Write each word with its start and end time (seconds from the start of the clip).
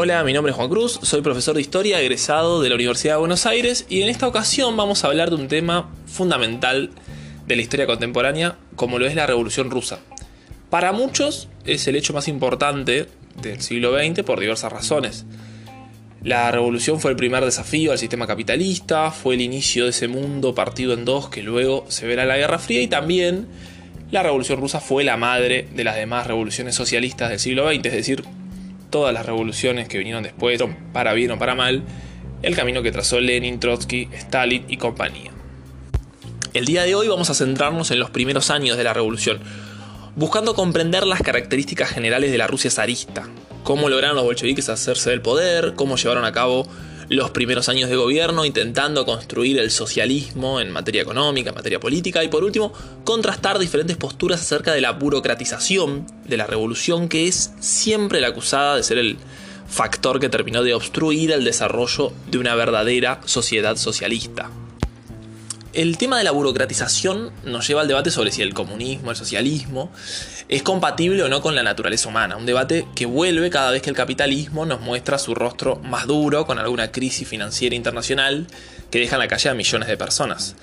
Hola, 0.00 0.22
mi 0.22 0.32
nombre 0.32 0.52
es 0.52 0.56
Juan 0.56 0.68
Cruz, 0.68 1.00
soy 1.02 1.22
profesor 1.22 1.56
de 1.56 1.60
historia 1.60 2.00
egresado 2.00 2.62
de 2.62 2.68
la 2.68 2.76
Universidad 2.76 3.14
de 3.14 3.18
Buenos 3.18 3.46
Aires 3.46 3.84
y 3.88 4.02
en 4.02 4.08
esta 4.08 4.28
ocasión 4.28 4.76
vamos 4.76 5.02
a 5.02 5.08
hablar 5.08 5.30
de 5.30 5.34
un 5.34 5.48
tema 5.48 5.90
fundamental 6.06 6.90
de 7.48 7.56
la 7.56 7.62
historia 7.62 7.88
contemporánea 7.88 8.56
como 8.76 9.00
lo 9.00 9.08
es 9.08 9.16
la 9.16 9.26
Revolución 9.26 9.72
Rusa. 9.72 9.98
Para 10.70 10.92
muchos 10.92 11.48
es 11.66 11.88
el 11.88 11.96
hecho 11.96 12.12
más 12.12 12.28
importante 12.28 13.08
del 13.42 13.60
siglo 13.60 13.92
XX 13.98 14.22
por 14.22 14.38
diversas 14.38 14.72
razones. 14.72 15.26
La 16.22 16.52
revolución 16.52 17.00
fue 17.00 17.10
el 17.10 17.16
primer 17.16 17.44
desafío 17.44 17.90
al 17.90 17.98
sistema 17.98 18.28
capitalista, 18.28 19.10
fue 19.10 19.34
el 19.34 19.40
inicio 19.40 19.82
de 19.82 19.90
ese 19.90 20.06
mundo 20.06 20.54
partido 20.54 20.94
en 20.94 21.04
dos 21.04 21.28
que 21.28 21.42
luego 21.42 21.86
se 21.88 22.06
verá 22.06 22.24
la 22.24 22.36
Guerra 22.36 22.60
Fría 22.60 22.82
y 22.82 22.86
también 22.86 23.48
la 24.12 24.22
revolución 24.22 24.60
rusa 24.60 24.78
fue 24.78 25.02
la 25.02 25.16
madre 25.16 25.66
de 25.74 25.82
las 25.82 25.96
demás 25.96 26.28
revoluciones 26.28 26.76
socialistas 26.76 27.30
del 27.30 27.40
siglo 27.40 27.68
XX, 27.68 27.86
es 27.86 27.92
decir, 27.92 28.37
todas 28.90 29.12
las 29.12 29.26
revoluciones 29.26 29.88
que 29.88 29.98
vinieron 29.98 30.22
después, 30.22 30.62
para 30.92 31.12
bien 31.12 31.30
o 31.32 31.38
para 31.38 31.54
mal, 31.54 31.82
el 32.42 32.56
camino 32.56 32.82
que 32.82 32.92
trazó 32.92 33.20
Lenin, 33.20 33.60
Trotsky, 33.60 34.08
Stalin 34.12 34.64
y 34.68 34.76
compañía. 34.76 35.30
El 36.54 36.64
día 36.64 36.84
de 36.84 36.94
hoy 36.94 37.08
vamos 37.08 37.30
a 37.30 37.34
centrarnos 37.34 37.90
en 37.90 37.98
los 37.98 38.10
primeros 38.10 38.50
años 38.50 38.76
de 38.76 38.84
la 38.84 38.94
revolución, 38.94 39.40
buscando 40.16 40.54
comprender 40.54 41.06
las 41.06 41.22
características 41.22 41.90
generales 41.90 42.30
de 42.30 42.38
la 42.38 42.46
Rusia 42.46 42.70
zarista, 42.70 43.28
cómo 43.64 43.88
lograron 43.88 44.16
los 44.16 44.24
bolcheviques 44.24 44.68
hacerse 44.68 45.10
del 45.10 45.20
poder, 45.20 45.74
cómo 45.74 45.96
llevaron 45.96 46.24
a 46.24 46.32
cabo 46.32 46.66
los 47.08 47.30
primeros 47.30 47.68
años 47.68 47.88
de 47.88 47.96
gobierno 47.96 48.44
intentando 48.44 49.06
construir 49.06 49.58
el 49.58 49.70
socialismo 49.70 50.60
en 50.60 50.70
materia 50.70 51.02
económica, 51.02 51.50
en 51.50 51.56
materia 51.56 51.80
política 51.80 52.22
y 52.22 52.28
por 52.28 52.44
último 52.44 52.72
contrastar 53.04 53.58
diferentes 53.58 53.96
posturas 53.96 54.40
acerca 54.40 54.72
de 54.72 54.80
la 54.80 54.92
burocratización 54.92 56.06
de 56.26 56.36
la 56.36 56.46
revolución 56.46 57.08
que 57.08 57.26
es 57.26 57.52
siempre 57.60 58.20
la 58.20 58.28
acusada 58.28 58.76
de 58.76 58.82
ser 58.82 58.98
el 58.98 59.16
factor 59.66 60.20
que 60.20 60.28
terminó 60.28 60.62
de 60.62 60.74
obstruir 60.74 61.30
el 61.30 61.44
desarrollo 61.44 62.12
de 62.30 62.38
una 62.38 62.54
verdadera 62.54 63.20
sociedad 63.24 63.76
socialista. 63.76 64.50
El 65.78 65.96
tema 65.96 66.18
de 66.18 66.24
la 66.24 66.32
burocratización 66.32 67.30
nos 67.44 67.68
lleva 67.68 67.82
al 67.82 67.86
debate 67.86 68.10
sobre 68.10 68.32
si 68.32 68.42
el 68.42 68.52
comunismo, 68.52 69.12
el 69.12 69.16
socialismo, 69.16 69.92
es 70.48 70.64
compatible 70.64 71.22
o 71.22 71.28
no 71.28 71.40
con 71.40 71.54
la 71.54 71.62
naturaleza 71.62 72.08
humana. 72.08 72.36
Un 72.36 72.46
debate 72.46 72.88
que 72.96 73.06
vuelve 73.06 73.48
cada 73.48 73.70
vez 73.70 73.80
que 73.80 73.90
el 73.90 73.94
capitalismo 73.94 74.66
nos 74.66 74.80
muestra 74.80 75.20
su 75.20 75.36
rostro 75.36 75.76
más 75.76 76.08
duro 76.08 76.46
con 76.46 76.58
alguna 76.58 76.90
crisis 76.90 77.28
financiera 77.28 77.76
internacional 77.76 78.48
que 78.90 78.98
deja 78.98 79.14
en 79.14 79.20
la 79.20 79.28
calle 79.28 79.50
a 79.50 79.54
millones 79.54 79.88
de 79.88 79.96
personas. 79.96 80.56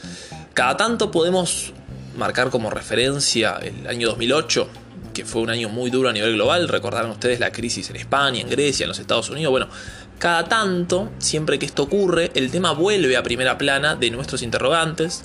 Cada 0.54 0.76
tanto 0.76 1.12
podemos 1.12 1.72
marcar 2.18 2.50
como 2.50 2.70
referencia 2.70 3.58
el 3.62 3.88
año 3.88 4.10
2008, 4.10 4.68
que 5.14 5.24
fue 5.24 5.42
un 5.42 5.50
año 5.50 5.70
muy 5.70 5.92
duro 5.92 6.10
a 6.10 6.12
nivel 6.12 6.34
global. 6.34 6.68
Recordarán 6.68 7.10
ustedes 7.10 7.40
la 7.40 7.54
crisis 7.54 7.90
en 7.90 7.96
España, 7.96 8.42
en 8.42 8.50
Grecia, 8.50 8.84
en 8.84 8.90
los 8.90 9.00
Estados 9.00 9.30
Unidos. 9.30 9.52
Bueno, 9.52 9.70
cada 10.20 10.46
tanto, 10.46 11.12
siempre 11.20 11.60
que 11.60 11.66
esto 11.66 11.84
ocurre, 11.84 12.32
el 12.36 12.52
tema 12.52 12.72
vuelve 12.72 13.18
a 13.18 13.24
primera 13.24 13.58
plana 13.58 13.96
de 13.96 14.12
nuestros 14.12 14.42
interrogantes 14.42 15.24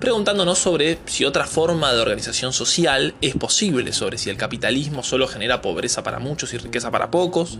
preguntándonos 0.00 0.58
sobre 0.58 0.98
si 1.06 1.24
otra 1.24 1.46
forma 1.46 1.92
de 1.92 2.00
organización 2.00 2.52
social 2.52 3.14
es 3.22 3.34
posible, 3.36 3.92
sobre 3.92 4.18
si 4.18 4.28
el 4.28 4.36
capitalismo 4.36 5.02
solo 5.02 5.26
genera 5.26 5.62
pobreza 5.62 6.02
para 6.02 6.18
muchos 6.18 6.52
y 6.52 6.58
riqueza 6.58 6.90
para 6.90 7.10
pocos. 7.10 7.58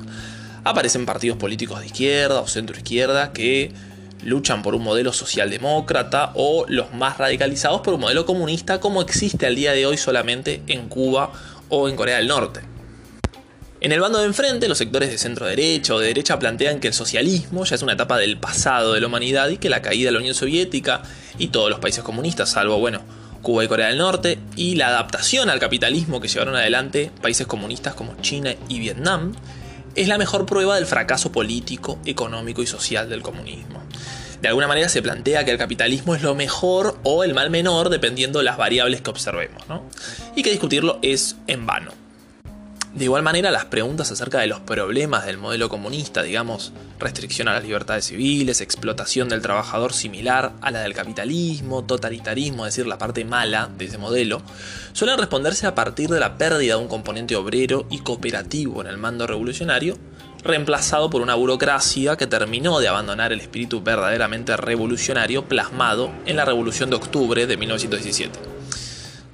Aparecen 0.63 1.07
partidos 1.07 1.39
políticos 1.39 1.81
de 1.81 1.87
izquierda 1.87 2.41
o 2.41 2.47
centro 2.47 2.77
izquierda 2.77 3.33
que 3.33 3.73
luchan 4.23 4.63
por 4.63 4.75
un 4.75 4.83
modelo 4.83 5.13
socialdemócrata 5.13 6.33
o 6.35 6.67
los 6.69 6.93
más 6.93 7.19
radicalizados 7.19 7.81
por 7.83 7.95
un 7.95 8.01
modelo 8.01 8.27
comunista 8.27 8.81
como 8.81 9.01
existe 9.01 9.47
al 9.47 9.55
día 9.55 9.73
de 9.73 9.87
hoy 9.87 9.97
solamente 9.97 10.63
en 10.67 10.89
Cuba 10.89 11.33
o 11.69 11.89
en 11.89 11.97
Corea 11.97 12.17
del 12.17 12.29
Norte. 12.29 12.74
En 13.85 13.93
el 13.93 14.01
bando 14.01 14.19
de 14.19 14.25
enfrente, 14.25 14.67
los 14.67 14.79
sectores 14.79 15.11
de 15.11 15.19
centro 15.19 15.45
derecha 15.45 15.95
o 15.95 15.99
de 15.99 16.07
derecha 16.07 16.39
plantean 16.39 16.81
que 16.81 16.89
el 16.89 16.95
socialismo 16.95 17.67
ya 17.67 17.75
es 17.75 17.83
una 17.83 17.93
etapa 17.93 18.17
del 18.17 18.39
pasado 18.39 18.95
de 18.95 19.01
la 19.03 19.09
humanidad 19.09 19.51
y 19.51 19.59
que 19.59 19.69
la 19.69 19.83
caída 19.83 20.09
de 20.09 20.13
la 20.13 20.21
Unión 20.21 20.35
Soviética 20.35 21.03
y 21.37 21.49
todos 21.49 21.69
los 21.69 21.81
países 21.81 22.03
comunistas, 22.03 22.49
salvo, 22.49 22.79
bueno, 22.79 23.03
Cuba 23.43 23.63
y 23.63 23.69
Corea 23.69 23.89
del 23.89 23.99
Norte, 23.99 24.39
y 24.57 24.77
la 24.77 24.89
adaptación 24.89 25.51
al 25.51 25.61
capitalismo 25.61 26.19
que 26.19 26.29
llevaron 26.29 26.57
adelante 26.57 27.11
países 27.21 27.47
comunistas 27.47 27.93
como 27.93 28.17
China 28.23 28.55
y 28.71 28.79
Vietnam, 28.79 29.35
es 29.95 30.09
la 30.09 30.17
mejor 30.17 30.47
prueba 30.47 30.77
del 30.77 30.87
fracaso 30.87 31.31
político, 31.31 31.99
económico 32.07 32.63
y 32.63 32.67
social 32.67 33.11
del 33.11 33.21
comunismo. 33.21 33.83
De 34.41 34.49
alguna 34.49 34.67
manera 34.67 34.89
se 34.89 35.03
plantea 35.03 35.45
que 35.45 35.51
el 35.51 35.59
capitalismo 35.59 36.15
es 36.15 36.23
lo 36.23 36.35
mejor 36.35 36.99
o 37.03 37.23
el 37.23 37.35
mal 37.35 37.51
menor 37.51 37.91
dependiendo 37.91 38.39
de 38.39 38.47
las 38.47 38.57
variables 38.57 39.03
que 39.03 39.11
observemos, 39.11 39.69
¿no? 39.69 39.85
Y 40.35 40.43
que 40.43 40.53
discutirlo 40.53 41.01
es 41.03 41.37
en 41.49 41.67
vano. 41.67 42.04
De 42.95 43.07
igual 43.07 43.25
manera, 43.25 43.51
las 43.51 43.65
preguntas 43.65 44.13
acerca 44.13 44.39
de 44.39 44.47
los 44.47 44.61
problemas 44.61 45.27
del 45.27 45.37
modelo 45.37 45.69
comunista, 45.69 46.23
digamos, 46.23 46.73
restricción 47.01 47.49
a 47.49 47.55
las 47.55 47.65
libertades 47.65 48.05
civiles, 48.05 48.61
explotación 48.61 49.29
del 49.29 49.43
trabajador 49.43 49.93
similar 49.93 50.53
a 50.61 50.71
la 50.71 50.83
del 50.83 50.95
capitalismo, 50.95 51.83
totalitarismo, 51.83 52.65
es 52.65 52.75
decir, 52.77 52.87
la 52.87 52.97
parte 52.97 53.25
mala 53.25 53.69
de 53.77 53.87
ese 53.87 53.99
modelo, 53.99 54.43
suelen 54.93 55.19
responderse 55.19 55.67
a 55.67 55.75
partir 55.75 56.09
de 56.09 56.21
la 56.21 56.39
pérdida 56.39 56.77
de 56.77 56.83
un 56.83 56.87
componente 56.87 57.35
obrero 57.35 57.85
y 57.91 57.99
cooperativo 57.99 58.81
en 58.81 58.87
el 58.87 58.97
mando 58.97 59.27
revolucionario, 59.27 59.99
reemplazado 60.45 61.11
por 61.11 61.21
una 61.21 61.35
burocracia 61.35 62.17
que 62.17 62.29
terminó 62.29 62.79
de 62.79 62.87
abandonar 62.87 63.33
el 63.33 63.41
espíritu 63.41 63.83
verdaderamente 63.83 64.57
revolucionario 64.57 65.49
plasmado 65.49 66.13
en 66.27 66.37
la 66.37 66.45
Revolución 66.45 66.91
de 66.91 66.97
Octubre 66.97 67.45
de 67.49 67.57
1917 67.57 68.54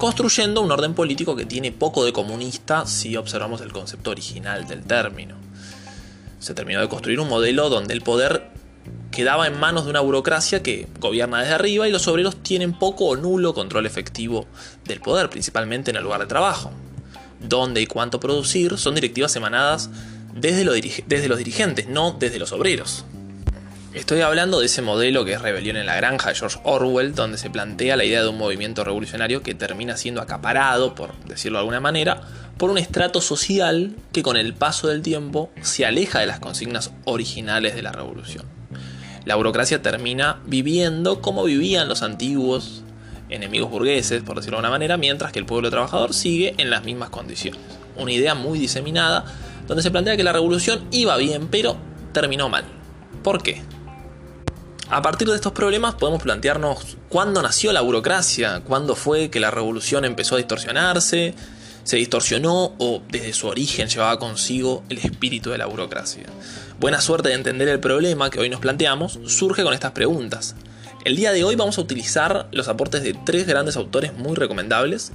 construyendo 0.00 0.62
un 0.62 0.72
orden 0.72 0.94
político 0.94 1.36
que 1.36 1.44
tiene 1.44 1.72
poco 1.72 2.06
de 2.06 2.14
comunista 2.14 2.86
si 2.86 3.18
observamos 3.18 3.60
el 3.60 3.70
concepto 3.70 4.10
original 4.10 4.66
del 4.66 4.82
término. 4.82 5.34
Se 6.38 6.54
terminó 6.54 6.80
de 6.80 6.88
construir 6.88 7.20
un 7.20 7.28
modelo 7.28 7.68
donde 7.68 7.92
el 7.92 8.00
poder 8.00 8.48
quedaba 9.10 9.46
en 9.46 9.60
manos 9.60 9.84
de 9.84 9.90
una 9.90 10.00
burocracia 10.00 10.62
que 10.62 10.88
gobierna 11.00 11.40
desde 11.40 11.52
arriba 11.52 11.86
y 11.86 11.92
los 11.92 12.08
obreros 12.08 12.42
tienen 12.42 12.72
poco 12.72 13.08
o 13.08 13.16
nulo 13.16 13.52
control 13.52 13.84
efectivo 13.84 14.46
del 14.86 15.02
poder, 15.02 15.28
principalmente 15.28 15.90
en 15.90 15.98
el 15.98 16.02
lugar 16.02 16.20
de 16.20 16.26
trabajo. 16.26 16.70
Dónde 17.38 17.82
y 17.82 17.86
cuánto 17.86 18.20
producir 18.20 18.78
son 18.78 18.94
directivas 18.94 19.36
emanadas 19.36 19.90
desde, 20.34 20.64
desde 21.08 21.28
los 21.28 21.36
dirigentes, 21.36 21.88
no 21.88 22.16
desde 22.18 22.38
los 22.38 22.52
obreros. 22.52 23.04
Estoy 23.92 24.20
hablando 24.20 24.60
de 24.60 24.66
ese 24.66 24.82
modelo 24.82 25.24
que 25.24 25.32
es 25.32 25.42
Rebelión 25.42 25.76
en 25.76 25.84
la 25.84 25.96
Granja 25.96 26.28
de 26.28 26.36
George 26.36 26.60
Orwell, 26.62 27.12
donde 27.12 27.38
se 27.38 27.50
plantea 27.50 27.96
la 27.96 28.04
idea 28.04 28.22
de 28.22 28.28
un 28.28 28.38
movimiento 28.38 28.84
revolucionario 28.84 29.42
que 29.42 29.56
termina 29.56 29.96
siendo 29.96 30.20
acaparado, 30.20 30.94
por 30.94 31.12
decirlo 31.24 31.58
de 31.58 31.62
alguna 31.62 31.80
manera, 31.80 32.20
por 32.56 32.70
un 32.70 32.78
estrato 32.78 33.20
social 33.20 33.96
que 34.12 34.22
con 34.22 34.36
el 34.36 34.54
paso 34.54 34.86
del 34.86 35.02
tiempo 35.02 35.50
se 35.60 35.86
aleja 35.86 36.20
de 36.20 36.26
las 36.26 36.38
consignas 36.38 36.92
originales 37.04 37.74
de 37.74 37.82
la 37.82 37.90
revolución. 37.90 38.44
La 39.24 39.34
burocracia 39.34 39.82
termina 39.82 40.40
viviendo 40.46 41.20
como 41.20 41.42
vivían 41.42 41.88
los 41.88 42.02
antiguos 42.02 42.84
enemigos 43.28 43.70
burgueses, 43.70 44.22
por 44.22 44.36
decirlo 44.36 44.58
de 44.58 44.66
alguna 44.66 44.78
manera, 44.78 44.98
mientras 44.98 45.32
que 45.32 45.40
el 45.40 45.46
pueblo 45.46 45.68
trabajador 45.68 46.14
sigue 46.14 46.54
en 46.58 46.70
las 46.70 46.84
mismas 46.84 47.10
condiciones. 47.10 47.60
Una 47.96 48.12
idea 48.12 48.36
muy 48.36 48.60
diseminada 48.60 49.24
donde 49.66 49.82
se 49.82 49.90
plantea 49.90 50.16
que 50.16 50.22
la 50.22 50.32
revolución 50.32 50.86
iba 50.92 51.16
bien, 51.16 51.48
pero 51.48 51.76
terminó 52.12 52.48
mal. 52.48 52.64
¿Por 53.24 53.42
qué? 53.42 53.62
A 54.92 55.02
partir 55.02 55.28
de 55.28 55.36
estos 55.36 55.52
problemas 55.52 55.94
podemos 55.94 56.20
plantearnos 56.20 56.96
cuándo 57.08 57.40
nació 57.42 57.72
la 57.72 57.80
burocracia, 57.80 58.60
cuándo 58.66 58.96
fue 58.96 59.30
que 59.30 59.38
la 59.38 59.52
revolución 59.52 60.04
empezó 60.04 60.34
a 60.34 60.38
distorsionarse, 60.38 61.32
se 61.84 61.96
distorsionó 61.96 62.74
o 62.76 63.00
desde 63.08 63.32
su 63.32 63.46
origen 63.46 63.86
llevaba 63.86 64.18
consigo 64.18 64.82
el 64.88 64.98
espíritu 64.98 65.50
de 65.50 65.58
la 65.58 65.66
burocracia. 65.66 66.24
Buena 66.80 67.00
suerte 67.00 67.28
de 67.28 67.36
entender 67.36 67.68
el 67.68 67.78
problema 67.78 68.30
que 68.30 68.40
hoy 68.40 68.50
nos 68.50 68.58
planteamos 68.58 69.20
surge 69.26 69.62
con 69.62 69.74
estas 69.74 69.92
preguntas. 69.92 70.56
El 71.04 71.14
día 71.14 71.30
de 71.30 71.44
hoy 71.44 71.54
vamos 71.54 71.78
a 71.78 71.82
utilizar 71.82 72.48
los 72.50 72.66
aportes 72.66 73.04
de 73.04 73.14
tres 73.14 73.46
grandes 73.46 73.76
autores 73.76 74.12
muy 74.14 74.34
recomendables, 74.34 75.12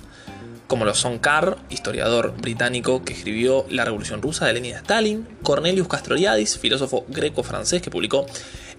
como 0.68 0.85
lo 0.85 0.96
son 0.96 1.20
Carr, 1.20 1.58
historiador 1.70 2.34
británico 2.38 3.03
que 3.03 3.11
escribió 3.11 3.66
La 3.70 3.84
Revolución 3.84 4.22
Rusa 4.22 4.46
de 4.46 4.53
Lenin 4.53 4.72
y 4.72 4.76
Stalin, 4.76 5.28
Cornelius 5.44 5.90
Castoriadis, 5.90 6.58
filósofo 6.58 7.05
greco-francés 7.09 7.82
que 7.82 7.91
publicó 7.91 8.26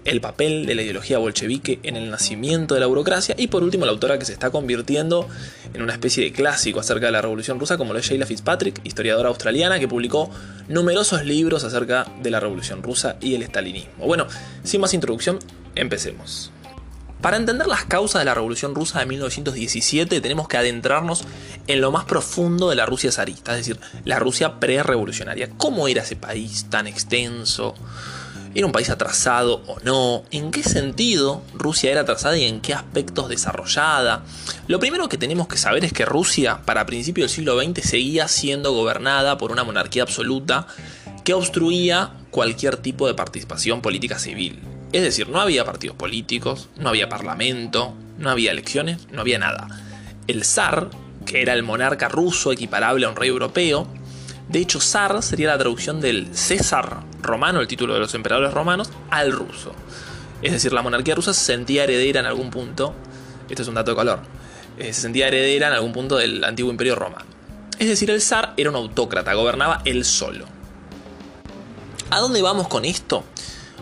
el 0.07 0.21
papel 0.21 0.65
de 0.65 0.73
la 0.73 0.83
ideología 0.83 1.17
bolchevique 1.17 1.79
en 1.83 1.97
el 1.97 2.09
nacimiento 2.09 2.73
de 2.73 2.79
la 2.79 2.87
burocracia 2.87 3.35
y 3.37 3.47
por 3.47 3.61
último 3.61 3.85
la 3.85 3.91
autora 3.91 4.17
que 4.17 4.23
se 4.23 4.31
está 4.31 4.49
convirtiendo 4.49 5.27
en 5.73 5.81
una 5.81 5.91
especie 5.91 6.23
de 6.23 6.31
clásico 6.31 6.79
acerca 6.79 7.07
de 7.07 7.11
la 7.11 7.21
Revolución 7.21 7.59
Rusa 7.59 7.77
como 7.77 7.91
lo 7.91 7.99
es 7.99 8.05
Sheila 8.05 8.25
Fitzpatrick, 8.25 8.79
historiadora 8.85 9.27
australiana 9.27 9.79
que 9.79 9.87
publicó 9.87 10.31
numerosos 10.69 11.25
libros 11.25 11.65
acerca 11.65 12.07
de 12.23 12.31
la 12.31 12.39
Revolución 12.39 12.81
Rusa 12.81 13.17
y 13.19 13.35
el 13.35 13.43
estalinismo. 13.43 14.05
Bueno, 14.05 14.27
sin 14.63 14.79
más 14.79 14.93
introducción, 14.93 15.39
empecemos. 15.75 16.51
Para 17.21 17.35
entender 17.35 17.67
las 17.67 17.83
causas 17.83 18.21
de 18.21 18.25
la 18.25 18.33
Revolución 18.33 18.75
Rusa 18.75 18.99
de 18.99 19.07
1917 19.07 20.21
tenemos 20.21 20.47
que 20.47 20.55
adentrarnos 20.55 21.25
en 21.67 21.81
lo 21.81 21.91
más 21.91 22.05
profundo 22.05 22.69
de 22.69 22.77
la 22.77 22.85
Rusia 22.85 23.11
zarista, 23.11 23.57
es 23.57 23.67
decir, 23.67 23.79
la 24.05 24.19
Rusia 24.19 24.57
pre-revolucionaria. 24.61 25.49
¿Cómo 25.57 25.89
era 25.89 26.03
ese 26.03 26.15
país 26.15 26.67
tan 26.69 26.87
extenso? 26.87 27.75
¿Era 28.55 28.65
un 28.65 28.71
país 28.71 28.89
atrasado 28.89 29.61
o 29.67 29.79
no? 29.83 30.23
¿En 30.31 30.51
qué 30.51 30.63
sentido 30.63 31.43
Rusia 31.53 31.91
era 31.91 32.01
atrasada 32.01 32.37
y 32.37 32.45
en 32.45 32.61
qué 32.61 32.73
aspectos 32.73 33.29
desarrollada? 33.29 34.23
Lo 34.67 34.79
primero 34.79 35.09
que 35.09 35.17
tenemos 35.17 35.47
que 35.47 35.57
saber 35.57 35.85
es 35.85 35.93
que 35.93 36.05
Rusia, 36.05 36.61
para 36.65 36.85
principios 36.85 37.29
del 37.29 37.35
siglo 37.35 37.61
XX, 37.61 37.87
seguía 37.87 38.27
siendo 38.27 38.73
gobernada 38.73 39.37
por 39.37 39.51
una 39.51 39.63
monarquía 39.63 40.03
absoluta 40.03 40.67
que 41.23 41.33
obstruía 41.33 42.11
cualquier 42.31 42.77
tipo 42.77 43.07
de 43.07 43.13
participación 43.13 43.81
política 43.81 44.17
civil. 44.17 44.59
Es 44.93 45.01
decir, 45.01 45.27
no 45.27 45.41
había 45.41 45.65
partidos 45.65 45.97
políticos, 45.97 46.69
no 46.77 46.89
había 46.89 47.09
parlamento, 47.09 47.93
no 48.17 48.29
había 48.29 48.51
elecciones, 48.51 49.07
no 49.11 49.21
había 49.21 49.37
nada. 49.37 49.67
El 50.27 50.45
zar, 50.45 50.89
que 51.25 51.41
era 51.41 51.53
el 51.53 51.63
monarca 51.63 52.07
ruso 52.07 52.51
equiparable 52.51 53.05
a 53.05 53.09
un 53.09 53.15
rey 53.15 53.29
europeo, 53.29 53.87
de 54.47 54.59
hecho 54.59 54.79
zar 54.79 55.21
sería 55.21 55.47
la 55.47 55.57
traducción 55.57 55.99
del 55.99 56.33
César 56.33 57.01
romano, 57.27 57.61
el 57.61 57.67
título 57.67 57.93
de 57.93 57.99
los 57.99 58.13
emperadores 58.15 58.53
romanos, 58.53 58.89
al 59.09 59.31
ruso. 59.31 59.73
Es 60.41 60.51
decir, 60.51 60.73
la 60.73 60.81
monarquía 60.81 61.15
rusa 61.15 61.33
se 61.33 61.45
sentía 61.45 61.83
heredera 61.83 62.19
en 62.19 62.25
algún 62.25 62.49
punto, 62.49 62.93
esto 63.49 63.61
es 63.61 63.67
un 63.67 63.75
dato 63.75 63.91
de 63.91 63.97
color, 63.97 64.19
eh, 64.77 64.93
se 64.93 65.01
sentía 65.01 65.27
heredera 65.27 65.67
en 65.67 65.73
algún 65.73 65.93
punto 65.93 66.17
del 66.17 66.43
antiguo 66.43 66.71
imperio 66.71 66.95
romano. 66.95 67.25
Es 67.79 67.87
decir, 67.87 68.09
el 68.09 68.21
zar 68.21 68.53
era 68.57 68.69
un 68.69 68.75
autócrata, 68.75 69.33
gobernaba 69.33 69.81
él 69.85 70.03
solo. 70.05 70.45
¿A 72.09 72.19
dónde 72.19 72.41
vamos 72.41 72.67
con 72.67 72.85
esto? 72.85 73.23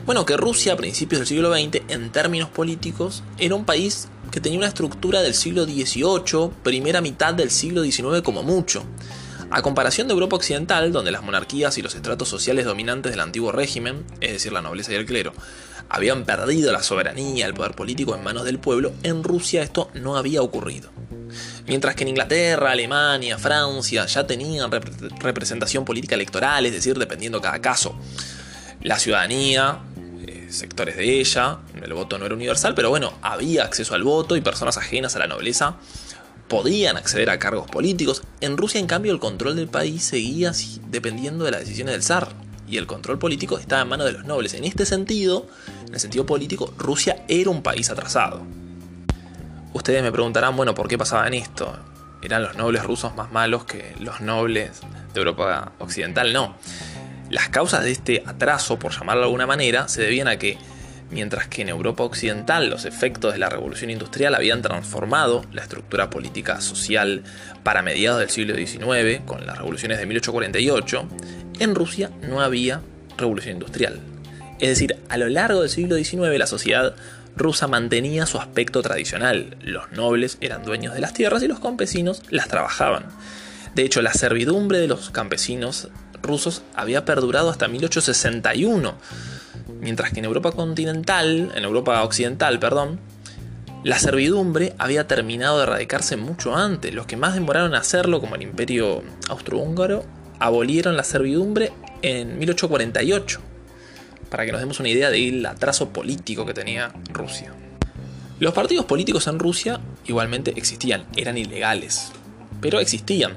Bueno, 0.06 0.26
que 0.26 0.38
Rusia 0.38 0.74
a 0.74 0.78
principios 0.78 1.20
del 1.20 1.28
siglo 1.28 1.54
XX, 1.54 1.82
en 1.88 2.12
términos 2.12 2.50
políticos, 2.50 3.24
era 3.38 3.56
un 3.56 3.66
país 3.66 4.08
que 4.32 4.42
tenía 4.42 4.58
una 4.58 4.68
estructura 4.68 5.22
del 5.22 5.34
siglo 5.34 5.66
XVIII, 5.66 6.52
primera 6.62 7.02
mitad 7.02 7.34
del 7.34 7.50
siglo 7.50 7.84
XIX 7.84 8.22
como 8.24 8.44
mucho. 8.44 8.84
A 9.52 9.62
comparación 9.62 10.08
de 10.08 10.14
Europa 10.14 10.38
Occidental, 10.38 10.92
donde 10.92 11.12
las 11.12 11.24
monarquías 11.24 11.78
y 11.78 11.82
los 11.82 11.96
estratos 11.96 12.28
sociales 12.28 12.66
dominantes 12.66 13.12
del 13.12 13.22
antiguo 13.22 13.52
régimen, 13.52 14.04
es 14.20 14.34
decir, 14.34 14.52
la 14.52 14.62
nobleza 14.62 14.92
y 14.92 14.96
el 14.96 15.06
clero, 15.06 15.34
habían 15.88 16.26
perdido 16.26 16.72
la 16.72 16.82
soberanía, 16.82 17.46
el 17.46 17.54
poder 17.54 17.74
político 17.74 18.16
en 18.16 18.24
manos 18.24 18.44
del 18.44 18.60
pueblo, 18.60 18.94
en 19.04 19.24
Rusia 19.24 19.62
esto 19.62 19.90
no 19.94 20.18
había 20.18 20.42
ocurrido. 20.42 20.90
Mientras 21.68 21.96
que 21.96 22.04
en 22.04 22.10
Inglaterra, 22.10 22.72
Alemania, 22.72 23.38
Francia 23.38 24.06
ya 24.06 24.26
tenían 24.26 24.72
representación 25.20 25.86
política 25.86 26.16
electoral, 26.16 26.66
es 26.66 26.74
decir, 26.74 26.98
dependiendo 26.98 27.42
cada 27.42 27.60
caso. 27.60 27.98
La 28.82 29.00
ciudadanía, 29.00 29.80
eh, 30.28 30.48
sectores 30.50 30.98
de 30.98 31.20
ella, 31.20 31.60
el 31.82 31.94
voto 31.94 32.18
no 32.18 32.26
era 32.26 32.36
universal, 32.36 32.74
pero 32.76 32.90
bueno, 32.90 33.14
había 33.22 33.64
acceso 33.64 33.96
al 33.96 34.04
voto 34.04 34.36
y 34.36 34.42
personas 34.42 34.78
ajenas 34.78 35.16
a 35.16 35.20
la 35.20 35.28
nobleza 35.28 35.78
podían 36.48 36.98
acceder 36.98 37.30
a 37.30 37.40
cargos 37.40 37.70
políticos. 37.70 38.24
En 38.42 38.58
Rusia, 38.58 38.80
en 38.80 38.88
cambio, 38.88 39.12
el 39.12 39.20
control 39.20 39.56
del 39.56 39.68
país 39.68 40.04
seguía 40.04 40.52
dependiendo 40.90 41.46
de 41.46 41.52
las 41.52 41.62
decisiones 41.62 41.94
del 41.94 42.04
zar. 42.04 42.30
Y 42.68 42.78
el 42.78 42.88
control 42.88 43.20
político 43.20 43.60
estaba 43.60 43.84
en 43.84 43.90
manos 43.90 44.08
de 44.08 44.14
los 44.14 44.26
nobles. 44.26 44.56
En 44.56 44.64
este 44.64 44.86
sentido, 44.86 45.48
en 45.88 45.94
el 45.94 46.00
sentido 46.00 46.26
político, 46.26 46.74
Rusia 46.78 47.24
era 47.28 47.50
un 47.52 47.62
país 47.62 47.90
atrasado. 47.90 48.42
Ustedes 49.74 50.02
me 50.02 50.12
preguntarán, 50.12 50.56
bueno, 50.56 50.74
¿por 50.74 50.88
qué 50.88 50.98
pasaba 50.98 51.28
en 51.28 51.36
esto? 51.36 51.78
¿Eran 52.22 52.42
los 52.42 52.56
nobles 52.56 52.84
rusos 52.84 53.16
más 53.16 53.32
malos 53.32 53.66
que 53.66 53.94
los 54.00 54.22
nobles 54.22 54.82
de 55.14 55.20
Europa 55.20 55.74
Occidental? 55.80 56.34
No. 56.34 56.56
Las 57.30 57.50
causas 57.50 57.84
de 57.84 57.92
este 57.92 58.24
atraso, 58.26 58.80
por 58.80 58.94
llamarlo 58.94 59.22
de 59.22 59.26
alguna 59.26 59.46
manera, 59.46 59.88
se 59.88 60.02
debían 60.02 60.28
a 60.28 60.38
que, 60.38 60.58
mientras 61.16 61.48
que 61.48 61.62
en 61.62 61.70
Europa 61.70 62.04
Occidental 62.04 62.70
los 62.70 62.84
efectos 62.84 63.32
de 63.32 63.40
la 63.40 63.48
revolución 63.48 63.90
industrial 63.90 64.36
habían 64.36 64.62
transformado 64.62 65.46
la 65.54 65.62
estructura 65.62 66.10
política 66.10 66.60
social 66.60 67.24
para 67.64 67.82
mediados 67.82 68.20
del 68.20 68.30
siglo 68.30 68.54
XIX, 68.54 69.22
con 69.26 69.48
las 69.48 69.58
revoluciones 69.58 69.98
de 69.98 70.08
1848, 70.08 71.08
en 71.60 71.74
Rusia 71.74 72.12
no 72.22 72.42
había 72.42 72.82
revolución 73.18 73.54
industrial. 73.54 74.02
Es 74.60 74.68
decir, 74.68 74.98
a 75.08 75.16
lo 75.16 75.30
largo 75.30 75.62
del 75.62 75.70
siglo 75.70 75.96
XIX 75.96 76.38
la 76.38 76.48
sociedad 76.48 76.96
rusa 77.38 77.70
mantenía 77.70 78.26
su 78.26 78.38
aspecto 78.38 78.82
tradicional. 78.82 79.56
Los 79.62 79.94
nobles 79.94 80.38
eran 80.42 80.66
dueños 80.66 80.96
de 80.96 81.00
las 81.00 81.14
tierras 81.14 81.42
y 81.44 81.48
los 81.48 81.62
campesinos 81.62 82.24
las 82.30 82.50
trabajaban. 82.50 83.06
De 83.74 83.84
hecho, 83.84 84.02
la 84.02 84.12
servidumbre 84.12 84.80
de 84.80 84.88
los 84.88 85.12
campesinos 85.12 85.88
rusos 86.22 86.64
había 86.76 87.06
perdurado 87.06 87.50
hasta 87.50 87.70
1861, 87.70 88.96
mientras 89.86 90.12
que 90.12 90.18
en 90.18 90.26
Europa 90.26 90.52
continental, 90.52 91.52
en 91.54 91.64
Europa 91.64 92.02
occidental, 92.02 92.58
perdón, 92.58 93.00
la 93.84 94.00
servidumbre 94.00 94.74
había 94.80 95.06
terminado 95.06 95.58
de 95.58 95.64
erradicarse 95.64 96.18
mucho 96.18 96.56
antes. 96.56 96.92
Los 96.92 97.06
que 97.06 97.18
más 97.18 97.36
demoraron 97.36 97.70
en 97.70 97.76
hacerlo, 97.76 98.20
como 98.20 98.34
el 98.34 98.42
Imperio 98.42 99.04
Austrohúngaro, 99.30 100.04
abolieron 100.40 100.98
la 100.98 101.04
servidumbre 101.04 101.72
en 102.02 102.40
1848 102.40 103.42
para 104.32 104.44
que 104.44 104.52
nos 104.52 104.60
demos 104.60 104.80
una 104.80 104.90
idea 104.90 105.12
del 105.12 105.46
atraso 105.46 105.90
político 105.90 106.48
que 106.48 106.56
tenía 106.56 106.92
Rusia. 107.14 107.54
Los 108.40 108.56
partidos 108.56 108.86
políticos 108.86 109.28
en 109.28 109.38
Rusia 109.38 109.80
igualmente 110.08 110.52
existían, 110.56 111.06
eran 111.16 111.38
ilegales, 111.38 112.12
pero 112.60 112.80
existían, 112.80 113.34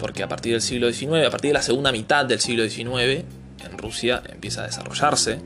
porque 0.00 0.22
a 0.22 0.28
partir 0.28 0.52
del 0.52 0.62
siglo 0.62 0.90
XIX, 0.90 1.26
a 1.26 1.30
partir 1.30 1.50
de 1.50 1.58
la 1.58 1.62
segunda 1.62 1.92
mitad 1.92 2.24
del 2.24 2.40
siglo 2.40 2.66
XIX, 2.66 3.24
en 3.62 3.76
Rusia 3.76 4.22
empieza 4.26 4.62
a 4.62 4.66
desarrollarse 4.66 5.38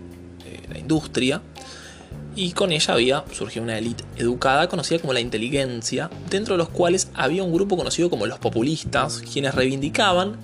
la 0.70 0.78
industria, 0.78 1.42
y 2.36 2.52
con 2.52 2.72
ella 2.72 2.94
había 2.94 3.24
surgido 3.32 3.64
una 3.64 3.76
élite 3.76 4.04
educada 4.16 4.68
conocida 4.68 5.00
como 5.00 5.12
la 5.12 5.20
inteligencia, 5.20 6.10
dentro 6.28 6.54
de 6.54 6.58
los 6.58 6.68
cuales 6.68 7.10
había 7.14 7.42
un 7.42 7.52
grupo 7.52 7.76
conocido 7.76 8.08
como 8.08 8.26
los 8.26 8.38
populistas, 8.38 9.22
quienes 9.32 9.54
reivindicaban 9.54 10.38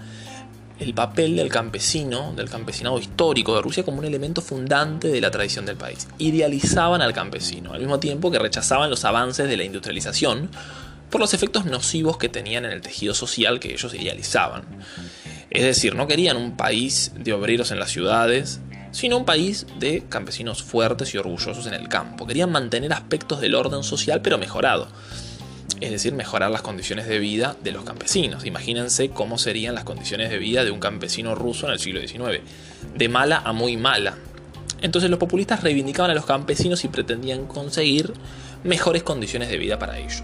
el 0.78 0.92
papel 0.92 1.36
del 1.36 1.48
campesino, 1.48 2.34
del 2.34 2.50
campesinado 2.50 2.98
histórico 2.98 3.54
de 3.54 3.62
Rusia 3.62 3.82
como 3.82 3.98
un 3.98 4.04
elemento 4.04 4.42
fundante 4.42 5.08
de 5.08 5.20
la 5.20 5.30
tradición 5.30 5.64
del 5.64 5.76
país. 5.76 6.06
Idealizaban 6.18 7.00
al 7.00 7.14
campesino, 7.14 7.72
al 7.72 7.80
mismo 7.80 7.98
tiempo 7.98 8.30
que 8.30 8.38
rechazaban 8.38 8.90
los 8.90 9.04
avances 9.04 9.48
de 9.48 9.56
la 9.56 9.64
industrialización 9.64 10.50
por 11.10 11.20
los 11.20 11.32
efectos 11.34 11.64
nocivos 11.64 12.18
que 12.18 12.28
tenían 12.28 12.64
en 12.64 12.72
el 12.72 12.82
tejido 12.82 13.14
social 13.14 13.58
que 13.58 13.72
ellos 13.72 13.94
idealizaban. 13.94 14.64
Es 15.50 15.62
decir, 15.62 15.94
no 15.94 16.06
querían 16.06 16.36
un 16.36 16.56
país 16.56 17.12
de 17.16 17.32
obreros 17.32 17.70
en 17.70 17.78
las 17.78 17.90
ciudades, 17.90 18.60
sino 18.96 19.18
un 19.18 19.26
país 19.26 19.66
de 19.78 20.04
campesinos 20.08 20.62
fuertes 20.62 21.14
y 21.14 21.18
orgullosos 21.18 21.66
en 21.66 21.74
el 21.74 21.86
campo. 21.86 22.26
Querían 22.26 22.50
mantener 22.50 22.94
aspectos 22.94 23.42
del 23.42 23.54
orden 23.54 23.82
social 23.82 24.22
pero 24.22 24.38
mejorado 24.38 24.88
es 25.82 25.90
decir, 25.90 26.14
mejorar 26.14 26.50
las 26.50 26.62
condiciones 26.62 27.06
de 27.06 27.18
vida 27.18 27.54
de 27.62 27.70
los 27.70 27.84
campesinos. 27.84 28.46
Imagínense 28.46 29.10
cómo 29.10 29.36
serían 29.36 29.74
las 29.74 29.84
condiciones 29.84 30.30
de 30.30 30.38
vida 30.38 30.64
de 30.64 30.70
un 30.70 30.80
campesino 30.80 31.34
ruso 31.34 31.66
en 31.66 31.74
el 31.74 31.78
siglo 31.78 32.00
XIX, 32.00 32.40
de 32.94 33.08
mala 33.10 33.42
a 33.44 33.52
muy 33.52 33.76
mala. 33.76 34.16
Entonces 34.80 35.10
los 35.10 35.18
populistas 35.18 35.62
reivindicaban 35.62 36.10
a 36.10 36.14
los 36.14 36.24
campesinos 36.24 36.82
y 36.84 36.88
pretendían 36.88 37.46
conseguir 37.46 38.14
mejores 38.64 39.02
condiciones 39.02 39.50
de 39.50 39.58
vida 39.58 39.78
para 39.78 39.98
ellos. 39.98 40.22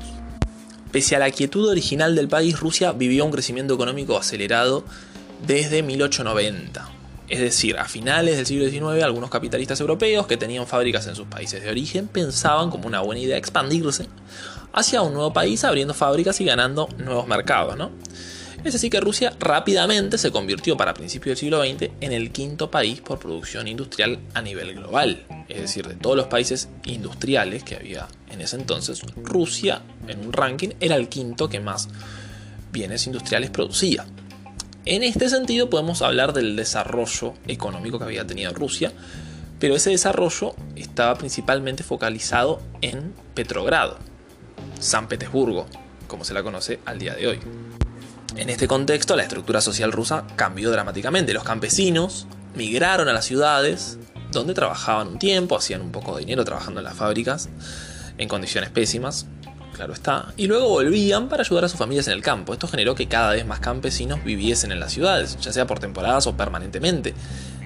Pese 0.90 1.16
a 1.16 1.18
la 1.18 1.30
quietud 1.30 1.68
original 1.68 2.14
del 2.14 2.28
país, 2.28 2.58
Rusia 2.58 2.92
vivió 2.92 3.26
un 3.26 3.32
crecimiento 3.32 3.74
económico 3.74 4.16
acelerado 4.16 4.86
desde 5.46 5.82
1890. 5.82 7.01
Es 7.32 7.40
decir, 7.40 7.78
a 7.78 7.86
finales 7.86 8.36
del 8.36 8.44
siglo 8.44 8.68
XIX, 8.68 9.02
algunos 9.02 9.30
capitalistas 9.30 9.80
europeos 9.80 10.26
que 10.26 10.36
tenían 10.36 10.66
fábricas 10.66 11.06
en 11.06 11.16
sus 11.16 11.26
países 11.28 11.62
de 11.62 11.70
origen 11.70 12.06
pensaban 12.06 12.68
como 12.68 12.86
una 12.86 13.00
buena 13.00 13.22
idea 13.22 13.38
expandirse 13.38 14.06
hacia 14.74 15.00
un 15.00 15.14
nuevo 15.14 15.32
país 15.32 15.64
abriendo 15.64 15.94
fábricas 15.94 16.38
y 16.42 16.44
ganando 16.44 16.90
nuevos 16.98 17.26
mercados. 17.26 17.78
¿no? 17.78 17.90
Es 18.64 18.74
así 18.74 18.90
que 18.90 19.00
Rusia 19.00 19.32
rápidamente 19.40 20.18
se 20.18 20.30
convirtió 20.30 20.76
para 20.76 20.92
principios 20.92 21.30
del 21.30 21.36
siglo 21.38 21.62
XX 21.62 21.90
en 22.02 22.12
el 22.12 22.32
quinto 22.32 22.70
país 22.70 23.00
por 23.00 23.18
producción 23.18 23.66
industrial 23.66 24.18
a 24.34 24.42
nivel 24.42 24.74
global. 24.74 25.24
Es 25.48 25.62
decir, 25.62 25.88
de 25.88 25.94
todos 25.94 26.16
los 26.18 26.26
países 26.26 26.68
industriales 26.84 27.64
que 27.64 27.76
había 27.76 28.08
en 28.30 28.42
ese 28.42 28.56
entonces, 28.56 29.00
Rusia 29.16 29.80
en 30.06 30.20
un 30.26 30.34
ranking 30.34 30.72
era 30.80 30.96
el 30.96 31.08
quinto 31.08 31.48
que 31.48 31.60
más 31.60 31.88
bienes 32.70 33.06
industriales 33.06 33.48
producía. 33.48 34.04
En 34.84 35.04
este 35.04 35.28
sentido 35.28 35.70
podemos 35.70 36.02
hablar 36.02 36.32
del 36.32 36.56
desarrollo 36.56 37.34
económico 37.46 37.98
que 37.98 38.04
había 38.04 38.26
tenido 38.26 38.52
Rusia, 38.52 38.92
pero 39.60 39.76
ese 39.76 39.90
desarrollo 39.90 40.56
estaba 40.74 41.14
principalmente 41.14 41.84
focalizado 41.84 42.60
en 42.80 43.14
Petrogrado, 43.34 43.98
San 44.80 45.06
Petersburgo, 45.06 45.66
como 46.08 46.24
se 46.24 46.34
la 46.34 46.42
conoce 46.42 46.80
al 46.84 46.98
día 46.98 47.14
de 47.14 47.28
hoy. 47.28 47.38
En 48.34 48.50
este 48.50 48.66
contexto, 48.66 49.14
la 49.14 49.22
estructura 49.22 49.60
social 49.60 49.92
rusa 49.92 50.26
cambió 50.34 50.72
dramáticamente. 50.72 51.32
Los 51.32 51.44
campesinos 51.44 52.26
migraron 52.56 53.08
a 53.08 53.12
las 53.12 53.24
ciudades, 53.24 53.98
donde 54.32 54.52
trabajaban 54.52 55.06
un 55.06 55.18
tiempo, 55.20 55.56
hacían 55.56 55.80
un 55.80 55.92
poco 55.92 56.16
de 56.16 56.20
dinero 56.20 56.44
trabajando 56.44 56.80
en 56.80 56.84
las 56.84 56.96
fábricas, 56.96 57.50
en 58.18 58.28
condiciones 58.28 58.70
pésimas, 58.70 59.26
claro 59.74 59.92
está, 59.92 60.32
y 60.36 60.46
luego 60.46 60.68
volvían 60.68 61.28
para 61.28 61.42
ayudar 61.42 61.64
a 61.64 61.68
sus 61.68 61.78
familias 61.78 62.06
en 62.06 62.14
el 62.14 62.22
campo. 62.22 62.52
Esto 62.52 62.68
generó 62.68 62.94
que 62.94 63.08
cada 63.08 63.32
vez 63.32 63.46
más 63.46 63.60
campesinos 63.60 64.22
viviesen 64.24 64.72
en 64.72 64.80
las 64.80 64.92
ciudades, 64.92 65.38
ya 65.40 65.52
sea 65.52 65.66
por 65.66 65.78
temporadas 65.78 66.26
o 66.26 66.36
permanentemente. 66.36 67.14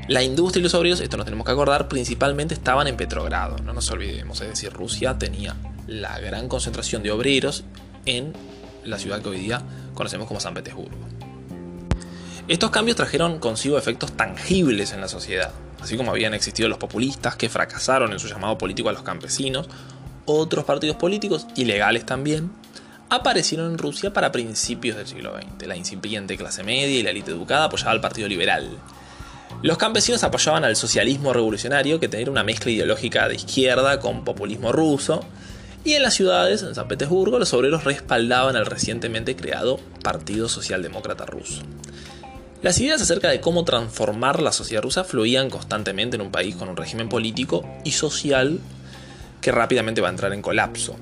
La 0.08 0.22
industria 0.22 0.60
y 0.60 0.62
los 0.62 0.74
obreros, 0.74 1.00
esto 1.00 1.16
nos 1.16 1.26
tenemos 1.26 1.44
que 1.44 1.52
acordar, 1.52 1.88
principalmente 1.88 2.54
estaban 2.54 2.86
en 2.86 2.96
Petrogrado, 2.96 3.56
no 3.58 3.72
nos 3.72 3.90
olvidemos, 3.90 4.40
es 4.40 4.48
decir, 4.48 4.72
Rusia 4.72 5.18
tenía 5.18 5.56
la 5.86 6.18
gran 6.20 6.48
concentración 6.48 7.02
de 7.02 7.10
obreros 7.10 7.64
en 8.04 8.32
la 8.84 8.98
ciudad 8.98 9.20
que 9.20 9.28
hoy 9.28 9.38
día 9.38 9.62
conocemos 9.94 10.28
como 10.28 10.38
San 10.38 10.54
Petersburgo. 10.54 10.96
Estos 12.48 12.70
cambios 12.70 12.96
trajeron 12.96 13.40
consigo 13.40 13.76
efectos 13.76 14.12
tangibles 14.12 14.92
en 14.92 15.00
la 15.00 15.08
sociedad, 15.08 15.50
así 15.80 15.96
como 15.96 16.12
habían 16.12 16.34
existido 16.34 16.68
los 16.68 16.78
populistas 16.78 17.34
que 17.34 17.48
fracasaron 17.48 18.12
en 18.12 18.20
su 18.20 18.28
llamado 18.28 18.56
político 18.56 18.88
a 18.88 18.92
los 18.92 19.02
campesinos, 19.02 19.68
otros 20.26 20.64
partidos 20.64 20.96
políticos, 20.96 21.46
ilegales 21.56 22.04
también, 22.04 22.50
aparecieron 23.08 23.72
en 23.72 23.78
Rusia 23.78 24.12
para 24.12 24.32
principios 24.32 24.96
del 24.96 25.06
siglo 25.06 25.34
XX. 25.34 25.66
La 25.66 25.76
incipiente 25.76 26.36
clase 26.36 26.62
media 26.62 26.98
y 26.98 27.02
la 27.02 27.10
élite 27.10 27.30
educada 27.30 27.64
apoyaba 27.64 27.92
al 27.92 28.00
Partido 28.00 28.28
Liberal. 28.28 28.68
Los 29.62 29.78
campesinos 29.78 30.22
apoyaban 30.22 30.64
al 30.64 30.76
socialismo 30.76 31.32
revolucionario, 31.32 31.98
que 31.98 32.08
tenía 32.08 32.30
una 32.30 32.44
mezcla 32.44 32.70
ideológica 32.70 33.28
de 33.28 33.36
izquierda 33.36 34.00
con 34.00 34.24
populismo 34.24 34.72
ruso, 34.72 35.24
y 35.84 35.94
en 35.94 36.02
las 36.02 36.14
ciudades, 36.14 36.62
en 36.62 36.74
San 36.74 36.88
Petersburgo, 36.88 37.38
los 37.38 37.54
obreros 37.54 37.84
respaldaban 37.84 38.56
al 38.56 38.66
recientemente 38.66 39.36
creado 39.36 39.78
Partido 40.02 40.48
Socialdemócrata 40.48 41.26
Ruso. 41.26 41.62
Las 42.60 42.80
ideas 42.80 43.00
acerca 43.00 43.28
de 43.28 43.40
cómo 43.40 43.64
transformar 43.64 44.42
la 44.42 44.50
sociedad 44.50 44.82
rusa 44.82 45.04
fluían 45.04 45.48
constantemente 45.48 46.16
en 46.16 46.22
un 46.22 46.32
país 46.32 46.56
con 46.56 46.68
un 46.68 46.76
régimen 46.76 47.08
político 47.08 47.64
y 47.84 47.92
social 47.92 48.58
que 49.46 49.52
rápidamente 49.52 50.00
va 50.00 50.08
a 50.08 50.10
entrar 50.10 50.32
en 50.32 50.42
colapso. 50.42 50.96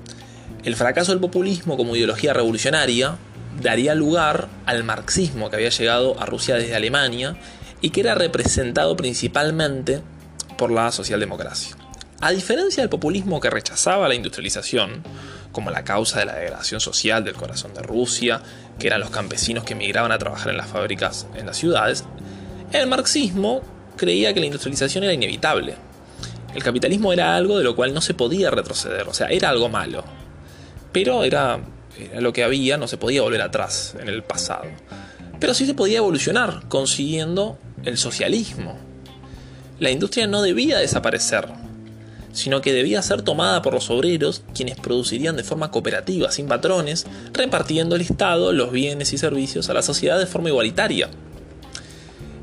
El 0.63 0.75
fracaso 0.75 1.11
del 1.11 1.19
populismo 1.19 1.77
como 1.77 1.95
ideología 1.95 2.31
revolucionaria 2.31 3.17
daría 3.59 3.95
lugar 3.95 4.49
al 4.67 4.83
marxismo 4.83 5.49
que 5.49 5.55
había 5.55 5.69
llegado 5.69 6.21
a 6.21 6.27
Rusia 6.27 6.53
desde 6.53 6.75
Alemania 6.75 7.37
y 7.81 7.89
que 7.89 8.01
era 8.01 8.13
representado 8.13 8.95
principalmente 8.95 10.01
por 10.59 10.69
la 10.69 10.91
socialdemocracia. 10.91 11.75
A 12.21 12.29
diferencia 12.29 12.83
del 12.83 12.89
populismo 12.91 13.39
que 13.39 13.49
rechazaba 13.49 14.07
la 14.07 14.13
industrialización, 14.13 15.01
como 15.51 15.71
la 15.71 15.83
causa 15.83 16.19
de 16.19 16.25
la 16.25 16.35
degradación 16.35 16.79
social 16.79 17.23
del 17.23 17.33
corazón 17.33 17.73
de 17.73 17.81
Rusia, 17.81 18.43
que 18.77 18.85
eran 18.85 18.99
los 18.99 19.09
campesinos 19.09 19.63
que 19.63 19.73
emigraban 19.73 20.11
a 20.11 20.19
trabajar 20.19 20.51
en 20.51 20.57
las 20.57 20.67
fábricas 20.67 21.25
en 21.33 21.47
las 21.47 21.57
ciudades, 21.57 22.03
el 22.73 22.85
marxismo 22.85 23.63
creía 23.97 24.35
que 24.35 24.39
la 24.39 24.45
industrialización 24.45 25.03
era 25.03 25.13
inevitable. 25.13 25.94
El 26.55 26.63
capitalismo 26.63 27.11
era 27.11 27.35
algo 27.35 27.57
de 27.57 27.65
lo 27.65 27.75
cual 27.75 27.93
no 27.93 27.99
se 27.99 28.13
podía 28.13 28.49
retroceder, 28.49 29.09
o 29.09 29.13
sea, 29.13 29.27
era 29.27 29.49
algo 29.49 29.67
malo. 29.67 30.05
Pero 30.93 31.25
era, 31.25 31.59
lo 32.17 32.31
que 32.31 32.45
había, 32.45 32.77
no 32.77 32.87
se 32.87 32.95
podía 32.95 33.21
volver 33.23 33.41
atrás 33.41 33.93
en 33.99 34.07
el 34.07 34.23
pasado. 34.23 34.63
Pero 35.37 35.53
sí 35.53 35.65
se 35.65 35.73
podía 35.73 35.97
evolucionar, 35.97 36.63
consiguiendo 36.69 37.59
el 37.83 37.97
socialismo. 37.97 38.77
La 39.81 39.91
industria 39.91 40.27
no 40.27 40.41
debía 40.41 40.77
desaparecer, 40.77 41.49
sino 42.31 42.61
que 42.61 42.71
debía 42.71 43.01
ser 43.01 43.21
tomada 43.21 43.61
por 43.61 43.73
los 43.73 43.89
obreros, 43.89 44.43
quienes 44.55 44.79
producirían 44.79 45.35
de 45.35 45.43
forma 45.43 45.71
cooperativa, 45.71 46.31
sin 46.31 46.47
patrones, 46.47 47.05
repartiendo 47.33 47.97
el 47.97 48.01
Estado 48.01 48.53
los 48.53 48.71
bienes 48.71 49.11
y 49.11 49.17
servicios 49.17 49.69
a 49.69 49.73
la 49.73 49.81
sociedad 49.81 50.17
de 50.17 50.25
forma 50.25 50.47
igualitaria. 50.47 51.09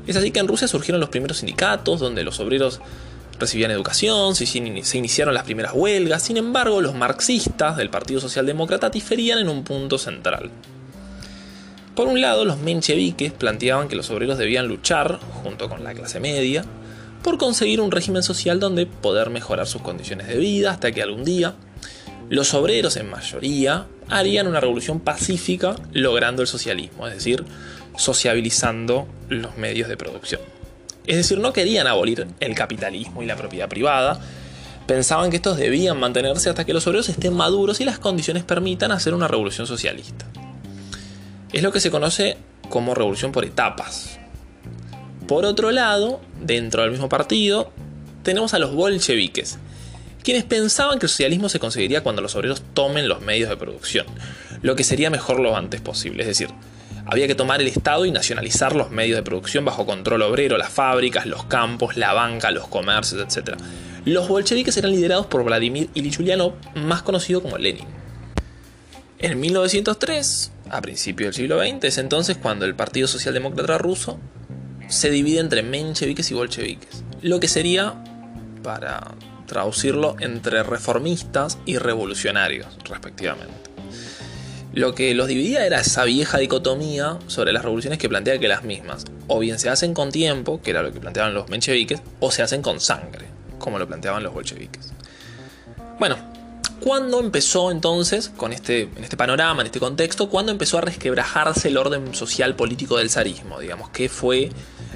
Es 0.05 0.15
así 0.15 0.29
que 0.29 0.39
en 0.39 0.47
Rusia 0.47 0.67
surgieron 0.67 1.01
los 1.01 1.09
primeros 1.09 1.37
sindicatos, 1.37 1.99
donde 1.99 2.23
los 2.23 2.39
obreros 2.39 2.79
recibían 3.39 3.71
educación, 3.71 4.35
se 4.35 4.97
iniciaron 4.97 5.33
las 5.33 5.43
primeras 5.43 5.73
huelgas, 5.73 6.23
sin 6.23 6.37
embargo 6.37 6.81
los 6.81 6.95
marxistas 6.95 7.77
del 7.77 7.89
Partido 7.89 8.19
Socialdemócrata 8.19 8.89
diferían 8.89 9.39
en 9.39 9.49
un 9.49 9.63
punto 9.63 9.97
central. 9.97 10.51
Por 11.95 12.07
un 12.07 12.21
lado, 12.21 12.43
los 12.43 12.57
mencheviques 12.57 13.33
planteaban 13.33 13.87
que 13.87 13.95
los 13.95 14.09
obreros 14.09 14.37
debían 14.37 14.67
luchar, 14.67 15.19
junto 15.43 15.69
con 15.69 15.83
la 15.83 15.93
clase 15.93 16.19
media, 16.19 16.65
por 17.21 17.37
conseguir 17.37 17.81
un 17.81 17.91
régimen 17.91 18.23
social 18.23 18.59
donde 18.59 18.85
poder 18.85 19.29
mejorar 19.29 19.67
sus 19.67 19.81
condiciones 19.81 20.27
de 20.27 20.37
vida 20.37 20.71
hasta 20.71 20.91
que 20.91 21.01
algún 21.03 21.23
día 21.23 21.55
los 22.29 22.53
obreros 22.53 22.97
en 22.97 23.09
mayoría 23.09 23.85
harían 24.09 24.47
una 24.47 24.59
revolución 24.59 24.99
pacífica 24.99 25.75
logrando 25.93 26.41
el 26.41 26.47
socialismo, 26.47 27.07
es 27.07 27.13
decir, 27.13 27.45
sociabilizando 27.95 29.07
los 29.29 29.55
medios 29.57 29.87
de 29.87 29.97
producción. 29.97 30.41
Es 31.05 31.17
decir, 31.17 31.39
no 31.39 31.53
querían 31.53 31.87
abolir 31.87 32.27
el 32.39 32.55
capitalismo 32.55 33.23
y 33.23 33.25
la 33.25 33.35
propiedad 33.35 33.69
privada, 33.69 34.19
pensaban 34.87 35.29
que 35.29 35.37
estos 35.37 35.57
debían 35.57 35.99
mantenerse 35.99 36.49
hasta 36.49 36.65
que 36.65 36.73
los 36.73 36.85
obreros 36.87 37.09
estén 37.09 37.33
maduros 37.33 37.81
y 37.81 37.85
las 37.85 37.99
condiciones 37.99 38.43
permitan 38.43 38.91
hacer 38.91 39.13
una 39.13 39.27
revolución 39.27 39.67
socialista. 39.67 40.25
Es 41.51 41.61
lo 41.61 41.71
que 41.71 41.79
se 41.79 41.91
conoce 41.91 42.37
como 42.69 42.95
revolución 42.95 43.31
por 43.31 43.45
etapas, 43.45 44.17
por 45.27 45.45
otro 45.45 45.71
lado, 45.71 46.19
dentro 46.41 46.81
del 46.81 46.91
mismo 46.91 47.07
partido, 47.07 47.71
tenemos 48.23 48.53
a 48.53 48.59
los 48.59 48.73
bolcheviques, 48.73 49.57
quienes 50.21 50.43
pensaban 50.43 50.99
que 50.99 51.05
el 51.05 51.09
socialismo 51.09 51.47
se 51.47 51.59
conseguiría 51.59 52.03
cuando 52.03 52.21
los 52.21 52.35
obreros 52.35 52.61
tomen 52.73 53.07
los 53.07 53.21
medios 53.21 53.49
de 53.49 53.55
producción, 53.55 54.05
lo 54.61 54.75
que 54.75 54.83
sería 54.83 55.09
mejor 55.09 55.39
lo 55.39 55.55
antes 55.55 55.79
posible, 55.79 56.23
es 56.23 56.27
decir, 56.27 56.49
había 57.05 57.27
que 57.27 57.35
tomar 57.35 57.61
el 57.61 57.67
Estado 57.67 58.05
y 58.05 58.11
nacionalizar 58.11 58.75
los 58.75 58.91
medios 58.91 59.17
de 59.17 59.23
producción 59.23 59.65
bajo 59.65 59.85
control 59.85 60.21
obrero, 60.21 60.57
las 60.57 60.69
fábricas, 60.69 61.25
los 61.25 61.45
campos, 61.45 61.97
la 61.97 62.13
banca, 62.13 62.51
los 62.51 62.67
comercios, 62.67 63.21
etc. 63.21 63.57
Los 64.05 64.27
bolcheviques 64.27 64.75
eran 64.77 64.91
liderados 64.91 65.25
por 65.25 65.43
Vladimir 65.43 65.89
Ilich 65.93 66.19
Ulyanov, 66.19 66.53
más 66.75 67.01
conocido 67.03 67.41
como 67.41 67.57
Lenin. 67.57 67.87
En 69.19 69.39
1903, 69.39 70.51
a 70.69 70.81
principios 70.81 71.27
del 71.27 71.33
siglo 71.35 71.59
XX, 71.59 71.83
es 71.85 71.97
entonces 71.97 72.37
cuando 72.37 72.65
el 72.65 72.75
Partido 72.75 73.07
Socialdemócrata 73.07 73.77
Ruso 73.77 74.19
se 74.89 75.09
divide 75.09 75.39
entre 75.39 75.63
mencheviques 75.63 76.29
y 76.31 76.33
bolcheviques, 76.33 77.03
lo 77.21 77.39
que 77.39 77.47
sería, 77.47 78.03
para 78.63 79.15
traducirlo, 79.45 80.15
entre 80.19 80.63
reformistas 80.63 81.57
y 81.65 81.77
revolucionarios, 81.77 82.67
respectivamente. 82.89 83.72
Lo 84.73 84.95
que 84.95 85.13
los 85.13 85.27
dividía 85.27 85.65
era 85.65 85.81
esa 85.81 86.03
vieja 86.03 86.39
dicotomía 86.39 87.19
sobre 87.27 87.53
las 87.53 87.63
revoluciones 87.63 87.99
que 87.99 88.09
plantea 88.09 88.39
que 88.39 88.47
las 88.47 88.63
mismas, 88.63 89.05
o 89.27 89.39
bien 89.39 89.59
se 89.59 89.69
hacen 89.69 89.93
con 89.93 90.11
tiempo, 90.11 90.61
que 90.61 90.71
era 90.71 90.81
lo 90.81 90.91
que 90.91 90.99
planteaban 90.99 91.33
los 91.33 91.47
mencheviques, 91.49 92.01
o 92.19 92.31
se 92.31 92.41
hacen 92.41 92.61
con 92.61 92.79
sangre, 92.79 93.27
como 93.59 93.77
lo 93.77 93.87
planteaban 93.87 94.23
los 94.23 94.33
bolcheviques. 94.33 94.91
Bueno, 95.99 96.17
¿cuándo 96.79 97.19
empezó 97.19 97.69
entonces, 97.69 98.29
con 98.29 98.51
este, 98.51 98.89
en 98.95 99.03
este 99.03 99.15
panorama, 99.15 99.61
en 99.61 99.67
este 99.67 99.79
contexto, 99.79 100.27
cuándo 100.27 100.51
empezó 100.51 100.79
a 100.79 100.81
resquebrajarse 100.81 101.67
el 101.67 101.77
orden 101.77 102.15
social 102.15 102.55
político 102.55 102.97
del 102.97 103.11
zarismo? 103.11 103.59
Digamos, 103.59 103.89
¿qué 103.89 104.09
fue 104.09 104.49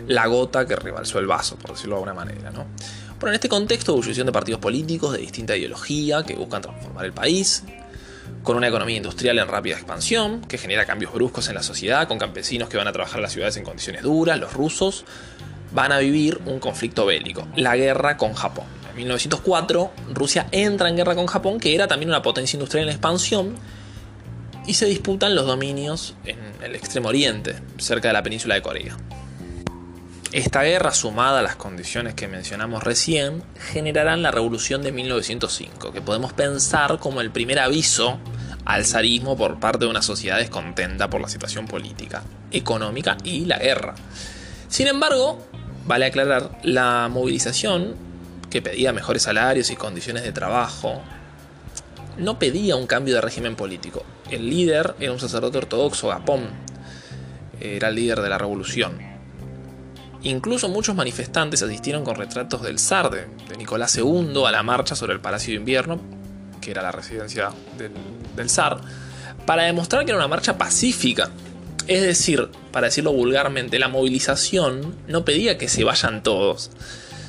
la 0.07 0.27
gota 0.27 0.65
que 0.65 0.75
rebalsó 0.75 1.19
el 1.19 1.27
vaso, 1.27 1.57
por 1.57 1.71
decirlo 1.71 1.95
de 1.95 2.03
alguna 2.03 2.13
manera. 2.13 2.51
¿no? 2.51 2.65
Bueno, 3.19 3.29
en 3.29 3.33
este 3.35 3.49
contexto, 3.49 3.93
ebullición 3.93 4.25
de 4.25 4.31
partidos 4.31 4.59
políticos 4.59 5.13
de 5.13 5.19
distinta 5.19 5.55
ideología 5.55 6.23
que 6.23 6.35
buscan 6.35 6.61
transformar 6.61 7.05
el 7.05 7.13
país, 7.13 7.63
con 8.47 8.55
una 8.55 8.69
economía 8.69 8.95
industrial 8.95 9.39
en 9.39 9.47
rápida 9.49 9.75
expansión, 9.75 10.39
que 10.39 10.57
genera 10.57 10.85
cambios 10.85 11.11
bruscos 11.11 11.49
en 11.49 11.55
la 11.55 11.63
sociedad, 11.63 12.07
con 12.07 12.17
campesinos 12.17 12.69
que 12.69 12.77
van 12.77 12.87
a 12.87 12.93
trabajar 12.93 13.17
en 13.17 13.23
las 13.23 13.33
ciudades 13.33 13.57
en 13.57 13.65
condiciones 13.65 14.03
duras, 14.03 14.39
los 14.39 14.53
rusos 14.53 15.03
van 15.73 15.91
a 15.91 15.97
vivir 15.97 16.39
un 16.45 16.61
conflicto 16.61 17.05
bélico, 17.05 17.45
la 17.57 17.75
guerra 17.75 18.15
con 18.15 18.33
Japón. 18.33 18.63
En 18.89 18.95
1904, 18.95 19.91
Rusia 20.13 20.47
entra 20.53 20.87
en 20.87 20.95
guerra 20.95 21.13
con 21.15 21.27
Japón, 21.27 21.59
que 21.59 21.75
era 21.75 21.89
también 21.89 22.07
una 22.07 22.21
potencia 22.21 22.55
industrial 22.55 22.87
en 22.87 22.91
expansión, 22.91 23.55
y 24.65 24.75
se 24.75 24.85
disputan 24.85 25.35
los 25.35 25.45
dominios 25.45 26.15
en 26.23 26.39
el 26.63 26.73
extremo 26.73 27.09
oriente, 27.09 27.53
cerca 27.79 28.07
de 28.07 28.13
la 28.13 28.23
península 28.23 28.55
de 28.55 28.61
Corea. 28.61 28.95
Esta 30.33 30.63
guerra, 30.63 30.93
sumada 30.93 31.39
a 31.39 31.41
las 31.41 31.55
condiciones 31.55 32.13
que 32.13 32.27
mencionamos 32.27 32.83
recién, 32.83 33.43
generarán 33.71 34.21
la 34.21 34.29
revolución 34.29 34.81
de 34.81 34.91
1905, 34.91 35.93
que 35.93 36.01
podemos 36.01 36.33
pensar 36.33 36.99
como 36.99 37.21
el 37.21 37.31
primer 37.31 37.59
aviso 37.59 38.19
al 38.65 38.83
zarismo 38.83 39.37
por 39.37 39.57
parte 39.61 39.85
de 39.85 39.89
una 39.89 40.01
sociedad 40.01 40.37
descontenta 40.37 41.09
por 41.09 41.21
la 41.21 41.29
situación 41.29 41.65
política, 41.65 42.23
económica 42.51 43.15
y 43.23 43.45
la 43.45 43.57
guerra. 43.57 43.95
Sin 44.67 44.87
embargo, 44.87 45.39
vale 45.85 46.07
aclarar, 46.07 46.59
la 46.61 47.07
movilización, 47.09 47.95
que 48.49 48.61
pedía 48.61 48.91
mejores 48.91 49.23
salarios 49.23 49.71
y 49.71 49.77
condiciones 49.77 50.23
de 50.23 50.33
trabajo, 50.33 51.01
no 52.17 52.37
pedía 52.37 52.75
un 52.75 52.85
cambio 52.85 53.15
de 53.15 53.21
régimen 53.21 53.55
político. 53.55 54.03
El 54.29 54.49
líder 54.49 54.93
era 54.99 55.13
un 55.13 55.19
sacerdote 55.21 55.59
ortodoxo, 55.59 56.09
Gapón, 56.09 56.49
era 57.61 57.87
el 57.87 57.95
líder 57.95 58.19
de 58.19 58.27
la 58.27 58.37
revolución 58.37 59.16
Incluso 60.27 60.67
muchos 60.67 60.93
manifestantes 60.93 61.63
asistieron 61.63 62.03
con 62.03 62.15
retratos 62.15 62.61
del 62.61 62.79
zar 62.79 63.09
de, 63.09 63.27
Nicolás 63.57 63.95
II 63.95 64.43
a 64.45 64.51
la 64.51 64.61
marcha 64.61 64.93
sobre 64.93 65.13
el 65.13 65.21
Palacio 65.21 65.53
de 65.53 65.59
Invierno, 65.59 66.01
que 66.59 66.71
era 66.71 66.81
la 66.81 66.91
residencia 66.91 67.51
del, 67.77 67.93
del 68.35 68.49
zar, 68.49 68.81
para 69.45 69.63
demostrar 69.63 70.03
que 70.03 70.11
era 70.11 70.17
una 70.17 70.27
marcha 70.27 70.57
pacífica. 70.57 71.29
Es 71.87 72.01
decir, 72.01 72.49
para 72.73 72.87
decirlo 72.87 73.13
vulgarmente, 73.13 73.79
la 73.79 73.87
movilización 73.87 74.97
no 75.07 75.23
pedía 75.23 75.57
que 75.57 75.69
se 75.69 75.85
vayan 75.85 76.21
todos, 76.23 76.71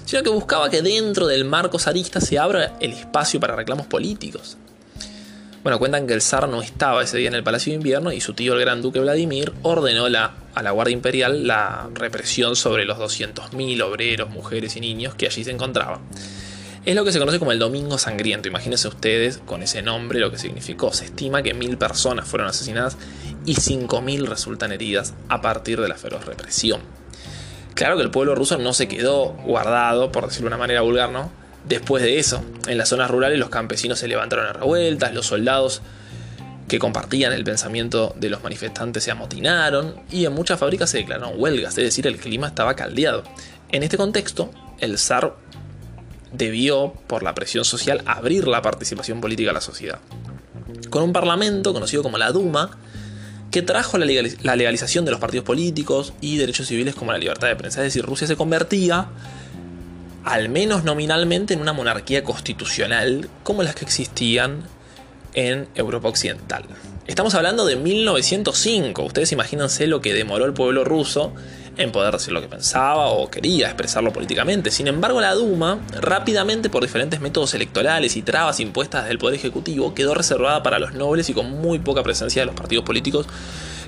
sino 0.05 0.25
que 0.25 0.31
buscaba 0.31 0.69
que 0.69 0.83
dentro 0.83 1.29
del 1.29 1.45
marco 1.45 1.79
zarista 1.79 2.21
se 2.21 2.37
abra 2.37 2.75
el 2.81 2.95
espacio 2.95 3.39
para 3.39 3.55
reclamos 3.55 3.87
políticos. 3.87 4.59
Bueno, 5.63 5.79
cuentan 5.79 6.07
que 6.07 6.15
el 6.15 6.23
zar 6.23 6.49
no 6.49 6.63
estaba 6.63 7.03
ese 7.03 7.19
día 7.19 7.29
en 7.29 7.35
el 7.35 7.43
Palacio 7.43 7.73
de 7.73 7.77
Invierno 7.77 8.13
y 8.13 8.21
su 8.21 8.33
tío 8.33 8.55
el 8.55 8.61
Gran 8.61 8.81
Duque 8.81 9.01
Vladimir 9.01 9.53
ordenó 9.63 10.07
a 10.07 10.63
la 10.63 10.71
Guardia 10.71 10.93
Imperial 10.93 11.47
la 11.47 11.91
represión 11.95 12.55
sobre 12.55 12.85
los 12.85 12.97
200.000 12.99 13.83
obreros, 13.83 14.31
mujeres 14.31 14.77
y 14.77 14.81
niños 14.81 15.15
que 15.15 15.27
allí 15.27 15.43
se 15.43 15.51
encontraban. 15.51 16.01
Es 16.85 16.95
lo 16.95 17.05
que 17.05 17.13
se 17.13 17.19
conoce 17.19 17.39
como 17.39 17.53
el 17.53 17.59
Domingo 17.59 17.99
Sangriento. 17.99 18.49
Imagínense 18.49 18.89
ustedes 18.89 19.39
con 19.45 19.63
ese 19.63 19.83
nombre 19.83 20.21
lo 20.21 20.31
que 20.31 20.39
significó. 20.39 20.93
Se 20.93 21.07
estima 21.07 21.43
que 21.43 21.53
mil 21.53 21.77
personas 21.77 22.27
fueron 22.27 22.49
asesinadas 22.49 22.97
y 23.45 23.57
5.000 23.57 24.27
resultan 24.27 24.73
heridas 24.73 25.13
a 25.29 25.43
partir 25.43 25.81
de 25.81 25.89
la 25.89 25.97
feroz 25.97 26.25
represión. 26.25 26.81
Claro 27.75 27.97
que 27.97 28.05
el 28.05 28.11
pueblo 28.11 28.35
ruso 28.35 28.59
no 28.59 28.73
se 28.73 28.89
quedó 28.89 29.35
guardado, 29.45 30.13
por 30.13 30.29
decirlo 30.29 30.49
de 30.49 30.55
una 30.55 30.59
manera 30.59 30.81
vulgar, 30.81 31.11
¿no? 31.11 31.31
Después 31.69 32.03
de 32.03 32.19
eso, 32.19 32.43
en 32.67 32.79
las 32.79 32.89
zonas 32.89 33.11
rurales 33.11 33.39
los 33.39 33.51
campesinos 33.51 33.99
se 33.99 34.09
levantaron 34.09 34.47
a 34.47 34.53
revueltas, 34.55 35.13
los 35.13 35.27
soldados 35.27 35.83
que 36.67 36.79
compartían 36.79 37.33
el 37.33 37.45
pensamiento 37.45 38.15
de 38.19 38.31
los 38.31 38.43
manifestantes 38.43 39.05
se 39.05 39.11
amotinaron 39.11 39.97
y 40.11 40.25
en 40.25 40.33
muchas 40.33 40.59
fábricas 40.59 40.91
se 40.91 40.99
declararon 40.99 41.35
huelgas, 41.37 41.77
es 41.79 41.85
decir, 41.85 42.07
el 42.07 42.17
clima 42.17 42.49
estaba 42.49 42.75
caldeado. 42.75 43.25
En 43.71 43.83
este 43.83 43.97
contexto, 43.97 44.51
el 44.79 44.99
zar 44.99 45.35
debió, 46.33 46.95
por 47.07 47.23
la 47.23 47.35
presión 47.35 47.65
social, 47.65 48.03
abrir 48.07 48.49
la 48.49 48.63
participación 48.63 49.21
política 49.21 49.51
a 49.51 49.55
la 49.55 49.61
sociedad. 49.61 49.99
Con 50.91 51.03
un 51.03 51.13
parlamento 51.13 51.73
conocido 51.73 52.03
como 52.03 52.19
la 52.19 52.33
Duma, 52.33 52.79
que 53.51 53.63
trajo 53.63 53.97
la, 53.99 54.07
legalización 54.07 55.05
de 55.05 55.11
los 55.11 55.21
partidos 55.21 55.45
políticos 55.45 56.13
y 56.21 56.37
derechos 56.37 56.67
civiles 56.67 56.95
como 56.95 57.13
la 57.13 57.19
libertad 57.19 57.49
de 57.49 57.57
prensa. 57.57 57.81
Es 57.81 57.95
decir, 57.95 58.05
Rusia 58.05 58.27
se 58.27 58.37
convertía, 58.37 59.09
al 60.25 60.49
menos 60.49 60.85
nominalmente, 60.85 61.55
en 61.55 61.61
una 61.61 61.73
monarquía 61.73 62.25
constitucional 62.25 63.29
como 63.43 63.63
las 63.63 63.75
que 63.75 63.85
existían 63.85 64.65
en 65.35 65.69
Europa 65.75 66.09
Occidental. 66.09 66.65
Estamos 67.07 67.35
hablando 67.35 67.65
de 67.65 67.77
1905. 67.77 69.03
Ustedes 69.03 69.33
imagínense 69.33 69.87
lo 69.87 70.01
que 70.01 70.13
demoró 70.13 70.45
el 70.45 70.53
pueblo 70.53 70.85
ruso 70.85 71.33
en 71.79 71.93
poder 71.93 72.13
decir 72.13 72.33
lo 72.33 72.41
que 72.41 72.49
pensaba 72.49 73.07
o 73.07 73.31
quería 73.31 73.67
expresarlo 73.67 74.13
políticamente. 74.13 74.71
Sin 74.71 74.89
embargo, 74.89 75.21
la 75.21 75.33
Duma, 75.33 75.79
rápidamente 76.01 76.69
por 76.69 76.83
diferentes 76.83 77.21
métodos 77.21 77.55
electorales 77.55 78.17
y 78.17 78.23
trabas 78.23 78.61
impuestas 78.61 79.07
del 79.07 79.19
Poder 79.19 79.37
Ejecutivo, 79.37 79.95
quedó 79.95 80.15
reservada 80.15 80.63
para 80.63 80.79
los 80.79 80.93
nobles 80.95 81.31
y 81.31 81.35
con 81.35 81.51
muy 81.51 81.79
poca 81.79 82.03
presencia 82.03 82.43
de 82.43 82.47
los 82.47 82.55
partidos 82.55 82.85
políticos 82.85 83.27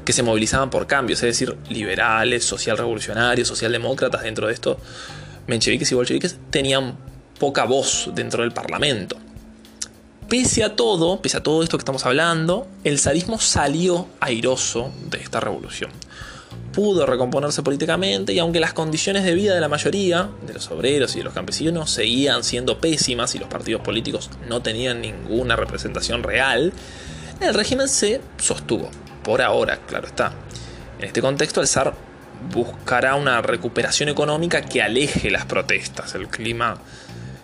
que 0.05 0.13
se 0.13 0.23
movilizaban 0.23 0.71
por 0.71 0.87
cambios, 0.87 1.23
es 1.23 1.39
decir, 1.39 1.57
liberales, 1.69 2.45
social 2.45 2.79
revolucionarios, 2.79 3.49
socialdemócratas 3.49 4.23
dentro 4.23 4.47
de 4.47 4.55
esto, 4.55 4.79
mencheviques 5.51 5.93
y 5.93 5.95
bolcheviques, 5.95 6.39
tenían 6.49 6.97
poca 7.39 7.65
voz 7.65 8.11
dentro 8.15 8.43
del 8.43 8.53
Parlamento. 8.53 9.17
Pese 10.29 10.65
a 10.65 10.77
todo, 10.77 11.21
pese 11.21 11.37
a 11.37 11.43
todo 11.43 11.63
esto 11.63 11.77
que 11.77 11.83
estamos 11.83 12.07
hablando, 12.07 12.67
el 12.85 12.99
zarismo 12.99 13.39
salió 13.39 14.07
airoso 14.21 14.91
de 15.11 15.19
esta 15.19 15.41
revolución 15.41 15.91
pudo 16.73 17.05
recomponerse 17.07 17.63
políticamente 17.63 18.33
y 18.33 18.39
aunque 18.39 18.61
las 18.61 18.73
condiciones 18.73 19.25
de 19.25 19.35
vida 19.35 19.55
de 19.55 19.61
la 19.61 19.69
mayoría, 19.69 20.31
de 20.47 20.55
los 20.55 20.71
obreros 20.71 21.15
y 21.15 21.19
de 21.19 21.25
los 21.25 21.35
campesinos, 21.35 21.91
seguían 21.91 22.45
siendo 22.45 22.81
pésimas 22.81 23.35
y 23.35 23.39
los 23.39 23.49
partidos 23.49 23.83
políticos 23.83 24.31
no 24.49 24.63
tenían 24.63 25.01
ninguna 25.01 25.57
representación 25.57 26.23
real, 26.23 26.73
el 27.41 27.55
régimen 27.55 27.89
se 27.89 28.21
sostuvo. 28.39 28.89
Por 29.25 29.43
ahora, 29.43 29.79
claro 29.87 30.07
está. 30.07 30.33
En 30.99 31.07
este 31.07 31.21
contexto, 31.21 31.61
el 31.61 31.67
zar 31.67 31.95
buscará 32.53 33.15
una 33.15 33.43
recuperación 33.43 34.09
económica 34.09 34.63
que 34.63 34.83
aleje 34.83 35.31
las 35.31 35.45
protestas, 35.45 36.15
el 36.15 36.29
clima 36.29 36.79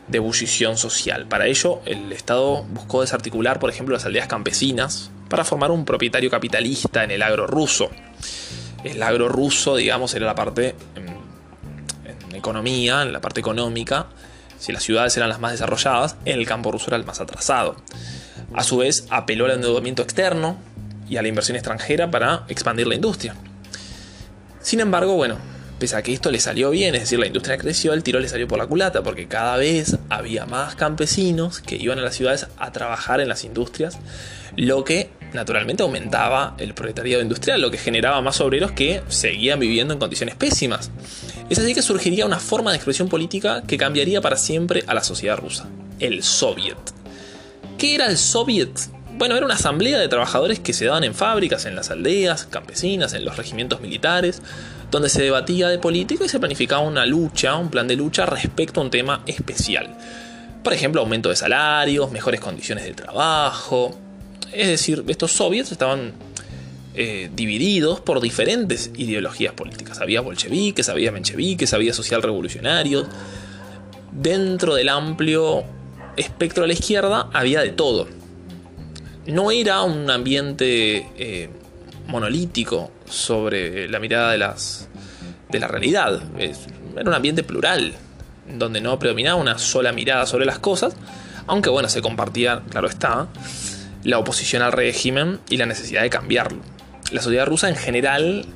de 0.08 0.18
ebullición 0.18 0.76
social. 0.76 1.26
Para 1.26 1.46
ello, 1.46 1.80
el 1.84 2.12
Estado 2.12 2.62
buscó 2.64 3.00
desarticular, 3.00 3.58
por 3.58 3.70
ejemplo, 3.70 3.94
las 3.94 4.06
aldeas 4.06 4.28
campesinas 4.28 5.10
para 5.28 5.44
formar 5.44 5.70
un 5.70 5.84
propietario 5.84 6.30
capitalista 6.30 7.02
en 7.04 7.10
el 7.10 7.22
agro 7.22 7.46
ruso 7.46 7.90
el 8.86 9.02
agro 9.02 9.28
ruso, 9.28 9.76
digamos, 9.76 10.14
era 10.14 10.26
la 10.26 10.34
parte 10.34 10.74
en, 10.94 12.34
economía, 12.34 13.02
en 13.02 13.12
la 13.12 13.20
parte 13.20 13.40
económica. 13.40 14.06
Si 14.58 14.72
las 14.72 14.82
ciudades 14.82 15.16
eran 15.16 15.28
las 15.28 15.40
más 15.40 15.52
desarrolladas, 15.52 16.16
el 16.24 16.46
campo 16.46 16.70
ruso 16.70 16.86
era 16.88 16.96
el 16.96 17.04
más 17.04 17.20
atrasado. 17.20 17.76
A 18.54 18.62
su 18.62 18.78
vez, 18.78 19.06
apeló 19.10 19.46
al 19.46 19.52
endeudamiento 19.52 20.02
externo 20.02 20.58
y 21.08 21.16
a 21.16 21.22
la 21.22 21.28
inversión 21.28 21.56
extranjera 21.56 22.10
para 22.10 22.44
expandir 22.48 22.86
la 22.86 22.94
industria. 22.94 23.34
Sin 24.66 24.80
embargo, 24.80 25.14
bueno, 25.14 25.36
pese 25.78 25.94
a 25.94 26.02
que 26.02 26.12
esto 26.12 26.32
le 26.32 26.40
salió 26.40 26.70
bien, 26.70 26.96
es 26.96 27.02
decir, 27.02 27.20
la 27.20 27.28
industria 27.28 27.56
creció, 27.56 27.92
el 27.92 28.02
tiro 28.02 28.18
le 28.18 28.28
salió 28.28 28.48
por 28.48 28.58
la 28.58 28.66
culata, 28.66 29.00
porque 29.04 29.28
cada 29.28 29.56
vez 29.56 29.96
había 30.08 30.44
más 30.44 30.74
campesinos 30.74 31.60
que 31.60 31.76
iban 31.76 32.00
a 32.00 32.02
las 32.02 32.16
ciudades 32.16 32.48
a 32.58 32.72
trabajar 32.72 33.20
en 33.20 33.28
las 33.28 33.44
industrias, 33.44 33.96
lo 34.56 34.82
que 34.82 35.10
naturalmente 35.32 35.84
aumentaba 35.84 36.56
el 36.58 36.74
proletariado 36.74 37.22
industrial, 37.22 37.60
lo 37.60 37.70
que 37.70 37.78
generaba 37.78 38.20
más 38.22 38.40
obreros 38.40 38.72
que 38.72 39.02
seguían 39.06 39.60
viviendo 39.60 39.94
en 39.94 40.00
condiciones 40.00 40.34
pésimas. 40.34 40.90
Es 41.48 41.60
así 41.60 41.72
que 41.72 41.82
surgiría 41.82 42.26
una 42.26 42.40
forma 42.40 42.72
de 42.72 42.78
expresión 42.78 43.08
política 43.08 43.62
que 43.68 43.78
cambiaría 43.78 44.20
para 44.20 44.36
siempre 44.36 44.82
a 44.88 44.94
la 44.94 45.04
sociedad 45.04 45.36
rusa, 45.36 45.68
el 46.00 46.24
Soviet. 46.24 46.76
¿Qué 47.78 47.94
era 47.94 48.06
el 48.06 48.16
Soviet? 48.16 48.95
Bueno, 49.18 49.34
era 49.34 49.46
una 49.46 49.54
asamblea 49.54 49.98
de 49.98 50.08
trabajadores 50.08 50.60
que 50.60 50.74
se 50.74 50.84
daban 50.84 51.02
en 51.02 51.14
fábricas, 51.14 51.64
en 51.64 51.74
las 51.74 51.90
aldeas 51.90 52.44
campesinas, 52.44 53.14
en 53.14 53.24
los 53.24 53.38
regimientos 53.38 53.80
militares, 53.80 54.42
donde 54.90 55.08
se 55.08 55.22
debatía 55.22 55.68
de 55.68 55.78
política 55.78 56.26
y 56.26 56.28
se 56.28 56.38
planificaba 56.38 56.82
una 56.82 57.06
lucha, 57.06 57.56
un 57.56 57.70
plan 57.70 57.88
de 57.88 57.96
lucha 57.96 58.26
respecto 58.26 58.80
a 58.80 58.84
un 58.84 58.90
tema 58.90 59.22
especial. 59.26 59.96
Por 60.62 60.74
ejemplo, 60.74 61.00
aumento 61.00 61.30
de 61.30 61.36
salarios, 61.36 62.12
mejores 62.12 62.40
condiciones 62.40 62.84
de 62.84 62.92
trabajo, 62.92 63.98
es 64.52 64.68
decir, 64.68 65.02
estos 65.08 65.32
soviets 65.32 65.72
estaban 65.72 66.12
eh, 66.94 67.30
divididos 67.34 68.00
por 68.00 68.20
diferentes 68.20 68.90
ideologías 68.98 69.54
políticas. 69.54 69.98
Había 70.02 70.20
bolcheviques, 70.20 70.90
había 70.90 71.10
mencheviques, 71.10 71.72
había 71.72 71.94
social 71.94 72.22
revolucionarios. 72.22 73.06
Dentro 74.12 74.74
del 74.74 74.90
amplio 74.90 75.64
espectro 76.18 76.64
de 76.64 76.68
la 76.68 76.74
izquierda 76.74 77.30
había 77.32 77.62
de 77.62 77.70
todo. 77.70 78.25
No 79.26 79.50
era 79.50 79.82
un 79.82 80.10
ambiente 80.10 81.08
eh, 81.16 81.50
monolítico 82.06 82.90
sobre 83.08 83.88
la 83.88 83.98
mirada 83.98 84.32
de, 84.32 84.38
las, 84.38 84.88
de 85.48 85.58
la 85.58 85.68
realidad. 85.68 86.22
era 86.38 87.08
un 87.08 87.14
ambiente 87.14 87.42
plural, 87.42 87.94
donde 88.58 88.80
no 88.80 88.98
predominaba 88.98 89.40
una 89.40 89.58
sola 89.58 89.92
mirada 89.92 90.26
sobre 90.26 90.46
las 90.46 90.58
cosas, 90.58 90.94
aunque 91.46 91.70
bueno, 91.70 91.88
se 91.88 92.02
compartía, 92.02 92.62
claro 92.70 92.88
está, 92.88 93.28
la 94.04 94.18
oposición 94.18 94.62
al 94.62 94.72
régimen 94.72 95.40
y 95.48 95.56
la 95.56 95.66
necesidad 95.66 96.02
de 96.02 96.10
cambiarlo. 96.10 96.60
La 97.12 97.22
sociedad 97.22 97.46
rusa 97.46 97.68
en 97.68 97.76
general 97.76 98.46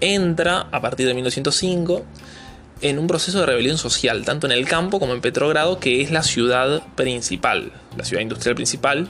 entra 0.00 0.66
a 0.72 0.80
partir 0.80 1.06
de 1.06 1.14
1905 1.14 2.04
en 2.82 2.98
un 2.98 3.06
proceso 3.06 3.40
de 3.40 3.46
rebelión 3.46 3.78
social, 3.78 4.24
tanto 4.24 4.46
en 4.46 4.52
el 4.52 4.66
campo 4.66 4.98
como 4.98 5.12
en 5.12 5.20
Petrogrado, 5.20 5.78
que 5.78 6.00
es 6.00 6.10
la 6.10 6.22
ciudad 6.22 6.82
principal, 6.94 7.72
la 7.96 8.04
ciudad 8.04 8.22
industrial 8.22 8.54
principal, 8.54 9.08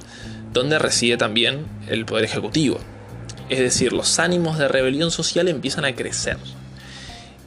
donde 0.53 0.79
reside 0.79 1.17
también 1.17 1.67
el 1.89 2.05
poder 2.07 2.25
ejecutivo. 2.25 2.79
Es 3.49 3.59
decir, 3.59 3.93
los 3.93 4.19
ánimos 4.19 4.59
de 4.59 4.69
rebelión 4.69 5.11
social 5.11 5.49
empiezan 5.49 5.85
a 5.85 5.95
crecer. 5.95 6.39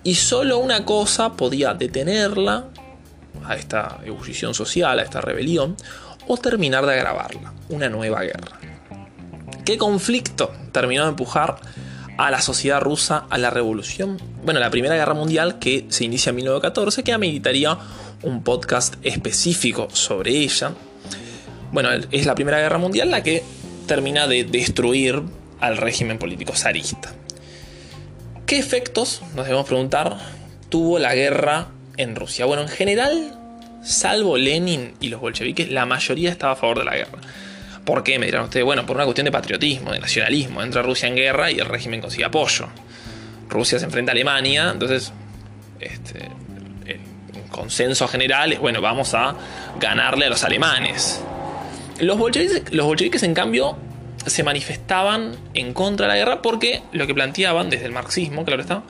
Y 0.03 0.15
solo 0.15 0.57
una 0.57 0.83
cosa 0.85 1.33
podía 1.33 1.73
detenerla, 1.73 2.65
a 3.45 3.55
esta 3.55 3.99
ebullición 4.05 4.53
social, 4.53 4.99
a 4.99 5.03
esta 5.03 5.21
rebelión, 5.21 5.75
o 6.27 6.37
terminar 6.37 6.85
de 6.85 6.93
agravarla, 6.93 7.53
una 7.69 7.89
nueva 7.89 8.21
guerra. 8.21 8.59
¿Qué 9.65 9.77
conflicto 9.77 10.51
terminó 10.71 11.03
de 11.03 11.09
empujar 11.09 11.57
a 12.17 12.31
la 12.31 12.41
sociedad 12.41 12.81
rusa 12.81 13.25
a 13.29 13.37
la 13.37 13.49
revolución? 13.49 14.21
Bueno, 14.43 14.59
la 14.59 14.69
Primera 14.69 14.95
Guerra 14.95 15.13
Mundial 15.13 15.59
que 15.59 15.85
se 15.89 16.05
inicia 16.05 16.31
en 16.31 16.37
1914, 16.37 17.03
que 17.03 17.13
ameritaría 17.13 17.77
un 18.23 18.43
podcast 18.43 18.95
específico 19.03 19.87
sobre 19.93 20.31
ella. 20.31 20.73
Bueno, 21.73 21.89
es 22.11 22.27
la 22.27 22.35
Primera 22.35 22.59
Guerra 22.59 22.77
Mundial 22.77 23.09
la 23.09 23.23
que 23.23 23.43
termina 23.87 24.27
de 24.27 24.43
destruir 24.43 25.23
al 25.59 25.77
régimen 25.77 26.19
político 26.19 26.53
zarista. 26.55 27.11
¿Qué 28.45 28.59
efectos, 28.59 29.23
nos 29.35 29.45
debemos 29.45 29.65
preguntar, 29.65 30.19
tuvo 30.69 30.99
la 30.99 31.15
guerra 31.15 31.69
en 31.97 32.15
Rusia? 32.15 32.45
Bueno, 32.45 32.61
en 32.61 32.67
general 32.67 33.39
salvo 33.83 34.37
Lenin 34.37 34.93
y 34.99 35.07
los 35.07 35.19
bolcheviques, 35.19 35.71
la 35.71 35.87
mayoría 35.87 36.29
estaba 36.29 36.53
a 36.53 36.55
favor 36.55 36.77
de 36.77 36.85
la 36.85 36.95
guerra. 36.95 37.17
¿Por 37.83 38.03
qué? 38.03 38.19
Me 38.19 38.27
dirán 38.27 38.43
ustedes, 38.43 38.65
bueno, 38.65 38.85
por 38.85 38.95
una 38.95 39.05
cuestión 39.05 39.25
de 39.25 39.31
patriotismo, 39.31 39.93
de 39.93 39.99
nacionalismo. 39.99 40.61
Entra 40.61 40.83
Rusia 40.83 41.07
en 41.07 41.15
guerra 41.15 41.49
y 41.49 41.57
el 41.57 41.65
régimen 41.65 42.01
consigue 42.01 42.25
apoyo. 42.25 42.67
Rusia 43.49 43.79
se 43.79 43.85
enfrenta 43.85 44.11
a 44.11 44.13
Alemania, 44.13 44.69
entonces 44.71 45.11
este, 45.79 46.19
el 46.85 46.99
consenso 47.49 48.07
general 48.07 48.53
es, 48.53 48.59
bueno, 48.59 48.79
vamos 48.79 49.15
a 49.15 49.35
ganarle 49.79 50.27
a 50.27 50.29
los 50.29 50.43
alemanes. 50.43 51.19
Los 51.99 52.17
bolcheviques, 52.17 52.73
los 52.73 52.85
bolcheviques, 52.85 53.23
en 53.23 53.33
cambio, 53.33 53.77
se 54.25 54.43
manifestaban 54.43 55.35
en 55.53 55.73
contra 55.73 56.07
de 56.07 56.13
la 56.13 56.17
guerra 56.17 56.41
porque 56.41 56.81
lo 56.91 57.07
que 57.07 57.13
planteaban 57.13 57.69
desde 57.69 57.85
el 57.85 57.91
marxismo, 57.91 58.45
claro 58.45 58.61
está, 58.61 58.83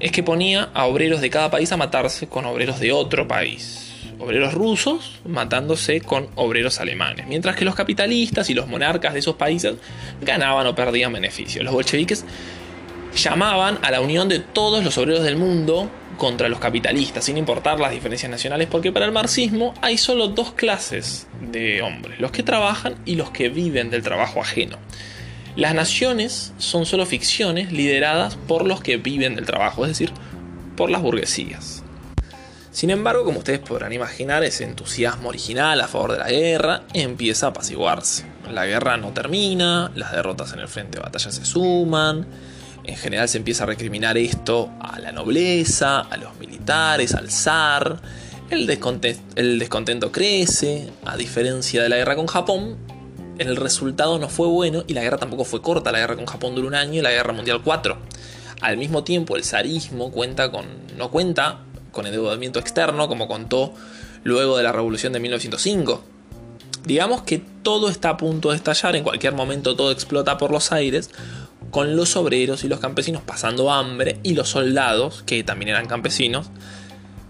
es 0.00 0.10
que 0.12 0.22
ponía 0.22 0.70
a 0.74 0.86
obreros 0.86 1.20
de 1.20 1.30
cada 1.30 1.50
país 1.50 1.70
a 1.72 1.76
matarse 1.76 2.28
con 2.28 2.44
obreros 2.44 2.80
de 2.80 2.92
otro 2.92 3.28
país 3.28 3.84
obreros 4.18 4.54
rusos 4.54 5.20
matándose 5.26 6.00
con 6.00 6.28
obreros 6.34 6.80
alemanes, 6.80 7.26
mientras 7.26 7.56
que 7.56 7.64
los 7.64 7.74
capitalistas 7.74 8.50
y 8.50 8.54
los 8.54 8.68
monarcas 8.68 9.12
de 9.12 9.20
esos 9.20 9.36
países 9.36 9.74
ganaban 10.20 10.66
o 10.66 10.74
perdían 10.74 11.12
beneficios. 11.12 11.64
Los 11.64 11.74
bolcheviques 11.74 12.24
llamaban 13.16 13.78
a 13.82 13.90
la 13.90 14.00
unión 14.00 14.28
de 14.28 14.40
todos 14.40 14.84
los 14.84 14.96
obreros 14.98 15.22
del 15.22 15.36
mundo 15.36 15.90
contra 16.16 16.48
los 16.48 16.58
capitalistas, 16.58 17.24
sin 17.24 17.36
importar 17.36 17.80
las 17.80 17.92
diferencias 17.92 18.30
nacionales, 18.30 18.68
porque 18.70 18.92
para 18.92 19.06
el 19.06 19.12
marxismo 19.12 19.74
hay 19.80 19.98
solo 19.98 20.28
dos 20.28 20.52
clases 20.52 21.26
de 21.40 21.82
hombres, 21.82 22.20
los 22.20 22.30
que 22.30 22.42
trabajan 22.42 22.96
y 23.04 23.16
los 23.16 23.30
que 23.30 23.48
viven 23.48 23.90
del 23.90 24.02
trabajo 24.02 24.40
ajeno. 24.40 24.78
Las 25.56 25.74
naciones 25.74 26.52
son 26.58 26.84
solo 26.84 27.06
ficciones 27.06 27.72
lideradas 27.72 28.36
por 28.36 28.66
los 28.66 28.80
que 28.80 28.96
viven 28.96 29.36
del 29.36 29.46
trabajo, 29.46 29.84
es 29.84 29.90
decir, 29.90 30.12
por 30.76 30.90
las 30.90 31.00
burguesías. 31.00 31.84
Sin 32.72 32.90
embargo, 32.90 33.24
como 33.24 33.38
ustedes 33.38 33.60
podrán 33.60 33.92
imaginar, 33.92 34.42
ese 34.42 34.64
entusiasmo 34.64 35.28
original 35.28 35.80
a 35.80 35.86
favor 35.86 36.10
de 36.10 36.18
la 36.18 36.28
guerra 36.28 36.82
empieza 36.92 37.46
a 37.46 37.48
apaciguarse. 37.50 38.24
La 38.50 38.66
guerra 38.66 38.96
no 38.96 39.12
termina, 39.12 39.92
las 39.94 40.10
derrotas 40.10 40.52
en 40.52 40.58
el 40.58 40.66
frente 40.66 40.98
de 40.98 41.04
batalla 41.04 41.30
se 41.30 41.44
suman, 41.44 42.26
en 42.84 42.96
general 42.96 43.28
se 43.28 43.38
empieza 43.38 43.64
a 43.64 43.66
recriminar 43.66 44.18
esto 44.18 44.70
a 44.80 44.98
la 44.98 45.12
nobleza, 45.12 46.00
a 46.00 46.16
los 46.16 46.36
militares, 46.38 47.14
al 47.14 47.30
zar. 47.30 48.00
El 48.50 48.66
descontento, 48.66 50.12
crece, 50.12 50.90
a 51.04 51.16
diferencia 51.16 51.82
de 51.82 51.88
la 51.88 51.96
guerra 51.96 52.14
con 52.14 52.26
Japón, 52.26 52.76
el 53.38 53.56
resultado 53.56 54.18
no 54.18 54.28
fue 54.28 54.46
bueno 54.46 54.84
y 54.86 54.92
la 54.92 55.02
guerra 55.02 55.16
tampoco 55.16 55.44
fue 55.44 55.62
corta. 55.62 55.90
La 55.92 55.98
guerra 55.98 56.16
con 56.16 56.26
Japón 56.26 56.54
duró 56.54 56.68
un 56.68 56.74
año 56.74 57.00
y 57.00 57.02
la 57.02 57.10
guerra 57.10 57.32
mundial 57.32 57.62
cuatro. 57.64 57.96
Al 58.60 58.76
mismo 58.76 59.02
tiempo, 59.02 59.36
el 59.36 59.44
zarismo 59.44 60.12
cuenta 60.12 60.50
con, 60.50 60.66
no 60.96 61.10
cuenta 61.10 61.60
con 61.90 62.06
endeudamiento 62.06 62.58
externo, 62.58 63.08
como 63.08 63.26
contó 63.26 63.72
luego 64.24 64.56
de 64.56 64.62
la 64.62 64.72
revolución 64.72 65.12
de 65.12 65.20
1905. 65.20 66.02
Digamos 66.84 67.22
que 67.22 67.42
todo 67.62 67.88
está 67.88 68.10
a 68.10 68.16
punto 68.18 68.50
de 68.50 68.56
estallar, 68.56 68.94
en 68.94 69.04
cualquier 69.04 69.32
momento 69.32 69.74
todo 69.74 69.90
explota 69.90 70.36
por 70.36 70.50
los 70.50 70.70
aires, 70.70 71.10
con 71.74 71.96
los 71.96 72.14
obreros 72.14 72.62
y 72.62 72.68
los 72.68 72.78
campesinos 72.78 73.20
pasando 73.22 73.72
hambre 73.72 74.20
y 74.22 74.34
los 74.34 74.48
soldados, 74.48 75.24
que 75.26 75.42
también 75.42 75.70
eran 75.70 75.88
campesinos, 75.88 76.46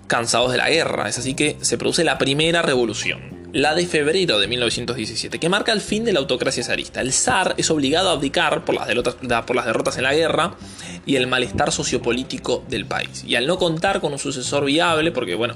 cansados 0.06 0.52
de 0.52 0.58
la 0.58 0.68
guerra. 0.68 1.08
Es 1.08 1.16
así 1.16 1.32
que 1.32 1.56
se 1.62 1.78
produce 1.78 2.04
la 2.04 2.18
primera 2.18 2.60
revolución, 2.60 3.48
la 3.54 3.74
de 3.74 3.86
febrero 3.86 4.38
de 4.38 4.46
1917, 4.46 5.38
que 5.38 5.48
marca 5.48 5.72
el 5.72 5.80
fin 5.80 6.04
de 6.04 6.12
la 6.12 6.18
autocracia 6.18 6.62
zarista. 6.62 7.00
El 7.00 7.14
zar 7.14 7.54
es 7.56 7.70
obligado 7.70 8.10
a 8.10 8.12
abdicar 8.12 8.66
por 8.66 8.74
las, 8.74 8.86
derrotas, 8.86 9.96
en 9.96 10.02
la 10.02 10.12
guerra 10.12 10.56
y 11.06 11.16
el 11.16 11.26
malestar 11.26 11.72
sociopolítico 11.72 12.66
del 12.68 12.84
país. 12.84 13.24
Y 13.26 13.36
al 13.36 13.46
no 13.46 13.56
contar 13.56 14.02
con 14.02 14.12
un 14.12 14.18
sucesor 14.18 14.66
viable, 14.66 15.10
porque 15.10 15.36
bueno, 15.36 15.54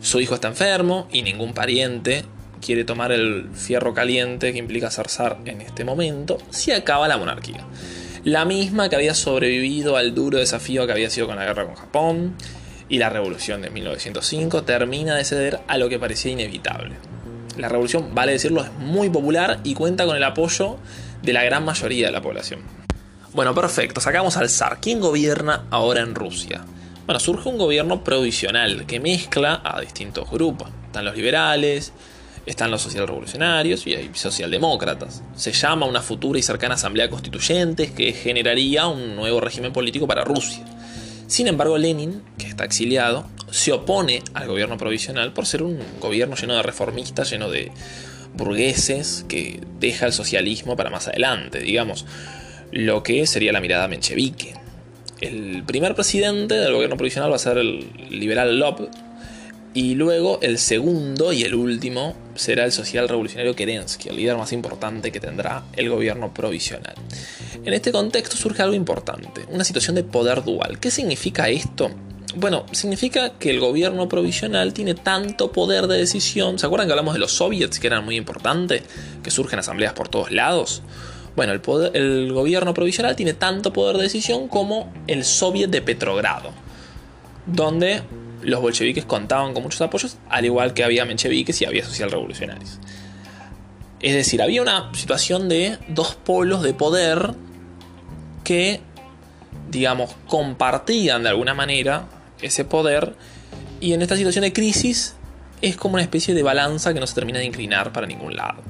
su 0.00 0.20
hijo 0.20 0.36
está 0.36 0.46
enfermo 0.46 1.08
y 1.10 1.22
ningún 1.22 1.54
pariente 1.54 2.24
quiere 2.64 2.84
tomar 2.84 3.10
el 3.10 3.48
fierro 3.52 3.94
caliente 3.94 4.52
que 4.52 4.58
implica 4.60 4.92
ser 4.92 5.08
zar 5.08 5.38
en 5.44 5.60
este 5.60 5.84
momento, 5.84 6.38
se 6.50 6.72
acaba 6.72 7.08
la 7.08 7.16
monarquía. 7.16 7.66
La 8.28 8.44
misma 8.44 8.90
que 8.90 8.96
había 8.96 9.14
sobrevivido 9.14 9.96
al 9.96 10.14
duro 10.14 10.36
desafío 10.36 10.84
que 10.84 10.92
había 10.92 11.08
sido 11.08 11.26
con 11.26 11.36
la 11.36 11.46
guerra 11.46 11.64
con 11.64 11.76
Japón 11.76 12.34
y 12.86 12.98
la 12.98 13.08
revolución 13.08 13.62
de 13.62 13.70
1905 13.70 14.64
termina 14.64 15.16
de 15.16 15.24
ceder 15.24 15.60
a 15.66 15.78
lo 15.78 15.88
que 15.88 15.98
parecía 15.98 16.32
inevitable. 16.32 16.94
La 17.56 17.70
revolución, 17.70 18.14
vale 18.14 18.32
decirlo, 18.32 18.62
es 18.62 18.70
muy 18.80 19.08
popular 19.08 19.60
y 19.64 19.72
cuenta 19.72 20.04
con 20.04 20.14
el 20.14 20.22
apoyo 20.22 20.76
de 21.22 21.32
la 21.32 21.42
gran 21.42 21.64
mayoría 21.64 22.08
de 22.08 22.12
la 22.12 22.20
población. 22.20 22.60
Bueno, 23.32 23.54
perfecto, 23.54 24.02
sacamos 24.02 24.36
al 24.36 24.50
zar. 24.50 24.76
¿Quién 24.78 25.00
gobierna 25.00 25.64
ahora 25.70 26.02
en 26.02 26.14
Rusia? 26.14 26.66
Bueno, 27.06 27.20
surge 27.20 27.48
un 27.48 27.56
gobierno 27.56 28.04
provisional 28.04 28.84
que 28.84 29.00
mezcla 29.00 29.62
a 29.64 29.80
distintos 29.80 30.30
grupos. 30.30 30.68
Están 30.84 31.06
los 31.06 31.16
liberales, 31.16 31.94
están 32.48 32.70
los 32.70 32.82
socialrevolucionarios 32.82 33.86
y 33.86 33.94
hay 33.94 34.10
socialdemócratas. 34.14 35.22
Se 35.36 35.52
llama 35.52 35.86
una 35.86 36.00
futura 36.00 36.38
y 36.38 36.42
cercana 36.42 36.74
asamblea 36.74 37.10
constituyente 37.10 37.92
que 37.92 38.12
generaría 38.12 38.86
un 38.86 39.16
nuevo 39.16 39.40
régimen 39.40 39.72
político 39.72 40.06
para 40.06 40.24
Rusia. 40.24 40.64
Sin 41.26 41.46
embargo, 41.46 41.76
Lenin, 41.76 42.22
que 42.38 42.46
está 42.46 42.64
exiliado, 42.64 43.26
se 43.50 43.72
opone 43.72 44.22
al 44.32 44.48
gobierno 44.48 44.78
provisional 44.78 45.32
por 45.32 45.44
ser 45.44 45.62
un 45.62 45.78
gobierno 46.00 46.36
lleno 46.36 46.54
de 46.54 46.62
reformistas, 46.62 47.30
lleno 47.30 47.50
de 47.50 47.70
burgueses, 48.34 49.26
que 49.28 49.60
deja 49.78 50.06
el 50.06 50.12
socialismo 50.12 50.76
para 50.76 50.90
más 50.90 51.08
adelante, 51.08 51.60
digamos, 51.60 52.06
lo 52.72 53.02
que 53.02 53.26
sería 53.26 53.52
la 53.52 53.60
mirada 53.60 53.88
menchevique. 53.88 54.54
El 55.20 55.64
primer 55.64 55.94
presidente 55.94 56.54
del 56.54 56.72
gobierno 56.72 56.96
provisional 56.96 57.30
va 57.30 57.36
a 57.36 57.40
ser 57.40 57.58
el 57.58 57.90
liberal 58.08 58.58
Lop, 58.58 58.80
y 59.74 59.94
luego 59.94 60.38
el 60.42 60.58
segundo 60.58 61.32
y 61.32 61.42
el 61.42 61.54
último 61.54 62.14
será 62.34 62.64
el 62.64 62.72
social 62.72 63.08
revolucionario 63.08 63.54
Kerensky, 63.54 64.08
el 64.08 64.16
líder 64.16 64.36
más 64.36 64.52
importante 64.52 65.12
que 65.12 65.20
tendrá 65.20 65.64
el 65.74 65.90
gobierno 65.90 66.32
provisional. 66.32 66.94
En 67.64 67.72
este 67.74 67.92
contexto 67.92 68.36
surge 68.36 68.62
algo 68.62 68.74
importante, 68.74 69.44
una 69.50 69.64
situación 69.64 69.96
de 69.96 70.04
poder 70.04 70.44
dual. 70.44 70.78
¿Qué 70.78 70.90
significa 70.90 71.48
esto? 71.48 71.90
Bueno, 72.36 72.66
significa 72.72 73.34
que 73.38 73.50
el 73.50 73.60
gobierno 73.60 74.08
provisional 74.08 74.72
tiene 74.72 74.94
tanto 74.94 75.50
poder 75.50 75.86
de 75.86 75.98
decisión. 75.98 76.58
¿Se 76.58 76.66
acuerdan 76.66 76.86
que 76.86 76.92
hablamos 76.92 77.14
de 77.14 77.20
los 77.20 77.32
soviets 77.32 77.78
que 77.80 77.86
eran 77.86 78.04
muy 78.04 78.16
importantes? 78.16 78.82
Que 79.22 79.30
surgen 79.30 79.58
asambleas 79.58 79.94
por 79.94 80.08
todos 80.08 80.30
lados. 80.30 80.82
Bueno, 81.36 81.52
el, 81.52 81.60
el 81.94 82.32
gobierno 82.32 82.74
provisional 82.74 83.16
tiene 83.16 83.32
tanto 83.32 83.72
poder 83.72 83.96
de 83.96 84.04
decisión 84.04 84.48
como 84.48 84.92
el 85.06 85.24
soviet 85.24 85.70
de 85.70 85.82
Petrogrado, 85.82 86.50
donde 87.46 88.02
los 88.42 88.60
bolcheviques 88.60 89.04
contaban 89.04 89.54
con 89.54 89.62
muchos 89.62 89.80
apoyos, 89.80 90.16
al 90.28 90.44
igual 90.44 90.74
que 90.74 90.84
había 90.84 91.04
mencheviques 91.04 91.60
y 91.62 91.64
había 91.64 91.84
socialrevolucionarios. 91.84 92.78
Es 94.00 94.14
decir, 94.14 94.42
había 94.42 94.62
una 94.62 94.92
situación 94.94 95.48
de 95.48 95.78
dos 95.88 96.14
polos 96.14 96.62
de 96.62 96.72
poder 96.72 97.34
que, 98.44 98.80
digamos, 99.70 100.14
compartían 100.28 101.22
de 101.24 101.30
alguna 101.30 101.54
manera 101.54 102.06
ese 102.40 102.64
poder 102.64 103.16
y 103.80 103.92
en 103.92 104.02
esta 104.02 104.16
situación 104.16 104.42
de 104.42 104.52
crisis 104.52 105.14
es 105.60 105.76
como 105.76 105.94
una 105.94 106.02
especie 106.02 106.34
de 106.34 106.42
balanza 106.42 106.94
que 106.94 107.00
no 107.00 107.06
se 107.06 107.14
termina 107.14 107.40
de 107.40 107.44
inclinar 107.44 107.92
para 107.92 108.06
ningún 108.06 108.36
lado. 108.36 108.62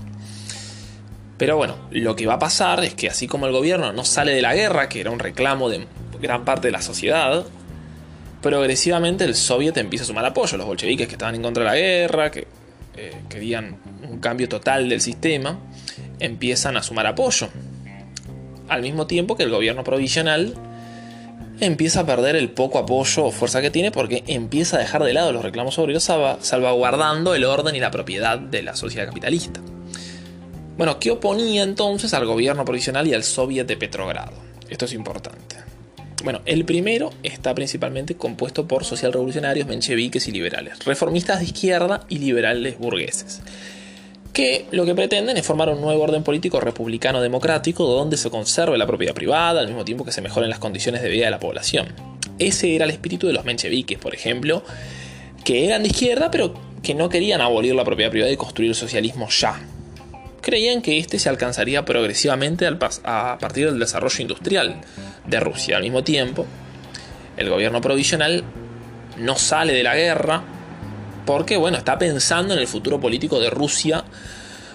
Pero 1.36 1.56
bueno, 1.56 1.76
lo 1.90 2.16
que 2.16 2.26
va 2.26 2.34
a 2.34 2.38
pasar 2.38 2.82
es 2.82 2.94
que 2.94 3.08
así 3.08 3.28
como 3.28 3.46
el 3.46 3.52
gobierno 3.52 3.92
no 3.92 4.04
sale 4.04 4.32
de 4.32 4.42
la 4.42 4.54
guerra, 4.54 4.88
que 4.88 5.00
era 5.00 5.10
un 5.10 5.18
reclamo 5.18 5.68
de 5.68 5.86
gran 6.20 6.44
parte 6.44 6.68
de 6.68 6.72
la 6.72 6.82
sociedad, 6.82 7.44
progresivamente 8.48 9.24
el 9.24 9.34
soviet 9.34 9.76
empieza 9.76 10.04
a 10.04 10.06
sumar 10.06 10.24
apoyo. 10.24 10.56
Los 10.56 10.66
bolcheviques 10.66 11.06
que 11.06 11.12
estaban 11.12 11.34
en 11.34 11.42
contra 11.42 11.64
de 11.64 11.68
la 11.68 11.76
guerra, 11.76 12.30
que 12.30 12.46
eh, 12.96 13.12
querían 13.28 13.76
un 14.08 14.20
cambio 14.20 14.48
total 14.48 14.88
del 14.88 15.02
sistema, 15.02 15.58
empiezan 16.18 16.78
a 16.78 16.82
sumar 16.82 17.06
apoyo. 17.06 17.50
Al 18.68 18.80
mismo 18.80 19.06
tiempo 19.06 19.36
que 19.36 19.42
el 19.42 19.50
gobierno 19.50 19.84
provisional 19.84 20.54
empieza 21.60 22.00
a 22.00 22.06
perder 22.06 22.36
el 22.36 22.48
poco 22.48 22.78
apoyo 22.78 23.26
o 23.26 23.32
fuerza 23.32 23.60
que 23.60 23.70
tiene 23.70 23.90
porque 23.90 24.24
empieza 24.26 24.78
a 24.78 24.80
dejar 24.80 25.04
de 25.04 25.12
lado 25.12 25.30
los 25.32 25.42
reclamos 25.42 25.78
obreros 25.78 26.04
salvaguardando 26.40 27.34
el 27.34 27.44
orden 27.44 27.76
y 27.76 27.80
la 27.80 27.90
propiedad 27.90 28.38
de 28.38 28.62
la 28.62 28.76
sociedad 28.76 29.06
capitalista. 29.06 29.60
Bueno, 30.78 30.98
¿qué 30.98 31.10
oponía 31.10 31.64
entonces 31.64 32.14
al 32.14 32.24
gobierno 32.24 32.64
provisional 32.64 33.06
y 33.06 33.12
al 33.12 33.24
soviet 33.24 33.66
de 33.66 33.76
Petrogrado? 33.76 34.32
Esto 34.70 34.86
es 34.86 34.94
importante. 34.94 35.57
Bueno, 36.24 36.40
el 36.46 36.64
primero 36.64 37.10
está 37.22 37.54
principalmente 37.54 38.16
compuesto 38.16 38.66
por 38.66 38.84
socialrevolucionarios, 38.84 39.68
mencheviques 39.68 40.26
y 40.26 40.32
liberales, 40.32 40.84
reformistas 40.84 41.38
de 41.38 41.44
izquierda 41.44 42.04
y 42.08 42.18
liberales 42.18 42.76
burgueses, 42.76 43.40
que 44.32 44.66
lo 44.72 44.84
que 44.84 44.96
pretenden 44.96 45.36
es 45.36 45.46
formar 45.46 45.68
un 45.68 45.80
nuevo 45.80 46.02
orden 46.02 46.24
político 46.24 46.58
republicano 46.58 47.20
democrático 47.20 47.84
donde 47.84 48.16
se 48.16 48.30
conserve 48.30 48.76
la 48.76 48.86
propiedad 48.86 49.14
privada 49.14 49.60
al 49.60 49.68
mismo 49.68 49.84
tiempo 49.84 50.04
que 50.04 50.10
se 50.10 50.20
mejoren 50.20 50.50
las 50.50 50.58
condiciones 50.58 51.02
de 51.02 51.08
vida 51.08 51.26
de 51.26 51.30
la 51.30 51.38
población. 51.38 51.86
Ese 52.40 52.74
era 52.74 52.84
el 52.84 52.90
espíritu 52.90 53.28
de 53.28 53.32
los 53.32 53.44
mencheviques, 53.44 53.98
por 53.98 54.12
ejemplo, 54.12 54.64
que 55.44 55.66
eran 55.66 55.84
de 55.84 55.88
izquierda 55.88 56.32
pero 56.32 56.52
que 56.82 56.94
no 56.94 57.08
querían 57.08 57.40
abolir 57.40 57.76
la 57.76 57.84
propiedad 57.84 58.10
privada 58.10 58.32
y 58.32 58.36
construir 58.36 58.70
el 58.70 58.76
socialismo 58.76 59.28
ya, 59.28 59.60
creían 60.48 60.80
que 60.80 60.96
este 60.96 61.18
se 61.18 61.28
alcanzaría 61.28 61.84
progresivamente 61.84 62.66
a 62.66 63.38
partir 63.38 63.66
del 63.66 63.78
desarrollo 63.78 64.22
industrial 64.22 64.80
de 65.26 65.40
Rusia. 65.40 65.76
Al 65.76 65.82
mismo 65.82 66.02
tiempo, 66.02 66.46
el 67.36 67.50
gobierno 67.50 67.82
provisional 67.82 68.44
no 69.18 69.36
sale 69.36 69.74
de 69.74 69.82
la 69.82 69.94
guerra 69.94 70.42
porque, 71.26 71.58
bueno, 71.58 71.76
está 71.76 71.98
pensando 71.98 72.54
en 72.54 72.60
el 72.60 72.66
futuro 72.66 72.98
político 72.98 73.38
de 73.40 73.50
Rusia 73.50 74.04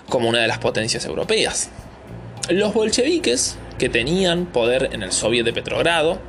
como 0.10 0.30
una 0.30 0.42
de 0.42 0.48
las 0.48 0.60
potencias 0.60 1.06
europeas. 1.06 1.72
Los 2.50 2.76
bolcheviques, 2.76 3.58
que 3.80 3.90
tenían 3.90 4.46
poder 4.46 4.90
en 4.92 5.02
el 5.02 5.12
Soviet 5.12 5.44
de 5.44 5.54
Petrogrado, 5.54 6.22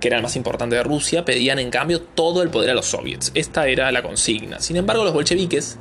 que 0.00 0.08
era 0.08 0.16
el 0.16 0.24
más 0.24 0.34
importante 0.34 0.74
de 0.74 0.82
Rusia, 0.82 1.24
pedían 1.24 1.60
en 1.60 1.70
cambio 1.70 2.00
todo 2.00 2.42
el 2.42 2.50
poder 2.50 2.70
a 2.70 2.74
los 2.74 2.86
soviets. 2.86 3.30
Esta 3.36 3.68
era 3.68 3.92
la 3.92 4.02
consigna. 4.02 4.58
Sin 4.58 4.76
embargo, 4.76 5.04
los 5.04 5.14
bolcheviques 5.14 5.78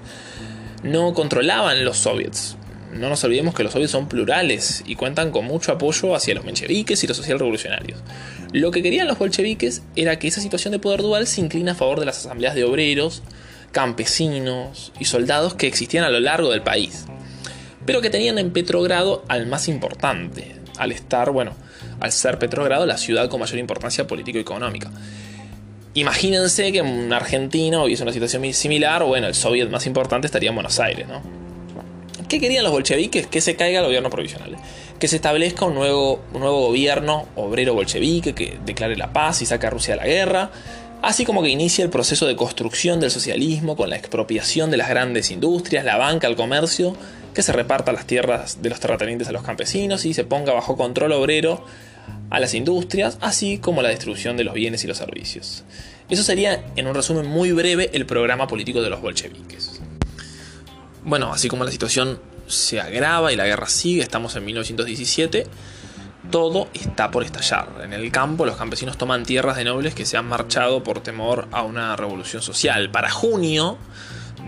no 0.83 1.15
controlaban 1.15 1.83
los 1.83 1.97
soviets 1.97 2.57
no 2.93 3.09
nos 3.09 3.23
olvidemos 3.23 3.53
que 3.53 3.63
los 3.63 3.73
soviets 3.73 3.91
son 3.91 4.07
plurales 4.07 4.83
y 4.85 4.95
cuentan 4.95 5.31
con 5.31 5.45
mucho 5.45 5.71
apoyo 5.71 6.15
hacia 6.15 6.35
los 6.35 6.45
mencheviques 6.45 7.03
y 7.03 7.07
los 7.07 7.17
socialrevolucionarios. 7.17 7.99
Lo 8.53 8.71
que 8.71 8.81
querían 8.81 9.07
los 9.07 9.19
bolcheviques 9.19 9.83
era 9.95 10.17
que 10.19 10.27
esa 10.27 10.41
situación 10.41 10.71
de 10.71 10.79
poder 10.79 11.01
dual 11.01 11.27
se 11.27 11.41
inclina 11.41 11.73
a 11.73 11.75
favor 11.75 11.99
de 11.99 12.05
las 12.05 12.19
asambleas 12.19 12.55
de 12.55 12.63
obreros, 12.63 13.23
campesinos 13.71 14.93
y 14.99 15.05
soldados 15.05 15.53
que 15.53 15.67
existían 15.67 16.03
a 16.03 16.09
lo 16.09 16.19
largo 16.19 16.49
del 16.49 16.61
país, 16.61 17.05
pero 17.85 18.01
que 18.01 18.09
tenían 18.09 18.39
en 18.39 18.51
Petrogrado 18.51 19.23
al 19.27 19.47
más 19.47 19.67
importante, 19.67 20.55
al 20.77 20.91
estar, 20.91 21.31
bueno, 21.31 21.53
al 21.99 22.11
ser 22.11 22.39
Petrogrado 22.39 22.85
la 22.85 22.97
ciudad 22.97 23.29
con 23.29 23.39
mayor 23.39 23.59
importancia 23.59 24.07
político-económica. 24.07 24.89
Imagínense 25.93 26.71
que 26.71 26.79
en 26.79 27.11
Argentina 27.11 27.83
hubiese 27.83 28.03
una 28.03 28.13
situación 28.13 28.53
similar, 28.53 29.03
bueno, 29.03 29.27
el 29.27 29.35
soviet 29.35 29.69
más 29.69 29.87
importante 29.87 30.27
estaría 30.27 30.49
en 30.49 30.55
Buenos 30.55 30.79
Aires, 30.79 31.07
¿no? 31.07 31.46
¿Qué 32.29 32.41
querían 32.41 32.63
los 32.63 32.73
bolcheviques? 32.73 33.27
Que 33.27 33.39
se 33.39 33.55
caiga 33.55 33.79
el 33.79 33.85
gobierno 33.85 34.09
provisional. 34.09 34.57
Que 34.99 35.07
se 35.07 35.15
establezca 35.15 35.65
un 35.65 35.75
nuevo, 35.75 36.19
gobierno 36.33 37.27
obrero 37.35 37.73
bolchevique 37.73 38.33
que 38.33 38.57
declare 38.65 38.97
la 38.97 39.13
paz 39.13 39.41
y 39.41 39.45
saque 39.45 39.67
a 39.67 39.69
Rusia 39.69 39.93
de 39.93 40.01
la 40.01 40.07
guerra. 40.07 40.51
Así 41.01 41.25
como 41.25 41.41
que 41.41 41.49
inicie 41.49 41.83
el 41.83 41.89
proceso 41.89 42.25
de 42.25 42.35
construcción 42.35 42.99
del 42.99 43.11
socialismo 43.11 43.77
con 43.77 43.89
la 43.89 43.95
expropiación 43.95 44.71
de 44.71 44.77
las 44.77 44.89
grandes 44.89 45.31
industrias, 45.31 45.85
la 45.85 45.95
banca, 45.97 46.27
el 46.27 46.35
comercio, 46.35 46.97
que 47.33 47.43
se 47.43 47.53
reparta 47.53 47.91
las 47.91 48.07
tierras 48.07 48.61
de 48.61 48.69
los 48.69 48.79
terratenientes 48.79 49.27
a 49.27 49.31
los 49.31 49.43
campesinos 49.43 50.05
y 50.05 50.13
se 50.13 50.25
ponga 50.25 50.53
bajo 50.53 50.75
control 50.75 51.11
obrero 51.13 51.63
a 52.29 52.39
las 52.39 52.53
industrias, 52.55 53.17
así 53.21 53.59
como 53.59 53.81
la 53.81 53.89
distribución 53.89 54.37
de 54.37 54.43
los 54.43 54.53
bienes 54.53 54.83
y 54.83 54.87
los 54.87 54.97
servicios. 54.97 55.63
Eso 56.09 56.23
sería, 56.23 56.63
en 56.75 56.87
un 56.87 56.95
resumen 56.95 57.27
muy 57.27 57.51
breve, 57.51 57.89
el 57.93 58.05
programa 58.05 58.47
político 58.47 58.81
de 58.81 58.89
los 58.89 59.01
bolcheviques. 59.01 59.66
Bueno, 61.07 61.31
así 61.31 61.47
como 61.47 61.63
la 61.63 61.71
situación 61.71 62.19
se 62.47 62.81
agrava 62.81 63.31
y 63.31 63.37
la 63.37 63.45
guerra 63.45 63.67
sigue, 63.67 64.01
estamos 64.01 64.35
en 64.35 64.43
1917, 64.43 65.47
todo 66.29 66.67
está 66.73 67.11
por 67.11 67.23
estallar. 67.23 67.69
En 67.81 67.93
el 67.93 68.11
campo 68.11 68.45
los 68.45 68.57
campesinos 68.57 68.97
toman 68.97 69.23
tierras 69.23 69.55
de 69.55 69.63
nobles 69.63 69.95
que 69.95 70.05
se 70.05 70.17
han 70.17 70.27
marchado 70.27 70.83
por 70.83 70.99
temor 70.99 71.47
a 71.53 71.63
una 71.63 71.95
revolución 71.95 72.41
social. 72.41 72.91
Para 72.91 73.09
junio 73.09 73.77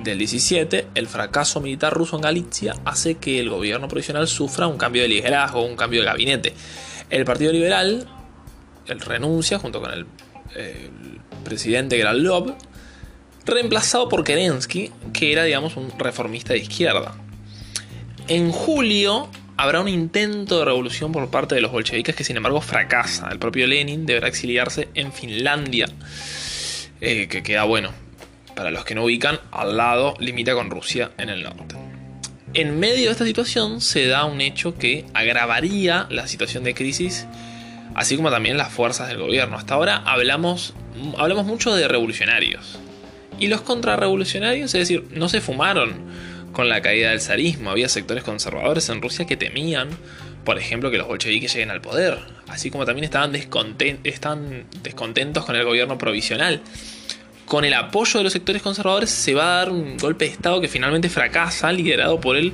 del 0.03 0.17
17, 0.17 0.89
el 0.95 1.07
fracaso 1.07 1.61
militar 1.61 1.93
ruso 1.93 2.17
en 2.17 2.23
Galicia 2.23 2.75
hace 2.83 3.15
que 3.15 3.39
el 3.39 3.49
gobierno 3.49 3.87
provisional 3.87 4.27
sufra 4.27 4.67
un 4.67 4.77
cambio 4.77 5.03
de 5.03 5.07
liderazgo, 5.07 5.65
un 5.65 5.77
cambio 5.77 6.01
de 6.01 6.07
gabinete. 6.07 6.53
El 7.09 7.23
Partido 7.23 7.53
Liberal 7.53 8.05
él 8.85 8.99
renuncia 8.99 9.59
junto 9.59 9.79
con 9.79 9.91
el, 9.91 10.05
el 10.57 11.21
presidente 11.45 11.97
Gralov, 11.97 12.53
reemplazado 13.49 14.09
por 14.09 14.23
Kerensky, 14.23 14.91
que 15.13 15.31
era, 15.31 15.43
digamos, 15.43 15.77
un 15.77 15.91
reformista 15.97 16.53
de 16.53 16.59
izquierda. 16.59 17.15
En 18.27 18.51
julio 18.51 19.29
habrá 19.57 19.81
un 19.81 19.87
intento 19.87 20.59
de 20.59 20.65
revolución 20.65 21.11
por 21.11 21.29
parte 21.29 21.55
de 21.55 21.61
los 21.61 21.71
bolcheviques 21.71 22.15
que 22.15 22.23
sin 22.23 22.37
embargo 22.37 22.61
fracasa. 22.61 23.27
El 23.29 23.39
propio 23.39 23.67
Lenin 23.67 24.05
deberá 24.05 24.27
exiliarse 24.27 24.87
en 24.93 25.11
Finlandia, 25.11 25.87
eh, 27.01 27.27
que 27.27 27.43
queda 27.43 27.63
bueno. 27.63 27.91
Para 28.55 28.71
los 28.71 28.85
que 28.85 28.95
no 28.95 29.03
ubican, 29.03 29.39
al 29.51 29.77
lado 29.77 30.15
limita 30.19 30.53
con 30.53 30.69
Rusia 30.69 31.11
en 31.17 31.29
el 31.29 31.43
norte. 31.43 31.75
En 32.53 32.79
medio 32.79 33.05
de 33.05 33.11
esta 33.11 33.25
situación 33.25 33.81
se 33.81 34.07
da 34.07 34.25
un 34.25 34.41
hecho 34.41 34.77
que 34.77 35.05
agravaría 35.13 36.07
la 36.09 36.27
situación 36.27 36.63
de 36.63 36.73
crisis, 36.73 37.27
así 37.95 38.15
como 38.15 38.31
también 38.31 38.57
las 38.57 38.71
fuerzas 38.71 39.07
del 39.07 39.17
gobierno. 39.17 39.57
Hasta 39.57 39.73
ahora 39.73 39.97
hablamos, 40.05 40.73
hablamos 41.17 41.45
mucho 41.45 41.75
de 41.75 41.87
revolucionarios. 41.87 42.79
Y 43.39 43.47
los 43.47 43.61
contrarrevolucionarios, 43.61 44.73
es 44.75 44.79
decir, 44.79 45.05
no 45.11 45.29
se 45.29 45.41
fumaron 45.41 45.93
con 46.51 46.67
la 46.69 46.81
caída 46.81 47.11
del 47.11 47.21
zarismo. 47.21 47.71
Había 47.71 47.89
sectores 47.89 48.23
conservadores 48.23 48.89
en 48.89 49.01
Rusia 49.01 49.25
que 49.25 49.37
temían, 49.37 49.89
por 50.43 50.57
ejemplo, 50.57 50.91
que 50.91 50.97
los 50.97 51.07
bolcheviques 51.07 51.53
lleguen 51.53 51.71
al 51.71 51.81
poder, 51.81 52.19
así 52.47 52.69
como 52.69 52.85
también 52.85 53.05
estaban, 53.05 53.31
descontentos 54.83 55.45
con 55.45 55.55
el 55.55 55.65
gobierno 55.65 55.97
provisional 55.97 56.61
con 57.45 57.65
el 57.65 57.73
apoyo 57.73 58.19
de 58.19 58.25
los 58.25 58.33
sectores 58.33 58.61
conservadores 58.61 59.09
se 59.09 59.33
va 59.33 59.53
a 59.53 59.55
dar 59.57 59.71
un 59.71 59.97
golpe 59.97 60.25
de 60.25 60.31
Estado 60.31 60.61
que 60.61 60.67
finalmente 60.67 61.09
fracasa, 61.09 61.71
liderado 61.71 62.21
por 62.21 62.37
el 62.37 62.53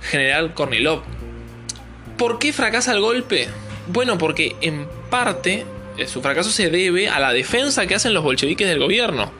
general 0.00 0.54
Kornilov. 0.54 1.02
¿Por 2.16 2.38
qué 2.38 2.52
fracasa 2.52 2.92
el 2.92 3.00
golpe? 3.00 3.48
Bueno, 3.88 4.18
porque 4.18 4.54
en 4.60 4.86
parte 5.10 5.66
eh, 5.98 6.06
su 6.06 6.22
fracaso 6.22 6.50
se 6.50 6.70
debe 6.70 7.08
a 7.08 7.18
la 7.18 7.32
defensa 7.32 7.86
que 7.86 7.96
hacen 7.96 8.14
los 8.14 8.22
bolcheviques 8.22 8.68
del 8.68 8.78
gobierno. 8.78 9.32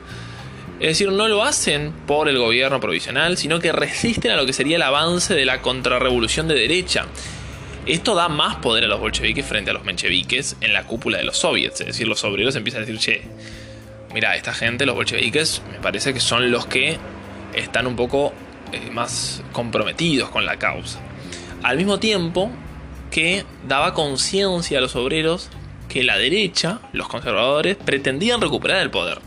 Es 0.83 0.89
decir, 0.89 1.13
no 1.13 1.29
lo 1.29 1.45
hacen 1.45 1.93
por 2.05 2.27
el 2.27 2.37
gobierno 2.37 2.81
provisional, 2.81 3.37
sino 3.37 3.61
que 3.61 3.71
resisten 3.71 4.31
a 4.31 4.35
lo 4.35 4.45
que 4.45 4.51
sería 4.51 4.75
el 4.75 4.81
avance 4.81 5.33
de 5.33 5.45
la 5.45 5.61
contrarrevolución 5.61 6.49
de 6.49 6.55
derecha. 6.55 7.05
Esto 7.85 8.15
da 8.15 8.27
más 8.27 8.57
poder 8.57 8.83
a 8.83 8.87
los 8.87 8.99
bolcheviques 8.99 9.45
frente 9.45 9.71
a 9.71 9.73
los 9.73 9.85
mencheviques 9.85 10.57
en 10.59 10.73
la 10.73 10.83
cúpula 10.83 11.19
de 11.19 11.23
los 11.23 11.37
soviets. 11.37 11.79
Es 11.79 11.87
decir, 11.87 12.05
los 12.09 12.25
obreros 12.25 12.57
empiezan 12.57 12.83
a 12.83 12.85
decir, 12.85 12.99
che, 12.99 13.21
mira, 14.13 14.35
esta 14.35 14.53
gente, 14.53 14.85
los 14.85 14.93
bolcheviques, 14.93 15.61
me 15.71 15.79
parece 15.79 16.13
que 16.13 16.19
son 16.19 16.51
los 16.51 16.65
que 16.65 16.97
están 17.53 17.87
un 17.87 17.95
poco 17.95 18.33
eh, 18.73 18.91
más 18.91 19.41
comprometidos 19.53 20.31
con 20.31 20.45
la 20.45 20.59
causa. 20.59 20.99
Al 21.63 21.77
mismo 21.77 21.97
tiempo 21.99 22.51
que 23.09 23.45
daba 23.65 23.93
conciencia 23.93 24.79
a 24.79 24.81
los 24.81 24.97
obreros 24.97 25.49
que 25.87 26.03
la 26.03 26.17
derecha, 26.17 26.81
los 26.91 27.07
conservadores, 27.07 27.77
pretendían 27.77 28.41
recuperar 28.41 28.81
el 28.81 28.91
poder. 28.91 29.19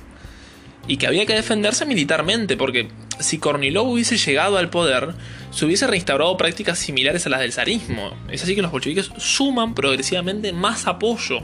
Y 0.88 0.98
que 0.98 1.06
había 1.06 1.26
que 1.26 1.34
defenderse 1.34 1.84
militarmente, 1.84 2.56
porque 2.56 2.88
si 3.18 3.38
Kornilov 3.38 3.88
hubiese 3.88 4.16
llegado 4.16 4.56
al 4.56 4.70
poder, 4.70 5.14
se 5.50 5.64
hubiese 5.64 5.86
reinstaurado 5.86 6.36
prácticas 6.36 6.78
similares 6.78 7.26
a 7.26 7.30
las 7.30 7.40
del 7.40 7.52
zarismo. 7.52 8.16
Es 8.30 8.42
así 8.42 8.54
que 8.54 8.62
los 8.62 8.70
bolcheviques 8.70 9.10
suman 9.16 9.74
progresivamente 9.74 10.52
más 10.52 10.86
apoyo 10.86 11.40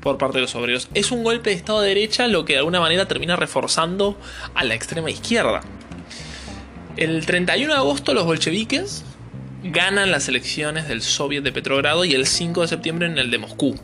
por 0.00 0.18
parte 0.18 0.38
de 0.38 0.42
los 0.42 0.54
obreros. 0.54 0.88
Es 0.94 1.10
un 1.10 1.24
golpe 1.24 1.50
de 1.50 1.56
Estado 1.56 1.80
de 1.80 1.88
derecha 1.88 2.28
lo 2.28 2.44
que 2.44 2.52
de 2.52 2.58
alguna 2.60 2.80
manera 2.80 3.08
termina 3.08 3.36
reforzando 3.36 4.18
a 4.54 4.64
la 4.64 4.74
extrema 4.74 5.10
izquierda. 5.10 5.62
El 6.96 7.26
31 7.26 7.72
de 7.72 7.78
agosto 7.78 8.14
los 8.14 8.24
bolcheviques 8.24 9.02
ganan 9.64 10.10
las 10.10 10.28
elecciones 10.28 10.86
del 10.86 11.02
Soviet 11.02 11.42
de 11.42 11.50
Petrogrado 11.50 12.04
y 12.04 12.12
el 12.12 12.26
5 12.26 12.62
de 12.62 12.68
septiembre 12.68 13.06
en 13.06 13.18
el 13.18 13.30
de 13.30 13.38
Moscú, 13.38 13.74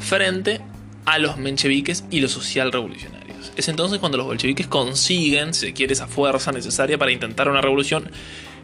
frente 0.00 0.60
a 1.06 1.18
los 1.18 1.38
mencheviques 1.38 2.04
y 2.10 2.20
los 2.20 2.32
social 2.32 2.72
revolucionarios. 2.72 3.19
Es 3.60 3.68
entonces 3.68 3.98
cuando 3.98 4.16
los 4.16 4.26
bolcheviques 4.26 4.66
consiguen, 4.68 5.52
si 5.52 5.66
se 5.66 5.72
quiere, 5.74 5.92
esa 5.92 6.06
fuerza 6.06 6.50
necesaria 6.50 6.96
para 6.96 7.12
intentar 7.12 7.46
una 7.46 7.60
revolución 7.60 8.10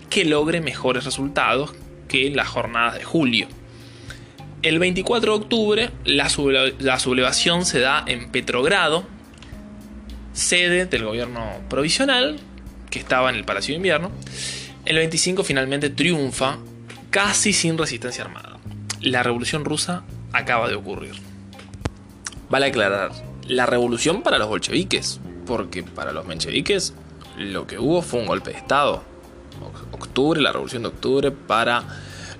que 0.08 0.24
logre 0.24 0.62
mejores 0.62 1.04
resultados 1.04 1.74
que 2.08 2.30
las 2.30 2.48
jornadas 2.48 2.94
de 2.94 3.04
julio. 3.04 3.46
El 4.62 4.78
24 4.78 5.32
de 5.32 5.38
octubre 5.38 5.90
la, 6.06 6.30
sublevación 6.30 7.66
se 7.66 7.80
da 7.80 8.04
en 8.06 8.30
Petrogrado, 8.30 9.04
sede 10.32 10.86
del 10.86 11.04
gobierno 11.04 11.44
provisional, 11.68 12.38
que 12.88 12.98
estaba 12.98 13.28
en 13.28 13.36
el 13.36 13.44
Palacio 13.44 13.72
de 13.72 13.76
Invierno. 13.76 14.10
El 14.86 14.96
25 14.96 15.44
finalmente 15.44 15.90
triunfa, 15.90 16.56
casi 17.10 17.52
sin 17.52 17.76
resistencia 17.76 18.24
armada. 18.24 18.56
La 19.02 19.22
revolución 19.22 19.66
rusa 19.66 20.04
acaba 20.32 20.70
de 20.70 20.74
ocurrir. 20.74 21.16
Vale 22.48 22.64
aclarar, 22.64 23.10
la 23.48 23.66
revolución 23.66 24.22
para 24.22 24.38
los 24.38 24.48
bolcheviques, 24.48 25.20
porque 25.46 25.82
para 25.82 26.12
los 26.12 26.26
mencheviques 26.26 26.94
lo 27.38 27.66
que 27.66 27.78
hubo 27.78 28.02
fue 28.02 28.20
un 28.20 28.26
golpe 28.26 28.50
de 28.50 28.58
Estado. 28.58 29.02
Octubre, 29.92 30.40
la 30.40 30.52
revolución 30.52 30.82
de 30.82 30.88
octubre 30.88 31.30
para 31.30 31.84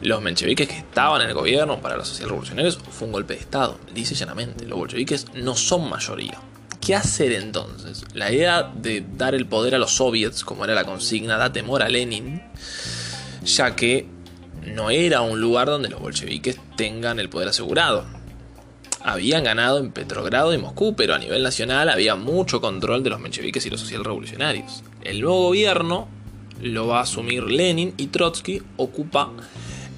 los 0.03 0.21
mencheviques 0.21 0.69
que 0.69 0.77
estaban 0.79 1.23
en 1.23 1.29
el 1.29 1.35
gobierno, 1.35 1.81
para 1.81 1.97
los 1.97 2.09
socialrevolucionarios, 2.09 2.79
fue 2.79 3.07
un 3.07 3.13
golpe 3.13 3.35
de 3.35 3.41
Estado, 3.41 3.79
dice 3.95 4.15
llanamente. 4.15 4.67
Los 4.67 4.79
bolcheviques 4.79 5.27
no 5.35 5.55
son 5.55 5.89
mayoría. 5.89 6.39
¿Qué 6.81 6.95
hacer 6.95 7.33
entonces? 7.33 8.05
La 8.15 8.31
idea 8.31 8.63
de 8.63 9.05
dar 9.17 9.35
el 9.35 9.47
poder 9.47 9.75
a 9.75 9.79
los 9.79 9.93
soviets, 9.93 10.45
como 10.45 10.65
era 10.65 10.75
la 10.75 10.85
consigna, 10.85 11.37
da 11.37 11.53
temor 11.53 11.83
a 11.83 11.89
Lenin, 11.89 12.43
ya 13.45 13.75
que 13.75 14.07
no 14.67 14.91
era 14.91 15.21
un 15.21 15.41
lugar 15.41 15.69
donde 15.69 15.89
los 15.89 16.01
bolcheviques 16.01 16.59
tengan 16.77 17.19
el 17.19 17.29
poder 17.29 17.49
asegurado. 17.49 18.16
Habían 19.09 19.45
ganado 19.45 19.79
en 19.79 19.93
Petrogrado 19.93 20.53
y 20.53 20.59
Moscú, 20.59 20.97
pero 20.97 21.15
a 21.15 21.19
nivel 21.21 21.45
nacional 21.45 21.91
había 21.91 22.17
mucho 22.17 22.61
control 22.61 23.05
de 23.05 23.11
los 23.11 23.21
mencheviques 23.21 23.65
y 23.65 23.71
los 23.71 23.79
socialrevolucionarios. 23.81 24.83
El 25.05 25.21
nuevo 25.21 25.43
gobierno 25.43 26.09
lo 26.61 26.89
va 26.89 26.99
a 26.99 27.03
asumir 27.03 27.45
Lenin 27.45 27.95
y 27.99 28.09
Trotsky 28.09 28.63
ocupa 28.77 29.31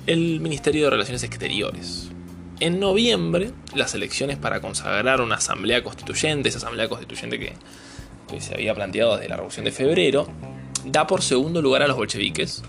el 0.07 0.41
Ministerio 0.41 0.85
de 0.85 0.91
Relaciones 0.91 1.23
Exteriores. 1.23 2.11
En 2.61 2.81
noviembre, 2.81 3.53
las 3.75 3.95
elecciones 3.95 4.37
para 4.37 4.61
consagrar 4.61 5.23
una 5.23 5.37
asamblea 5.37 5.83
constituyente, 5.83 6.51
esa 6.51 6.59
asamblea 6.59 6.91
constituyente 6.91 7.39
que, 7.39 8.41
se 8.43 8.53
había 8.53 8.75
planteado 8.75 9.17
desde 9.17 9.31
la 9.31 9.37
Revolución 9.37 9.65
de 9.65 9.73
Febrero, 9.73 10.29
da 10.85 11.07
por 11.07 11.23
segundo 11.23 11.63
lugar 11.63 11.83
a 11.83 11.89
los 11.89 11.97
bolcheviques, 11.97 12.63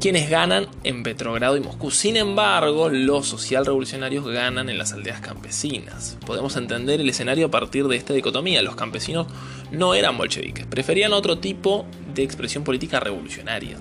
quienes 0.00 0.30
ganan 0.30 0.68
en 0.84 1.02
Petrogrado 1.02 1.56
y 1.56 1.60
Moscú. 1.60 1.90
Sin 1.90 2.16
embargo, 2.16 2.88
los 2.88 3.26
socialrevolucionarios 3.26 4.26
ganan 4.26 4.68
en 4.68 4.78
las 4.78 4.92
aldeas 4.92 5.20
campesinas. 5.20 6.16
Podemos 6.26 6.56
entender 6.56 7.00
el 7.00 7.08
escenario 7.08 7.46
a 7.46 7.50
partir 7.50 7.86
de 7.88 7.96
esta 7.96 8.14
dicotomía. 8.14 8.62
Los 8.62 8.76
campesinos 8.76 9.26
no 9.70 9.94
eran 9.94 10.16
bolcheviques, 10.16 10.66
preferían 10.66 11.12
otro 11.12 11.38
tipo 11.38 11.86
de 12.14 12.22
expresión 12.22 12.64
política 12.64 13.00
revolucionaria 13.00 13.76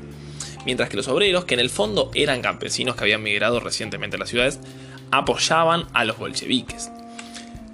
mientras 0.67 0.89
que 0.89 0.97
los 0.97 1.07
obreros, 1.07 1.45
que 1.45 1.53
en 1.53 1.61
el 1.61 1.69
fondo 1.69 2.11
eran 2.13 2.41
campesinos 2.41 2.97
que 2.97 3.05
habían 3.05 3.23
migrado 3.23 3.61
recientemente 3.61 4.17
a 4.17 4.19
las 4.19 4.27
ciudades, 4.27 4.59
apoyaban 5.11 5.85
a 5.93 6.03
los 6.03 6.17
bolcheviques. 6.17 6.91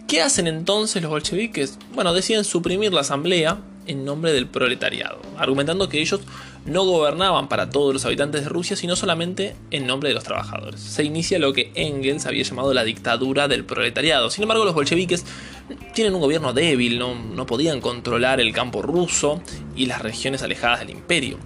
¿Qué 0.07 0.21
hacen 0.21 0.45
entonces 0.45 1.01
los 1.01 1.09
bolcheviques? 1.09 1.79
Bueno, 1.95 2.13
deciden 2.13 2.43
suprimir 2.43 2.93
la 2.93 3.01
asamblea 3.01 3.57
en 3.87 4.05
nombre 4.05 4.31
del 4.31 4.47
proletariado, 4.47 5.19
argumentando 5.39 5.89
que 5.89 6.01
ellos 6.01 6.21
no 6.65 6.85
gobernaban 6.85 7.49
para 7.49 7.69
todos 7.69 7.93
los 7.93 8.05
habitantes 8.05 8.43
de 8.43 8.49
Rusia, 8.49 8.75
sino 8.75 8.95
solamente 8.95 9.55
en 9.71 9.85
nombre 9.85 10.09
de 10.09 10.15
los 10.15 10.23
trabajadores. 10.23 10.79
Se 10.79 11.03
inicia 11.03 11.39
lo 11.39 11.53
que 11.53 11.71
Engels 11.75 12.25
había 12.25 12.43
llamado 12.43 12.73
la 12.73 12.83
dictadura 12.83 13.47
del 13.47 13.65
proletariado. 13.65 14.29
Sin 14.29 14.43
embargo, 14.43 14.63
los 14.63 14.73
bolcheviques 14.73 15.25
tienen 15.93 16.15
un 16.15 16.21
gobierno 16.21 16.53
débil, 16.53 16.99
no, 16.99 17.45
podían 17.45 17.81
controlar 17.81 18.39
el 18.39 18.53
campo 18.53 18.81
ruso 18.81 19.41
y 19.75 19.87
las 19.87 20.01
regiones 20.01 20.41
alejadas 20.43 20.79
del 20.79 20.91
imperio. 20.91 21.37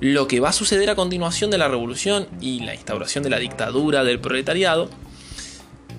Lo 0.00 0.26
que 0.26 0.40
va 0.40 0.48
a 0.48 0.52
suceder 0.52 0.90
a 0.90 0.96
continuación 0.96 1.50
de 1.52 1.58
la 1.58 1.68
revolución 1.68 2.26
y 2.40 2.60
la 2.60 2.74
instauración 2.74 3.22
de 3.22 3.30
la 3.30 3.38
dictadura 3.38 4.02
del 4.02 4.18
proletariado 4.18 4.90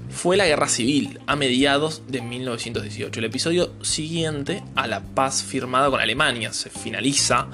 fue 0.10 0.36
la 0.36 0.45
guerra 0.45 0.67
civil 0.67 1.19
a 1.25 1.38
mediados 1.38 2.03
de 2.08 2.21
1918, 2.21 3.19
el 3.19 3.25
episodio 3.25 3.71
siguiente 3.82 4.62
a 4.75 4.88
la 4.88 5.01
paz 5.01 5.43
firmada 5.43 5.89
con 5.89 6.01
Alemania. 6.01 6.51
Se 6.51 6.69
finaliza 6.69 7.47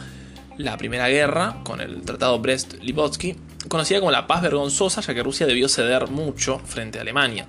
la 0.59 0.75
primera 0.75 1.07
guerra 1.07 1.55
con 1.63 1.79
el 1.79 2.01
Tratado 2.01 2.37
Brest-Litovsky 2.41 3.37
conocida 3.69 3.99
como 3.99 4.11
la 4.11 4.27
paz 4.27 4.41
vergonzosa, 4.41 4.99
ya 4.99 5.13
que 5.13 5.23
Rusia 5.23 5.47
debió 5.47 5.69
ceder 5.69 6.09
mucho 6.09 6.59
frente 6.59 6.97
a 6.97 7.01
Alemania. 7.01 7.45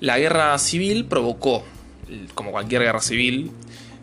La 0.00 0.18
guerra 0.18 0.56
civil 0.58 1.04
provocó, 1.04 1.64
como 2.34 2.52
cualquier 2.52 2.80
guerra 2.80 3.02
civil, 3.02 3.50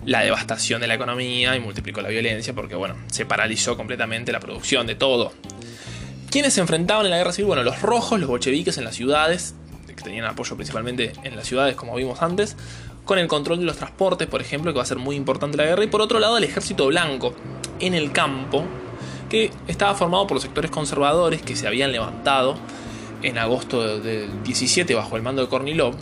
la 0.06 0.22
devastación 0.22 0.82
de 0.82 0.88
la 0.88 0.94
economía 0.94 1.56
y 1.56 1.62
multiplicó 1.62 2.02
la 2.02 2.10
violencia 2.10 2.54
porque, 2.54 2.76
bueno, 2.76 2.96
se 3.12 3.26
paralizó 3.26 3.76
completamente 3.76 4.32
la 4.32 4.40
producción 4.40 4.86
de 4.86 4.94
todo. 4.94 5.34
¿Quiénes 6.30 6.54
se 6.54 6.62
enfrentaban 6.62 7.06
en 7.08 7.12
la 7.12 7.18
guerra 7.18 7.32
civil? 7.32 7.48
Bueno, 7.48 7.64
los 7.64 7.82
rojos, 7.82 8.20
los 8.20 8.30
bolcheviques 8.30 8.78
en 8.78 8.84
las 8.84 8.94
ciudades, 8.94 9.56
que 9.88 9.96
tenían 9.96 10.26
apoyo 10.26 10.56
principalmente 10.56 11.14
en 11.24 11.36
las 11.36 11.48
ciudades, 11.48 11.76
como 11.76 11.96
vimos 11.96 12.22
antes, 12.22 12.56
con 13.06 13.20
el 13.20 13.28
control 13.28 13.60
de 13.60 13.66
los 13.66 13.78
transportes, 13.78 14.28
por 14.28 14.42
ejemplo, 14.42 14.72
que 14.72 14.78
va 14.78 14.84
a 14.84 14.88
ser 14.88 14.98
muy 14.98 15.16
importante 15.16 15.58
la 15.58 15.66
guerra, 15.66 15.84
y 15.84 15.88
por 15.88 16.02
otro 16.02 16.20
lado 16.20 16.38
el 16.38 16.44
ejército 16.44 16.88
blanco 16.88 17.34
en 17.80 17.94
el 17.94 18.12
campo, 18.12 18.64
que 19.30 19.52
estaba 19.68 19.96
formado 19.96 20.28
por 20.28 20.36
los 20.36 20.44
sectores 20.44 20.72
conservadores 20.72 21.42
que 21.42 21.56
se 21.56 21.68
habían 21.68 21.92
levantado 21.92 22.56
en 23.22 23.38
agosto 23.38 24.00
del 24.00 24.44
17 24.44 24.94
bajo 24.94 25.16
el 25.18 25.24
mando 25.24 25.42
de 25.42 25.50
Kornilov, 25.50 25.96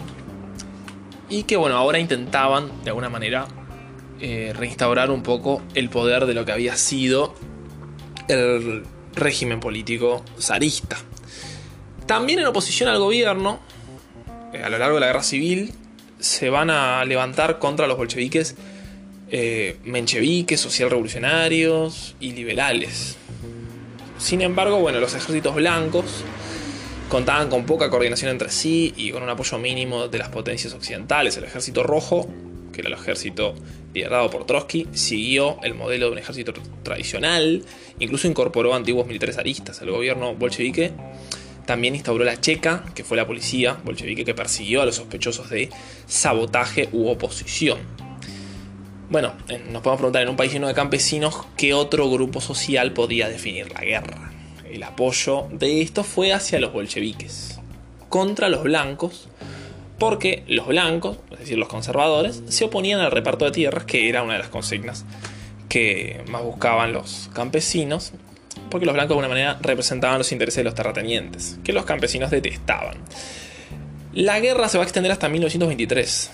y 1.30 1.44
que 1.44 1.56
bueno, 1.56 1.78
ahora 1.78 1.98
intentaban 1.98 2.70
de 2.84 2.90
alguna 2.90 3.10
manera 3.10 3.48
eh, 4.20 4.54
reinstaurar 4.56 5.10
un 5.10 5.24
poco 5.24 5.62
el 5.74 5.90
poder 5.90 6.26
de 6.26 6.34
lo 6.34 6.46
que 6.46 6.52
había 6.52 6.76
sido 6.76 7.34
el 8.28 8.84
régimen 9.16 9.60
político 9.60 10.24
zarista. 10.40 10.98
También 12.06 12.40
en 12.40 12.46
oposición 12.46 12.90
al 12.90 13.00
gobierno, 13.00 13.60
eh, 14.54 14.62
a 14.62 14.70
lo 14.70 14.78
largo 14.78 14.96
de 14.96 15.02
la 15.02 15.08
guerra 15.08 15.24
civil, 15.24 15.74
se 16.22 16.50
van 16.50 16.70
a 16.70 17.04
levantar 17.04 17.60
contra 17.60 17.88
los 17.88 17.98
bolcheviques 17.98 18.56
eh, 19.34 19.78
mencheviques, 19.86 20.60
social 20.60 20.90
revolucionarios 20.90 22.16
y 22.20 22.34
liberales. 22.34 23.16
Sin 24.18 24.42
embargo, 24.42 24.80
bueno, 24.80 25.00
los 25.00 25.16
ejércitos 25.16 25.56
blancos 25.56 26.26
contaban 27.08 27.50
con 27.50 27.66
poca 27.66 27.90
coordinación 27.90 28.30
entre 28.30 28.50
sí 28.50 28.94
y 28.98 29.12
con 29.12 29.24
un 29.24 29.30
apoyo 29.30 29.58
mínimo 29.58 30.10
de 30.10 30.18
las 30.18 30.28
potencias 30.28 30.74
occidentales. 30.74 31.38
El 31.38 31.46
ejército 31.46 31.82
rojo, 31.82 32.28
que 32.74 32.82
era 32.82 32.90
el 32.90 32.96
ejército 32.96 33.56
liderado 33.94 34.30
por 34.30 34.46
Trotsky, 34.46 34.88
siguió 34.92 35.58
el 35.64 35.76
modelo 35.76 36.08
de 36.08 36.12
un 36.12 36.18
ejército 36.18 36.54
tradicional, 36.84 37.64
incluso 38.00 38.28
incorporó 38.28 38.76
antiguos 38.76 39.08
militares 39.08 39.38
aristas. 39.38 39.82
El 39.82 39.92
gobierno 39.92 40.36
bolchevique 40.36 40.92
también 41.66 41.96
instauró 41.96 42.24
la 42.24 42.40
Checa, 42.40 42.84
que 42.96 43.04
fue 43.04 43.18
la 43.18 43.28
policía 43.28 43.78
bolchevique 43.84 44.26
que 44.26 44.34
persiguió 44.34 44.82
a 44.82 44.86
los 44.86 44.96
sospechosos 44.96 45.50
de 45.50 45.70
sabotaje 46.08 46.90
u 46.92 47.08
oposición. 47.08 47.80
Bueno, 49.10 49.34
nos 49.70 49.82
podemos 49.82 49.98
preguntar 49.98 50.22
en 50.22 50.30
un 50.30 50.38
país 50.38 50.54
lleno 50.54 50.68
de 50.68 50.74
campesinos 50.74 51.46
qué 51.58 51.74
otro 51.74 52.10
grupo 52.10 52.40
social 52.40 52.94
podía 52.94 53.28
definir 53.28 53.72
la 53.74 53.82
guerra. 53.82 54.32
El 54.72 54.84
apoyo 54.84 55.48
de 55.52 55.82
esto 55.82 56.06
fue 56.06 56.32
hacia 56.32 56.60
los 56.60 56.72
bolcheviques, 56.72 57.60
contra 58.08 58.48
los 58.48 58.64
blancos, 58.64 59.28
porque 60.00 60.44
los 60.48 60.68
blancos, 60.68 61.18
es 61.32 61.40
decir, 61.40 61.58
los 61.58 61.68
conservadores, 61.68 62.42
se 62.48 62.64
oponían 62.66 63.02
al 63.02 63.12
reparto 63.12 63.46
de 63.46 63.52
tierras, 63.52 63.84
que 63.84 64.08
era 64.08 64.24
una 64.24 64.34
de 64.34 64.40
las 64.40 64.50
consignas 64.50 65.06
que 65.68 66.24
más 66.30 66.44
buscaban 66.44 66.94
los 66.94 67.30
campesinos, 67.34 68.14
porque 68.72 68.88
los 68.88 68.94
blancos 68.96 69.10
de 69.10 69.14
alguna 69.22 69.28
manera 69.28 69.60
representaban 69.62 70.18
los 70.18 70.32
intereses 70.32 70.58
de 70.58 70.64
los 70.64 70.74
terratenientes, 70.74 71.60
que 71.64 71.74
los 71.74 71.86
campesinos 71.86 72.32
detestaban. 72.32 72.98
La 74.14 74.40
guerra 74.40 74.68
se 74.68 74.80
va 74.80 74.84
a 74.84 74.88
extender 74.88 75.12
hasta 75.12 75.30
1923, 75.30 76.32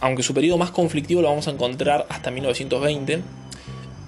aunque 0.00 0.22
su 0.22 0.32
periodo 0.32 0.56
más 0.56 0.70
conflictivo 0.70 1.20
lo 1.20 1.28
vamos 1.28 1.46
a 1.48 1.50
encontrar 1.50 2.06
hasta 2.08 2.30
1920, 2.30 3.20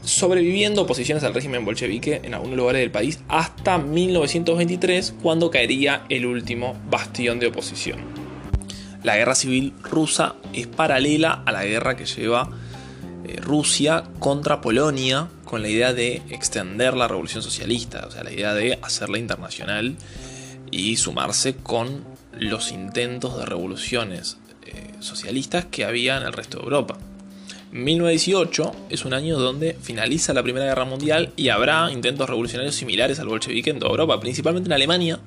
sobreviviendo 0.02 0.82
oposiciones 0.82 1.24
al 1.24 1.34
régimen 1.34 1.64
bolchevique 1.64 2.20
en 2.24 2.34
algunos 2.34 2.56
lugares 2.56 2.80
del 2.80 2.90
país 2.90 3.20
hasta 3.28 3.78
1923, 3.78 5.14
cuando 5.22 5.50
caería 5.50 6.04
el 6.08 6.26
último 6.26 6.76
bastión 6.88 7.38
de 7.38 7.48
oposición. 7.48 7.98
La 9.02 9.16
guerra 9.16 9.34
civil 9.34 9.74
rusa 9.82 10.36
es 10.52 10.66
paralela 10.66 11.42
a 11.44 11.52
la 11.52 11.64
guerra 11.64 11.94
que 11.94 12.06
lleva 12.06 12.48
Rusia 13.40 14.04
contra 14.18 14.60
Polonia 14.60 15.28
con 15.44 15.62
la 15.62 15.68
idea 15.68 15.92
de 15.92 16.22
extender 16.30 16.94
la 16.94 17.08
revolución 17.08 17.42
socialista, 17.42 18.06
o 18.06 18.10
sea, 18.10 18.24
la 18.24 18.32
idea 18.32 18.54
de 18.54 18.78
hacerla 18.82 19.18
internacional 19.18 19.96
y 20.70 20.96
sumarse 20.96 21.54
con 21.56 22.04
los 22.32 22.72
intentos 22.72 23.38
de 23.38 23.46
revoluciones 23.46 24.38
eh, 24.66 24.94
socialistas 25.00 25.66
que 25.66 25.84
había 25.84 26.16
en 26.16 26.24
el 26.24 26.32
resto 26.32 26.58
de 26.58 26.64
Europa. 26.64 26.98
1918 27.72 28.72
es 28.88 29.04
un 29.04 29.14
año 29.14 29.36
donde 29.36 29.76
finaliza 29.80 30.32
la 30.32 30.42
Primera 30.42 30.66
Guerra 30.66 30.84
Mundial 30.84 31.32
y 31.36 31.48
habrá 31.48 31.90
intentos 31.90 32.28
revolucionarios 32.28 32.76
similares 32.76 33.18
al 33.18 33.26
bolchevique 33.26 33.70
en 33.70 33.80
toda 33.80 33.90
Europa, 33.90 34.20
principalmente 34.20 34.68
en 34.68 34.74
Alemania, 34.74 35.18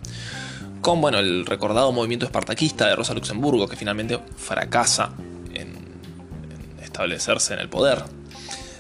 con 0.82 1.02
bueno, 1.02 1.20
el 1.20 1.46
recordado 1.46 1.92
movimiento 1.92 2.26
espartaquista 2.26 2.88
de 2.88 2.96
Rosa 2.96 3.14
Luxemburgo, 3.14 3.68
que 3.68 3.76
finalmente 3.76 4.18
fracasa 4.38 5.12
establecerse 6.98 7.54
en 7.54 7.60
el 7.60 7.70
poder. 7.70 8.04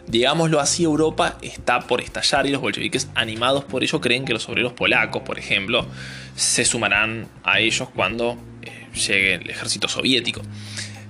Digámoslo 0.07 0.59
así, 0.59 0.83
Europa 0.83 1.37
está 1.41 1.81
por 1.81 2.01
estallar 2.01 2.47
y 2.47 2.51
los 2.51 2.61
bolcheviques, 2.61 3.09
animados 3.13 3.65
por 3.65 3.83
ello, 3.83 4.01
creen 4.01 4.25
que 4.25 4.33
los 4.33 4.47
obreros 4.49 4.73
polacos, 4.73 5.21
por 5.21 5.37
ejemplo, 5.37 5.85
se 6.35 6.65
sumarán 6.65 7.27
a 7.43 7.59
ellos 7.59 7.89
cuando 7.93 8.37
eh, 8.63 8.87
llegue 8.95 9.35
el 9.35 9.49
ejército 9.49 9.87
soviético. 9.87 10.41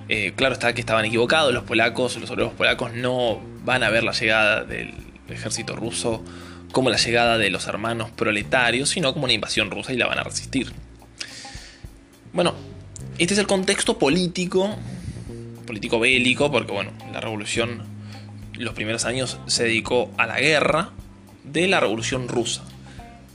Eh, 0.10 0.34
claro 0.36 0.54
está 0.54 0.74
que 0.74 0.82
estaban 0.82 1.06
equivocados, 1.06 1.54
los 1.54 1.64
polacos, 1.64 2.18
los 2.18 2.30
obreros 2.30 2.54
polacos 2.54 2.94
no 2.94 3.40
van 3.64 3.84
a 3.84 3.90
ver 3.90 4.04
la 4.04 4.14
llegada 4.14 4.64
del 4.64 4.94
ejército 5.30 5.76
ruso 5.76 6.24
como 6.72 6.90
la 6.90 6.98
llegada 6.98 7.38
de 7.38 7.50
los 7.50 7.68
hermanos 7.68 8.10
proletarios, 8.12 8.90
sino 8.90 9.14
como 9.14 9.26
una 9.26 9.34
invasión 9.34 9.70
rusa 9.70 9.94
y 9.94 9.98
la 9.98 10.08
van 10.08 10.20
a 10.20 10.24
resistir. 10.24 10.72
Bueno, 12.34 12.54
este 13.18 13.34
es 13.34 13.40
el 13.40 13.48
contexto 13.48 13.98
político, 13.98 14.76
político 15.68 16.00
bélico, 16.00 16.52
porque 16.52 16.72
bueno, 16.72 16.92
la 17.14 17.22
revolución 17.22 17.84
los 18.54 18.74
primeros 18.74 19.06
años 19.06 19.40
se 19.46 19.66
dedicó 19.66 20.10
a 20.18 20.26
la 20.26 20.40
guerra 20.40 20.90
de 21.44 21.68
la 21.68 21.80
Revolución 21.80 22.28
Rusa. 22.28 22.64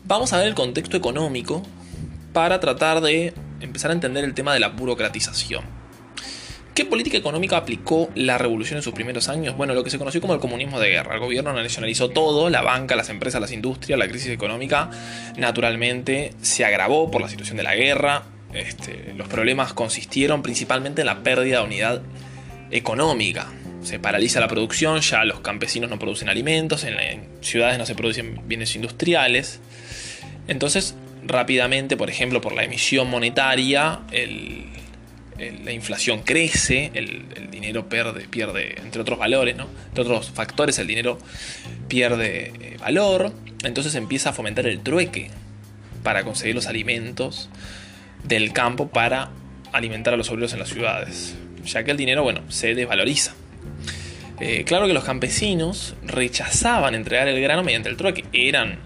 Vamos 0.05 0.33
a 0.33 0.39
ver 0.39 0.49
el 0.49 0.55
contexto 0.55 0.97
económico 0.97 1.63
para 2.33 2.59
tratar 2.59 3.01
de 3.01 3.33
empezar 3.61 3.93
a 3.93 3.95
entender 3.95 4.25
el 4.25 4.35
tema 4.35 4.53
de 4.53 4.61
la 4.61 4.69
burocratización. 4.69 5.65
¿Qué 6.75 6.87
política 6.87 7.19
económica 7.19 7.59
aplicó 7.59 8.09
la 8.15 8.39
revolución 8.39 8.79
en 8.79 8.83
sus 8.83 8.95
primeros 8.95 9.29
años? 9.29 9.55
Bueno, 9.57 9.75
lo 9.75 9.85
que 9.85 9.91
se 9.91 9.99
conoció 9.99 10.23
como 10.23 10.33
el 10.33 10.41
comunismo 10.41 10.81
de 10.81 10.89
guerra. 10.89 11.15
El 11.15 11.21
gobierno 11.21 11.53
nacionalizó 11.53 12.09
todo, 12.09 12.49
la 12.49 12.63
banca, 12.63 12.97
las 12.97 13.11
empresas, 13.11 13.43
las 13.43 13.53
industrias, 13.53 13.99
la 13.99 14.09
crisis 14.09 14.31
económica 14.31 14.91
naturalmente 15.37 16.33
se 16.41 16.65
agravó 16.65 17.11
por 17.11 17.21
la 17.21 17.29
situación 17.29 17.59
de 17.59 17.63
la 17.63 17.75
guerra. 17.75 18.23
Este, 18.53 19.15
los 19.17 19.29
problemas 19.29 19.73
consistieron 19.73 20.43
principalmente 20.43 21.03
en 21.03 21.07
la 21.07 21.23
pérdida 21.23 21.59
de 21.59 21.65
unidad 21.65 22.03
económica. 22.71 23.47
Se 23.83 23.99
paraliza 23.99 24.41
la 24.41 24.49
producción, 24.49 25.01
ya 25.01 25.25
los 25.25 25.41
campesinos 25.41 25.91
no 25.91 25.99
producen 25.99 26.29
alimentos, 26.29 26.85
en, 26.85 27.29
ciudades 27.41 27.79
no 27.79 27.87
se 27.87 27.95
producen 27.95 28.41
bienes 28.47 28.75
industriales. 28.77 29.61
Entonces, 30.49 30.95
rápidamente, 31.27 31.97
por 31.97 32.11
ejemplo, 32.11 32.41
por 32.41 32.53
la 32.53 32.65
emisión 32.65 33.09
monetaria, 33.09 34.01
la 35.65 35.73
inflación 35.73 36.23
crece, 36.23 36.91
el, 36.95 37.51
dinero 37.51 37.89
pierde, 37.89 38.27
pierde, 38.29 38.77
entre 38.83 39.03
otros 39.03 39.19
valores, 39.19 39.57
entre 39.89 40.03
otros 40.03 40.31
factores, 40.31 40.79
el 40.79 40.87
dinero 40.87 41.19
pierde 41.89 42.53
eh, 42.61 42.77
valor, 42.79 43.33
entonces 43.65 43.95
empieza 43.95 44.31
a 44.31 44.33
fomentar 44.33 44.67
el 44.67 44.81
trueque 44.81 45.31
para 46.03 46.25
conseguir 46.25 46.55
los 46.55 46.67
alimentos 46.67 47.49
del 48.25 48.53
campo 48.53 48.89
para 48.89 49.31
alimentar 49.73 50.15
a 50.15 50.17
los 50.17 50.31
obreros 50.31 50.53
en 50.53 50.59
las 50.59 50.69
ciudades, 50.69 51.35
ya 51.65 51.85
que 51.85 51.91
el 51.91 51.97
dinero, 51.97 52.23
bueno, 52.23 52.41
se 52.49 52.75
desvaloriza. 52.75 53.35
Eh, 54.41 54.65
claro 54.65 54.87
que 54.87 54.93
los 54.93 55.05
campesinos 55.05 55.95
rechazaban 56.05 56.95
entregar 56.95 57.29
el 57.29 57.41
grano 57.41 57.63
mediante 57.63 57.89
el 57.89 57.97
trueque. 57.97 58.25
Eran 58.33 58.79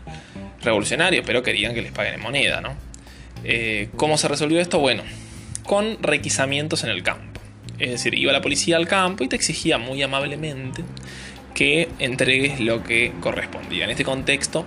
revolucionarios, 0.62 1.24
pero 1.26 1.43
querían 1.43 1.74
que 1.74 1.82
les 1.82 1.93
paguen 1.93 2.14
en 2.14 2.20
moneda, 2.20 2.61
¿no? 2.61 2.74
Eh, 3.45 3.89
¿Cómo 3.97 4.18
se 4.18 4.28
resolvió 4.28 4.61
esto? 4.61 4.78
Bueno, 4.80 5.03
con 5.64 6.03
requisamientos 6.03 6.84
en 6.84 6.91
el 6.91 7.03
campo. 7.03 7.41
Es 7.78 7.91
decir, 7.91 8.14
iba 8.14 8.32
la 8.32 8.41
policía 8.41 8.76
al 8.76 8.87
campo 8.87 9.24
y 9.24 9.28
te 9.28 9.37
exigía 9.37 9.78
muy 9.78 10.03
amablemente 10.03 10.82
que 11.55 11.89
entregues 11.99 12.61
lo 12.61 12.84
que 12.84 13.12
correspondía. 13.20 13.84
En 13.84 13.91
este 13.91 14.05
contexto, 14.05 14.66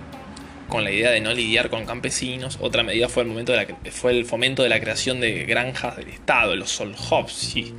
con 0.70 0.84
la 0.84 0.90
idea 0.90 1.10
de 1.10 1.20
no 1.20 1.34
lidiar 1.34 1.68
con 1.68 1.84
campesinos, 1.84 2.56
otra 2.60 2.82
medida 2.82 3.08
fue 3.08 3.24
el, 3.24 3.28
momento 3.28 3.52
de 3.52 3.58
la, 3.58 3.90
fue 3.90 4.12
el 4.12 4.24
fomento 4.24 4.62
de 4.62 4.70
la 4.70 4.80
creación 4.80 5.20
de 5.20 5.44
granjas 5.44 5.96
del 5.96 6.08
Estado, 6.08 6.56
los 6.56 6.70
Solhovsi. 6.70 7.74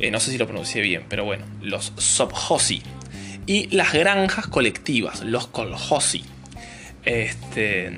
Eh, 0.00 0.10
no 0.10 0.18
sé 0.18 0.32
si 0.32 0.38
lo 0.38 0.46
pronuncié 0.46 0.80
bien, 0.80 1.04
pero 1.08 1.24
bueno, 1.24 1.44
los 1.60 1.92
Sobhosi. 1.96 2.82
Y 3.46 3.68
las 3.74 3.92
granjas 3.92 4.46
colectivas, 4.46 5.20
los 5.20 5.46
Kolhosi. 5.46 6.24
Este, 7.04 7.92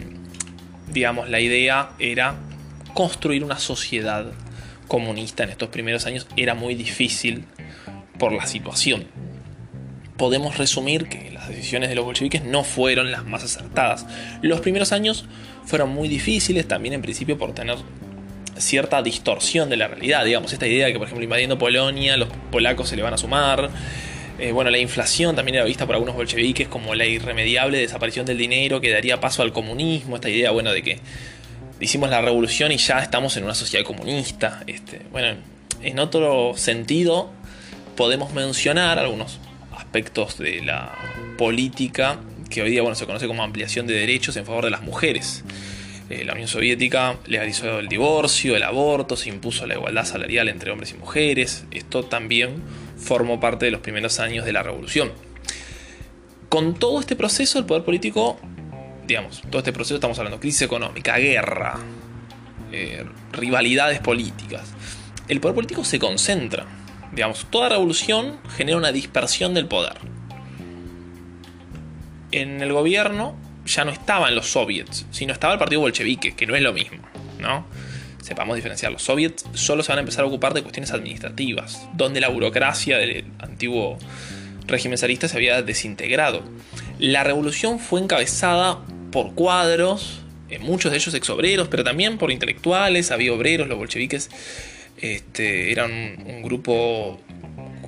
digamos, 0.93 1.29
la 1.29 1.41
idea 1.41 1.91
era 1.99 2.37
construir 2.95 3.45
una 3.45 3.59
sociedad 3.59 4.33
comunista 4.89 5.45
en 5.45 5.51
estos 5.51 5.69
primeros 5.69 6.07
años. 6.07 6.27
Era 6.37 6.55
muy 6.55 6.75
difícil 6.75 7.45
por 8.19 8.33
la 8.33 8.47
situación. 8.47 9.07
Podemos 10.17 10.59
resumir 10.59 11.09
que 11.09 11.31
las 11.31 11.42
decisiones 11.55 11.89
de 11.89 11.95
los 11.95 12.05
bolcheviques 12.05 12.45
no 12.45 12.65
fueron 12.65 13.13
las 13.13 13.25
más 13.25 13.45
acertadas. 13.45 14.07
Los 14.43 14.61
primeros 14.61 14.93
años 14.93 15.27
fueron 15.65 15.91
muy 15.91 16.09
difíciles, 16.09 16.67
también 16.67 16.95
en 16.95 17.03
principio 17.03 17.39
por 17.39 17.55
tener 17.55 17.77
cierta 18.57 19.03
distorsión 19.03 19.71
de 19.71 19.77
la 19.77 19.89
realidad, 19.89 20.25
digamos, 20.25 20.53
esta 20.53 20.67
idea 20.67 20.87
de 20.87 20.93
que, 20.93 20.99
por 20.99 21.07
ejemplo, 21.07 21.25
invadiendo 21.25 21.59
Polonia, 21.59 22.17
los 22.17 22.29
polacos 22.51 22.89
se 22.89 22.97
le 22.97 23.03
van 23.03 23.15
a 23.15 23.19
sumar. 23.19 23.71
Eh, 24.39 24.53
bueno, 24.53 24.71
la 24.71 24.79
inflación 24.79 25.37
también 25.37 25.57
era 25.57 25.65
vista 25.65 25.87
por 25.87 25.95
algunos 25.95 26.17
bolcheviques 26.17 26.69
como 26.69 26.95
la 26.95 27.07
irremediable 27.07 27.79
desaparición 27.79 28.27
del 28.27 28.39
dinero 28.39 28.81
que 28.81 28.91
daría 28.91 29.21
paso 29.21 29.43
al 29.43 29.53
comunismo, 29.53 30.17
esta 30.17 30.29
idea, 30.29 30.51
bueno, 30.51 30.73
de 30.73 30.83
que 30.83 30.99
hicimos 31.81 32.11
la 32.11 32.21
revolución 32.21 32.73
y 32.73 32.77
ya 32.77 33.01
estamos 33.01 33.37
en 33.37 33.45
una 33.45 33.55
sociedad 33.55 33.85
comunista. 33.85 34.63
Este, 34.67 35.03
bueno, 35.11 35.37
en 35.83 35.99
otro 35.99 36.55
sentido, 36.57 37.31
podemos 37.97 38.33
mencionar 38.33 38.99
algunos 38.99 39.39
aspectos 39.77 40.39
de 40.39 40.63
la 40.63 40.97
política 41.39 42.19
que 42.51 42.63
hoy 42.63 42.71
día 42.71 42.83
bueno, 42.83 42.95
se 42.95 43.07
conoce 43.07 43.27
como 43.27 43.43
ampliación 43.43 43.87
de 43.87 43.95
derechos 43.95 44.37
en 44.37 44.45
favor 44.45 44.65
de 44.65 44.71
las 44.71 44.83
mujeres. 44.83 45.43
Eh, 46.11 46.25
la 46.25 46.35
Unión 46.35 46.49
Soviética 46.49 47.17
legalizó 47.27 47.79
el 47.79 47.89
divorcio, 47.89 48.55
el 48.55 48.63
aborto, 48.63 49.17
se 49.17 49.31
impuso 49.31 49.67
la 49.67 49.75
igualdad 49.75 50.05
salarial 50.05 50.49
entre 50.49 50.71
hombres 50.71 50.93
y 50.93 50.95
mujeres. 50.99 51.65
Esto 51.71 52.05
también 52.05 52.63
formó 52.99 53.41
parte 53.41 53.65
de 53.65 53.71
los 53.71 53.81
primeros 53.81 54.21
años 54.21 54.45
de 54.45 54.53
la 54.53 54.63
revolución. 54.63 55.11
Con 56.51 56.75
todo 56.75 57.01
este 57.01 57.17
proceso, 57.17 57.59
el 57.59 57.65
poder 57.65 57.83
político, 57.83 58.39
digamos, 59.07 59.41
todo 59.49 59.59
este 59.59 59.73
proceso 59.73 59.95
estamos 59.95 60.19
hablando, 60.19 60.39
crisis 60.39 60.61
económica, 60.63 61.17
guerra, 61.17 61.79
eh, 62.73 63.05
rivalidades 63.33 64.01
políticas. 64.01 64.75
El 65.29 65.41
poder 65.41 65.55
político 65.55 65.83
se 65.85 65.99
concentra. 65.99 66.67
Digamos, 67.13 67.47
toda 67.51 67.69
revolución 67.69 68.39
genera 68.57 68.79
una 68.79 68.91
dispersión 68.91 69.55
del 69.55 69.67
poder. 69.67 69.95
En 72.31 72.63
el 72.63 72.73
gobierno 72.73 73.37
ya 73.67 73.85
no 73.85 73.91
estaban 73.91 74.35
los 74.35 74.47
soviets, 74.47 75.07
sino 75.11 75.33
estaba 75.33 75.53
el 75.53 75.59
partido 75.59 75.83
bolchevique, 75.83 76.35
que 76.35 76.47
no 76.47 76.57
es 76.57 76.63
lo 76.63 76.73
mismo, 76.73 77.03
¿no? 77.39 77.67
Sepamos 78.23 78.57
diferenciar. 78.57 78.93
Los 78.93 79.03
soviets 79.03 79.45
solo 79.53 79.83
se 79.83 79.93
van 79.93 79.99
a 79.99 80.01
empezar 80.01 80.25
a 80.25 80.29
ocupar 80.29 80.55
de 80.55 80.63
cuestiones 80.63 80.93
administrativas, 80.93 81.87
donde 81.95 82.21
la 82.21 82.29
burocracia 82.29 82.97
del 82.97 83.27
antiguo 83.39 83.99
régimen 84.67 84.97
zarista 84.97 85.29
se 85.29 85.37
había 85.37 85.61
desintegrado. 85.61 86.43
La 86.99 87.25
revolución 87.25 87.79
fue 87.79 88.01
encabezada 88.01 88.79
por 89.11 89.35
cuadros, 89.35 90.23
eh, 90.49 90.59
muchos 90.59 90.91
de 90.93 90.99
ellos 90.99 91.13
exobreros, 91.15 91.69
pero 91.69 91.85
también 91.85 92.17
por 92.17 92.31
intelectuales, 92.31 93.11
había 93.11 93.33
obreros, 93.33 93.69
los 93.69 93.77
bolcheviques 93.77 94.31
este, 94.99 95.73
eran 95.73 95.91
un 96.27 96.43
grupo 96.43 97.19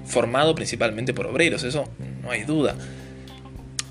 formado 0.06 0.54
principalmente 0.54 1.14
por 1.14 1.26
obreros, 1.26 1.62
eso 1.64 1.88
no 2.22 2.30
hay 2.30 2.42
duda. 2.42 2.76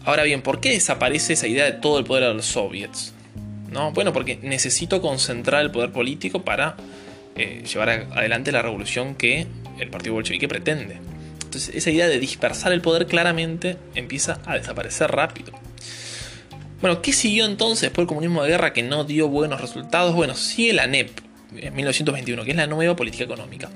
Ahora 0.05 0.23
bien, 0.23 0.41
¿por 0.41 0.59
qué 0.59 0.71
desaparece 0.71 1.33
esa 1.33 1.47
idea 1.47 1.65
de 1.65 1.73
todo 1.73 1.97
el 1.97 2.05
poder 2.05 2.23
a 2.23 2.33
los 2.33 2.45
soviets? 2.45 3.13
¿No? 3.71 3.91
Bueno, 3.91 4.13
porque 4.13 4.37
necesito 4.41 5.01
concentrar 5.01 5.61
el 5.61 5.71
poder 5.71 5.91
político 5.91 6.43
para 6.43 6.75
eh, 7.35 7.63
llevar 7.63 7.89
adelante 7.89 8.51
la 8.51 8.61
revolución 8.61 9.15
que 9.15 9.47
el 9.79 9.89
partido 9.89 10.13
bolchevique 10.13 10.47
pretende. 10.47 10.97
Entonces, 11.43 11.73
esa 11.73 11.89
idea 11.89 12.07
de 12.07 12.19
dispersar 12.19 12.73
el 12.73 12.81
poder 12.81 13.07
claramente 13.07 13.77
empieza 13.95 14.39
a 14.45 14.55
desaparecer 14.55 15.11
rápido. 15.11 15.53
Bueno, 16.81 17.01
¿qué 17.01 17.13
siguió 17.13 17.45
entonces 17.45 17.81
después 17.81 18.03
del 18.03 18.07
comunismo 18.07 18.43
de 18.43 18.49
guerra 18.49 18.73
que 18.73 18.83
no 18.83 19.05
dio 19.05 19.29
buenos 19.29 19.61
resultados? 19.61 20.13
Bueno, 20.13 20.35
sigue 20.35 20.73
la 20.73 20.85
NEP 20.85 21.22
1921, 21.53 22.43
que 22.43 22.51
es 22.51 22.57
la 22.57 22.67
nueva 22.67 22.95
política 22.95 23.23
económica 23.23 23.69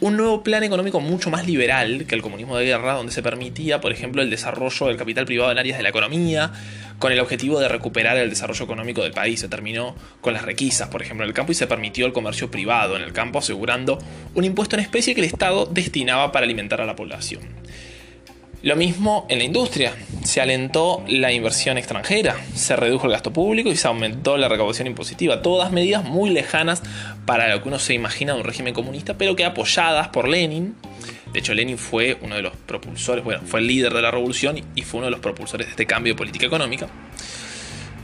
un 0.00 0.16
nuevo 0.16 0.42
plan 0.42 0.64
económico 0.64 1.00
mucho 1.00 1.30
más 1.30 1.46
liberal 1.46 2.06
que 2.06 2.14
el 2.14 2.22
comunismo 2.22 2.56
de 2.56 2.64
guerra, 2.64 2.94
donde 2.94 3.12
se 3.12 3.22
permitía, 3.22 3.80
por 3.80 3.92
ejemplo, 3.92 4.22
el 4.22 4.30
desarrollo 4.30 4.86
del 4.86 4.96
capital 4.96 5.26
privado 5.26 5.52
en 5.52 5.58
áreas 5.58 5.76
de 5.76 5.82
la 5.82 5.90
economía, 5.90 6.52
con 6.98 7.12
el 7.12 7.20
objetivo 7.20 7.60
de 7.60 7.68
recuperar 7.68 8.16
el 8.16 8.30
desarrollo 8.30 8.64
económico 8.64 9.02
del 9.02 9.12
país. 9.12 9.40
Se 9.40 9.48
terminó 9.48 9.94
con 10.22 10.32
las 10.32 10.42
requisas, 10.42 10.88
por 10.88 11.02
ejemplo, 11.02 11.24
en 11.24 11.28
el 11.28 11.34
campo 11.34 11.52
y 11.52 11.54
se 11.54 11.66
permitió 11.66 12.06
el 12.06 12.12
comercio 12.12 12.50
privado 12.50 12.96
en 12.96 13.02
el 13.02 13.12
campo, 13.12 13.40
asegurando 13.40 13.98
un 14.34 14.44
impuesto 14.44 14.76
en 14.76 14.80
especie 14.80 15.14
que 15.14 15.20
el 15.20 15.26
Estado 15.26 15.66
destinaba 15.66 16.32
para 16.32 16.44
alimentar 16.44 16.80
a 16.80 16.86
la 16.86 16.96
población. 16.96 17.42
Lo 18.62 18.76
mismo 18.76 19.26
en 19.30 19.38
la 19.38 19.44
industria. 19.44 19.94
Se 20.22 20.42
alentó 20.42 21.02
la 21.08 21.32
inversión 21.32 21.78
extranjera, 21.78 22.36
se 22.54 22.76
redujo 22.76 23.06
el 23.06 23.12
gasto 23.12 23.32
público 23.32 23.70
y 23.70 23.76
se 23.76 23.88
aumentó 23.88 24.36
la 24.36 24.48
recaudación 24.48 24.86
impositiva. 24.86 25.40
Todas 25.40 25.72
medidas 25.72 26.04
muy 26.04 26.28
lejanas 26.28 26.82
para 27.24 27.48
lo 27.48 27.62
que 27.62 27.68
uno 27.68 27.78
se 27.78 27.94
imagina 27.94 28.34
de 28.34 28.40
un 28.40 28.44
régimen 28.44 28.74
comunista, 28.74 29.16
pero 29.16 29.34
que 29.34 29.46
apoyadas 29.46 30.08
por 30.08 30.28
Lenin. 30.28 30.74
De 31.32 31.38
hecho, 31.38 31.54
Lenin 31.54 31.78
fue 31.78 32.18
uno 32.20 32.34
de 32.34 32.42
los 32.42 32.54
propulsores, 32.54 33.24
bueno, 33.24 33.40
fue 33.46 33.60
el 33.60 33.66
líder 33.66 33.94
de 33.94 34.02
la 34.02 34.10
revolución 34.10 34.60
y 34.74 34.82
fue 34.82 34.98
uno 34.98 35.06
de 35.06 35.12
los 35.12 35.20
propulsores 35.20 35.66
de 35.66 35.70
este 35.70 35.86
cambio 35.86 36.12
de 36.12 36.18
política 36.18 36.44
económica. 36.44 36.88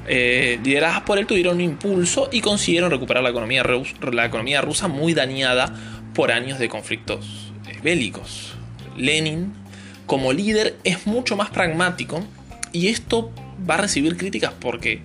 Eh, 0.08 0.58
lideradas 0.64 1.02
por 1.02 1.18
él 1.18 1.26
tuvieron 1.26 1.56
un 1.56 1.62
impulso 1.62 2.30
y 2.32 2.40
consiguieron 2.40 2.90
recuperar 2.90 3.22
la 3.22 3.30
economía, 3.30 4.62
rusa 4.62 4.88
muy 4.88 5.12
dañada 5.12 5.74
por 6.14 6.32
años 6.32 6.58
de 6.58 6.70
conflictos 6.70 7.52
eh, 7.68 7.78
bélicos. 7.82 8.54
Lenin 8.96 9.65
como 10.06 10.32
líder 10.32 10.76
es 10.84 11.06
mucho 11.06 11.36
más 11.36 11.50
pragmático 11.50 12.24
y 12.72 12.88
esto 12.88 13.32
va 13.68 13.74
a 13.74 13.78
recibir 13.78 14.16
críticas 14.16 14.52
porque 14.58 15.02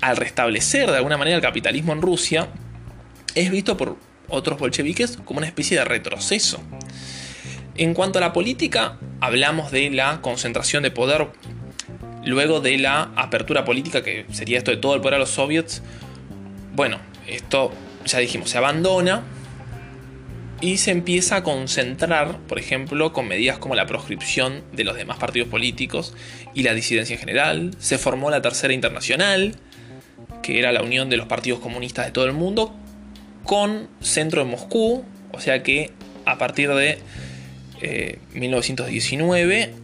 al 0.00 0.16
restablecer 0.16 0.90
de 0.90 0.96
alguna 0.96 1.16
manera 1.16 1.36
el 1.36 1.42
capitalismo 1.42 1.92
en 1.92 2.02
Rusia 2.02 2.48
es 3.34 3.50
visto 3.50 3.76
por 3.76 3.96
otros 4.28 4.58
bolcheviques 4.58 5.18
como 5.24 5.38
una 5.38 5.46
especie 5.46 5.78
de 5.78 5.84
retroceso. 5.84 6.60
En 7.76 7.94
cuanto 7.94 8.18
a 8.18 8.20
la 8.20 8.32
política, 8.32 8.98
hablamos 9.20 9.70
de 9.70 9.90
la 9.90 10.20
concentración 10.20 10.82
de 10.82 10.90
poder 10.90 11.28
luego 12.24 12.60
de 12.60 12.78
la 12.78 13.10
apertura 13.16 13.64
política, 13.64 14.02
que 14.02 14.26
sería 14.30 14.58
esto 14.58 14.70
de 14.70 14.76
todo 14.76 14.94
el 14.94 15.00
poder 15.00 15.14
a 15.14 15.18
los 15.18 15.30
soviets. 15.30 15.82
Bueno, 16.74 16.98
esto 17.26 17.72
ya 18.04 18.18
dijimos, 18.18 18.50
se 18.50 18.58
abandona 18.58 19.22
y 20.62 20.78
se 20.78 20.92
empieza 20.92 21.36
a 21.36 21.42
concentrar, 21.42 22.38
por 22.46 22.58
ejemplo, 22.60 23.12
con 23.12 23.26
medidas 23.26 23.58
como 23.58 23.74
la 23.74 23.84
proscripción 23.84 24.62
de 24.72 24.84
los 24.84 24.96
demás 24.96 25.18
partidos 25.18 25.48
políticos 25.48 26.14
y 26.54 26.62
la 26.62 26.72
disidencia 26.72 27.14
en 27.14 27.20
general. 27.20 27.70
Se 27.80 27.98
formó 27.98 28.30
la 28.30 28.40
Tercera 28.40 28.72
Internacional, 28.72 29.56
que 30.40 30.60
era 30.60 30.70
la 30.70 30.82
unión 30.82 31.10
de 31.10 31.16
los 31.16 31.26
partidos 31.26 31.58
comunistas 31.58 32.06
de 32.06 32.12
todo 32.12 32.26
el 32.26 32.32
mundo, 32.32 32.72
con 33.42 33.88
centro 34.00 34.42
en 34.42 34.48
Moscú, 34.48 35.04
o 35.32 35.40
sea 35.40 35.64
que 35.64 35.90
a 36.24 36.38
partir 36.38 36.70
de 36.70 37.00
1919 38.34 39.62
eh, 39.62 39.74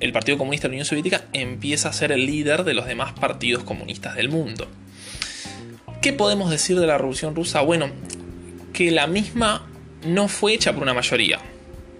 el 0.00 0.12
Partido 0.12 0.36
Comunista 0.36 0.66
de 0.66 0.70
la 0.70 0.74
Unión 0.74 0.86
Soviética 0.86 1.26
empieza 1.32 1.90
a 1.90 1.92
ser 1.92 2.10
el 2.10 2.26
líder 2.26 2.64
de 2.64 2.74
los 2.74 2.86
demás 2.86 3.12
partidos 3.12 3.62
comunistas 3.62 4.16
del 4.16 4.30
mundo. 4.30 4.66
¿Qué 6.02 6.12
podemos 6.12 6.50
decir 6.50 6.78
de 6.80 6.88
la 6.88 6.98
Revolución 6.98 7.36
Rusa? 7.36 7.60
Bueno, 7.60 7.88
que 8.72 8.90
la 8.90 9.06
misma 9.06 9.68
no 10.04 10.28
fue 10.28 10.54
hecha 10.54 10.72
por 10.72 10.82
una 10.82 10.94
mayoría, 10.94 11.40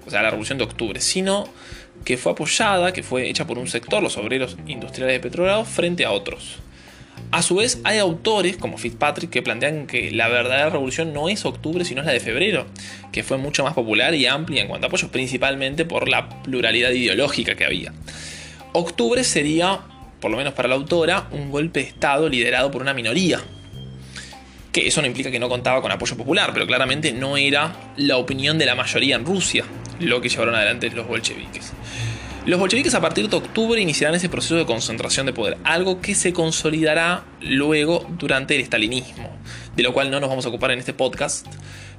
o 0.06 0.10
sea, 0.10 0.22
la 0.22 0.30
Revolución 0.30 0.58
de 0.58 0.64
Octubre, 0.64 1.00
sino 1.00 1.48
que 2.04 2.16
fue 2.16 2.32
apoyada, 2.32 2.92
que 2.92 3.02
fue 3.02 3.28
hecha 3.28 3.46
por 3.46 3.58
un 3.58 3.66
sector, 3.66 4.02
los 4.02 4.16
obreros 4.16 4.56
industriales 4.66 5.14
de 5.14 5.20
petróleo, 5.20 5.64
frente 5.64 6.04
a 6.04 6.12
otros. 6.12 6.58
A 7.30 7.42
su 7.42 7.56
vez, 7.56 7.80
hay 7.84 7.98
autores 7.98 8.56
como 8.56 8.78
Fitzpatrick 8.78 9.30
que 9.30 9.42
plantean 9.42 9.86
que 9.86 10.10
la 10.10 10.28
verdadera 10.28 10.70
revolución 10.70 11.12
no 11.12 11.28
es 11.28 11.44
octubre, 11.44 11.84
sino 11.84 12.00
es 12.00 12.06
la 12.06 12.12
de 12.12 12.20
febrero, 12.20 12.66
que 13.12 13.22
fue 13.22 13.38
mucho 13.38 13.64
más 13.64 13.74
popular 13.74 14.14
y 14.14 14.26
amplia 14.26 14.62
en 14.62 14.68
cuanto 14.68 14.86
a 14.86 14.88
apoyos, 14.88 15.10
principalmente 15.10 15.84
por 15.84 16.08
la 16.08 16.42
pluralidad 16.42 16.90
ideológica 16.90 17.54
que 17.54 17.64
había. 17.64 17.92
Octubre 18.72 19.24
sería, 19.24 19.80
por 20.20 20.30
lo 20.30 20.36
menos 20.36 20.52
para 20.54 20.68
la 20.68 20.74
autora, 20.74 21.28
un 21.30 21.50
golpe 21.50 21.80
de 21.80 21.86
Estado 21.86 22.28
liderado 22.28 22.70
por 22.70 22.82
una 22.82 22.94
minoría, 22.94 23.40
que 24.74 24.88
eso 24.88 25.00
no 25.00 25.06
implica 25.06 25.30
que 25.30 25.38
no 25.38 25.48
contaba 25.48 25.80
con 25.80 25.92
apoyo 25.92 26.16
popular, 26.16 26.50
pero 26.52 26.66
claramente 26.66 27.12
no 27.12 27.36
era 27.36 27.92
la 27.96 28.16
opinión 28.16 28.58
de 28.58 28.66
la 28.66 28.74
mayoría 28.74 29.14
en 29.14 29.24
Rusia 29.24 29.64
lo 30.00 30.20
que 30.20 30.28
llevaron 30.28 30.56
adelante 30.56 30.90
los 30.90 31.06
bolcheviques. 31.06 31.72
Los 32.44 32.58
bolcheviques 32.58 32.92
a 32.94 33.00
partir 33.00 33.28
de 33.28 33.36
octubre 33.36 33.80
iniciarán 33.80 34.16
ese 34.16 34.28
proceso 34.28 34.56
de 34.56 34.66
concentración 34.66 35.26
de 35.26 35.32
poder, 35.32 35.58
algo 35.62 36.00
que 36.00 36.16
se 36.16 36.32
consolidará 36.32 37.22
luego 37.40 38.04
durante 38.18 38.56
el 38.56 38.62
estalinismo, 38.62 39.30
de 39.76 39.84
lo 39.84 39.92
cual 39.92 40.10
no 40.10 40.18
nos 40.18 40.28
vamos 40.28 40.44
a 40.44 40.48
ocupar 40.48 40.72
en 40.72 40.80
este 40.80 40.92
podcast, 40.92 41.46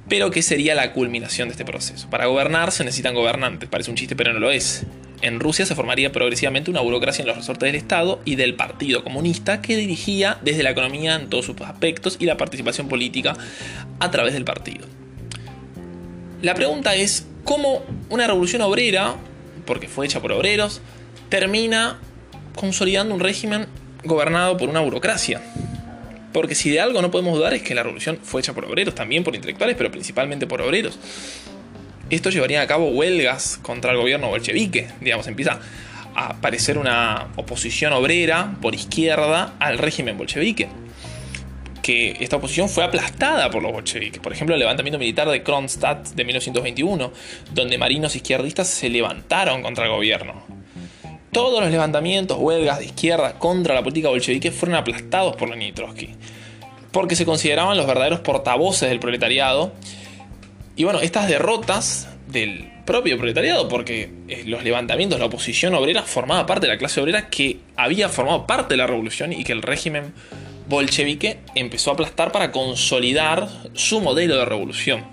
pero 0.06 0.30
que 0.30 0.42
sería 0.42 0.74
la 0.74 0.92
culminación 0.92 1.48
de 1.48 1.52
este 1.52 1.64
proceso. 1.64 2.10
Para 2.10 2.26
gobernar 2.26 2.72
se 2.72 2.84
necesitan 2.84 3.14
gobernantes, 3.14 3.70
parece 3.70 3.90
un 3.90 3.96
chiste 3.96 4.14
pero 4.14 4.34
no 4.34 4.38
lo 4.38 4.50
es 4.50 4.84
en 5.22 5.40
Rusia 5.40 5.66
se 5.66 5.74
formaría 5.74 6.12
progresivamente 6.12 6.70
una 6.70 6.80
burocracia 6.80 7.22
en 7.22 7.28
los 7.28 7.36
resortes 7.36 7.66
del 7.66 7.76
Estado 7.76 8.20
y 8.24 8.36
del 8.36 8.54
Partido 8.54 9.02
Comunista 9.02 9.62
que 9.62 9.76
dirigía 9.76 10.38
desde 10.42 10.62
la 10.62 10.70
economía 10.70 11.16
en 11.16 11.28
todos 11.28 11.46
sus 11.46 11.60
aspectos 11.60 12.16
y 12.18 12.26
la 12.26 12.36
participación 12.36 12.88
política 12.88 13.36
a 13.98 14.10
través 14.10 14.34
del 14.34 14.44
partido. 14.44 14.86
La 16.42 16.54
pregunta 16.54 16.94
es, 16.94 17.26
¿cómo 17.44 17.82
una 18.10 18.26
revolución 18.26 18.62
obrera, 18.62 19.16
porque 19.64 19.88
fue 19.88 20.06
hecha 20.06 20.20
por 20.20 20.32
obreros, 20.32 20.80
termina 21.28 21.98
consolidando 22.54 23.14
un 23.14 23.20
régimen 23.20 23.66
gobernado 24.04 24.56
por 24.56 24.68
una 24.68 24.80
burocracia? 24.80 25.42
Porque 26.32 26.54
si 26.54 26.68
de 26.68 26.80
algo 26.80 27.00
no 27.00 27.10
podemos 27.10 27.34
dudar 27.34 27.54
es 27.54 27.62
que 27.62 27.74
la 27.74 27.82
revolución 27.82 28.18
fue 28.22 28.42
hecha 28.42 28.52
por 28.52 28.66
obreros, 28.66 28.94
también 28.94 29.24
por 29.24 29.34
intelectuales, 29.34 29.76
pero 29.78 29.90
principalmente 29.90 30.46
por 30.46 30.60
obreros 30.60 30.98
esto 32.10 32.30
llevaría 32.30 32.62
a 32.62 32.66
cabo 32.66 32.88
huelgas 32.88 33.58
contra 33.62 33.92
el 33.92 33.98
gobierno 33.98 34.28
bolchevique. 34.28 34.88
Digamos, 35.00 35.26
empieza 35.26 35.60
a 36.14 36.34
parecer 36.40 36.78
una 36.78 37.28
oposición 37.36 37.92
obrera 37.92 38.56
por 38.62 38.74
izquierda 38.74 39.54
al 39.58 39.78
régimen 39.78 40.16
bolchevique. 40.16 40.68
Que 41.82 42.16
esta 42.20 42.36
oposición 42.36 42.68
fue 42.68 42.84
aplastada 42.84 43.50
por 43.50 43.62
los 43.62 43.72
bolcheviques. 43.72 44.20
Por 44.20 44.32
ejemplo, 44.32 44.54
el 44.54 44.60
levantamiento 44.60 44.98
militar 44.98 45.28
de 45.28 45.42
Kronstadt 45.42 46.08
de 46.14 46.24
1921, 46.24 47.12
donde 47.52 47.78
marinos 47.78 48.16
izquierdistas 48.16 48.68
se 48.68 48.88
levantaron 48.88 49.62
contra 49.62 49.84
el 49.84 49.90
gobierno. 49.90 50.44
Todos 51.36 51.60
los 51.60 51.70
levantamientos, 51.70 52.38
huelgas 52.40 52.78
de 52.78 52.86
izquierda 52.86 53.38
contra 53.38 53.74
la 53.74 53.82
política 53.82 54.08
bolchevique 54.08 54.50
fueron 54.50 54.76
aplastados 54.76 55.36
por 55.36 55.50
Lenin 55.50 55.74
Trotsky, 55.74 56.14
porque 56.92 57.14
se 57.14 57.26
consideraban 57.26 57.76
los 57.76 57.86
verdaderos 57.86 58.20
portavoces 58.20 58.88
del 58.88 59.00
proletariado. 59.00 59.72
Y 60.76 60.84
bueno, 60.84 61.00
estas 61.00 61.26
derrotas 61.28 62.08
del 62.28 62.70
propio 62.84 63.16
proletariado, 63.16 63.68
porque 63.68 64.10
eh, 64.28 64.44
los 64.46 64.62
levantamientos, 64.62 65.18
la 65.18 65.26
oposición 65.26 65.74
obrera 65.74 66.02
formaba 66.02 66.46
parte 66.46 66.66
de 66.66 66.72
la 66.72 66.78
clase 66.78 67.00
obrera 67.00 67.28
que 67.28 67.58
había 67.76 68.08
formado 68.08 68.46
parte 68.46 68.74
de 68.74 68.78
la 68.78 68.86
revolución 68.86 69.32
y 69.32 69.42
que 69.42 69.52
el 69.52 69.62
régimen 69.62 70.12
bolchevique 70.68 71.38
empezó 71.54 71.90
a 71.90 71.94
aplastar 71.94 72.30
para 72.30 72.52
consolidar 72.52 73.48
su 73.72 74.00
modelo 74.00 74.36
de 74.36 74.44
revolución. 74.44 75.04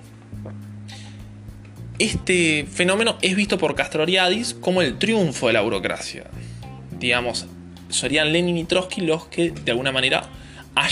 Este 2.00 2.66
fenómeno 2.72 3.18
es 3.22 3.36
visto 3.36 3.58
por 3.58 3.76
Castoriadis 3.76 4.56
como 4.56 4.82
el 4.82 4.98
triunfo 4.98 5.48
de 5.48 5.54
la 5.54 5.62
burocracia. 5.62 6.26
Digamos, 7.00 7.46
serían 7.90 8.34
Lenin 8.34 8.58
y 8.58 8.66
Trotsky 8.66 9.02
los 9.02 9.28
que 9.28 9.52
de 9.52 9.72
alguna 9.72 9.92
manera 9.92 10.24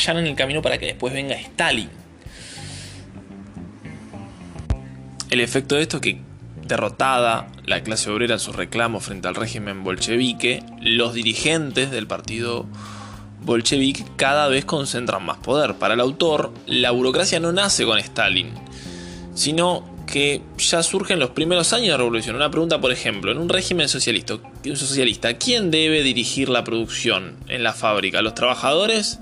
en 0.08 0.28
el 0.28 0.36
camino 0.36 0.62
para 0.62 0.78
que 0.78 0.86
después 0.86 1.14
venga 1.14 1.36
Stalin. 1.36 1.90
El 5.32 5.40
efecto 5.40 5.76
de 5.76 5.84
esto 5.84 5.98
es 5.98 6.02
que 6.02 6.20
derrotada 6.68 7.48
la 7.66 7.82
clase 7.84 8.12
obrera 8.12 8.34
en 8.34 8.40
sus 8.42 8.54
reclamos 8.54 9.06
frente 9.06 9.30
al 9.30 9.36
régimen 9.36 9.82
bolchevique, 9.82 10.62
los 10.82 11.14
dirigentes 11.14 11.90
del 11.90 12.06
partido 12.06 12.66
bolchevique 13.42 14.04
cada 14.18 14.50
vez 14.50 14.66
concentran 14.66 15.26
más 15.26 15.38
poder. 15.38 15.76
Para 15.76 15.94
el 15.94 16.02
autor, 16.02 16.54
la 16.66 16.92
burocracia 16.92 17.40
no 17.40 17.54
nace 17.54 17.86
con 17.86 17.98
Stalin, 17.98 18.50
sino 19.34 19.90
que 20.06 20.42
ya 20.58 20.84
surge 20.84 21.14
en 21.14 21.20
los 21.20 21.30
primeros 21.30 21.72
años 21.72 21.86
de 21.86 21.92
la 21.92 21.98
revolución. 22.00 22.36
Una 22.36 22.52
pregunta, 22.52 22.82
por 22.82 22.92
ejemplo, 22.92 23.32
en 23.32 23.38
un 23.38 23.48
régimen 23.48 23.88
socialista, 23.88 25.38
¿quién 25.38 25.72
debe 25.72 26.04
dirigir 26.04 26.50
la 26.50 26.66
producción 26.66 27.38
en 27.48 27.64
la 27.64 27.72
fábrica? 27.72 28.22
¿Los 28.22 28.36
trabajadores 28.36 29.22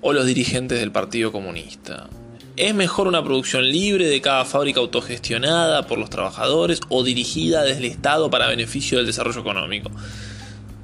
o 0.00 0.14
los 0.14 0.24
dirigentes 0.24 0.80
del 0.80 0.90
Partido 0.90 1.32
Comunista? 1.32 2.08
¿Es 2.56 2.72
mejor 2.72 3.08
una 3.08 3.24
producción 3.24 3.68
libre 3.68 4.06
de 4.06 4.20
cada 4.20 4.44
fábrica 4.44 4.78
autogestionada 4.78 5.88
por 5.88 5.98
los 5.98 6.08
trabajadores 6.08 6.80
o 6.88 7.02
dirigida 7.02 7.64
desde 7.64 7.78
el 7.78 7.86
Estado 7.86 8.30
para 8.30 8.46
beneficio 8.46 8.98
del 8.98 9.08
desarrollo 9.08 9.40
económico? 9.40 9.90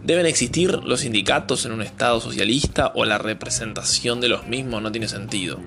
¿Deben 0.02 0.26
existir 0.26 0.72
los 0.82 1.00
sindicatos 1.00 1.64
en 1.66 1.72
un 1.72 1.82
Estado 1.82 2.20
socialista 2.20 2.90
o 2.96 3.04
la 3.04 3.18
representación 3.18 4.20
de 4.20 4.28
los 4.28 4.48
mismos 4.48 4.82
no 4.82 4.90
tiene 4.90 5.06
sentido? 5.06 5.60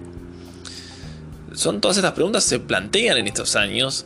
Son 1.53 1.79
todas 1.79 1.95
estas 1.95 2.11
preguntas 2.11 2.43
que 2.43 2.49
se 2.49 2.59
plantean 2.59 3.19
en 3.19 3.27
estos 3.27 3.55
años 3.55 4.05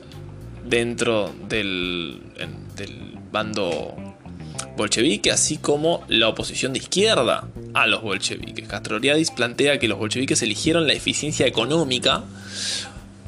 dentro 0.69 1.33
del, 1.49 2.21
del 2.75 3.17
bando 3.31 4.06
bolchevique, 4.75 5.31
así 5.31 5.57
como 5.57 6.03
la 6.07 6.29
oposición 6.29 6.73
de 6.73 6.79
izquierda 6.79 7.47
a 7.73 7.87
los 7.87 8.01
bolcheviques. 8.01 8.67
Castroriadis 8.67 9.31
plantea 9.31 9.79
que 9.79 9.87
los 9.87 9.97
bolcheviques 9.97 10.41
eligieron 10.41 10.87
la 10.87 10.93
eficiencia 10.93 11.45
económica 11.45 12.23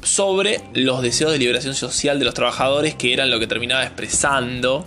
sobre 0.02 0.60
los 0.74 1.02
deseos 1.02 1.32
de 1.32 1.38
liberación 1.38 1.74
social 1.74 2.18
de 2.18 2.24
los 2.24 2.34
trabajadores, 2.34 2.94
que 2.94 3.12
eran 3.12 3.30
lo 3.30 3.38
que 3.38 3.46
terminaba 3.46 3.84
expresando 3.84 4.86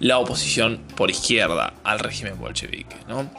la 0.00 0.18
oposición 0.18 0.80
por 0.96 1.10
izquierda 1.10 1.74
al 1.84 1.98
régimen 1.98 2.38
bolchevique. 2.38 2.96
¿no? 3.08 3.30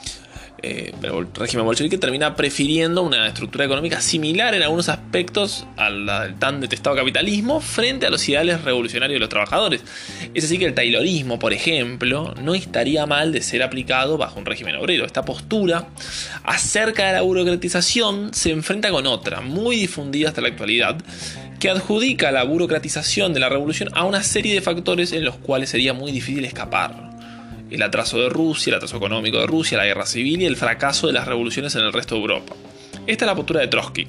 Eh, 0.65 0.93
el 1.03 1.27
régimen 1.33 1.65
bolchevique 1.65 1.97
termina 1.97 2.37
prefiriendo 2.37 3.03
una 3.03 3.27
estructura 3.27 3.65
económica 3.65 3.99
similar 3.99 4.55
en 4.55 4.63
algunos 4.63 4.87
aspectos 4.87 5.67
al 5.75 6.35
tan 6.39 6.61
detestado 6.61 6.95
capitalismo 6.95 7.59
frente 7.59 8.05
a 8.05 8.09
los 8.09 8.27
ideales 8.29 8.63
revolucionarios 8.63 9.17
de 9.17 9.19
los 9.19 9.27
trabajadores. 9.27 9.83
Es 10.33 10.45
así 10.45 10.57
que 10.57 10.65
el 10.65 10.73
taylorismo, 10.73 11.37
por 11.37 11.51
ejemplo, 11.51 12.33
no 12.41 12.55
estaría 12.55 13.05
mal 13.05 13.33
de 13.33 13.41
ser 13.41 13.61
aplicado 13.61 14.17
bajo 14.17 14.39
un 14.39 14.45
régimen 14.45 14.77
obrero. 14.77 15.05
Esta 15.05 15.25
postura 15.25 15.89
acerca 16.45 17.07
de 17.07 17.13
la 17.13 17.21
burocratización 17.23 18.33
se 18.33 18.51
enfrenta 18.51 18.89
con 18.89 19.05
otra, 19.05 19.41
muy 19.41 19.75
difundida 19.75 20.29
hasta 20.29 20.39
la 20.39 20.47
actualidad, 20.47 20.95
que 21.59 21.69
adjudica 21.69 22.31
la 22.31 22.43
burocratización 22.43 23.33
de 23.33 23.41
la 23.41 23.49
revolución 23.49 23.89
a 23.95 24.05
una 24.05 24.23
serie 24.23 24.53
de 24.53 24.61
factores 24.61 25.11
en 25.11 25.25
los 25.25 25.35
cuales 25.35 25.69
sería 25.69 25.93
muy 25.93 26.13
difícil 26.13 26.45
escapar 26.45 27.12
el 27.73 27.81
atraso 27.81 28.19
de 28.19 28.29
Rusia, 28.29 28.71
el 28.71 28.75
atraso 28.75 28.97
económico 28.97 29.39
de 29.39 29.47
Rusia, 29.47 29.79
la 29.79 29.85
guerra 29.85 30.05
civil 30.05 30.43
y 30.43 30.45
el 30.45 30.55
fracaso 30.55 31.07
de 31.07 31.13
las 31.13 31.27
revoluciones 31.27 31.73
en 31.75 31.81
el 31.81 31.91
resto 31.91 32.13
de 32.15 32.21
Europa. 32.21 32.55
Esta 33.07 33.25
es 33.25 33.27
la 33.27 33.35
postura 33.35 33.61
de 33.61 33.67
Trotsky, 33.67 34.07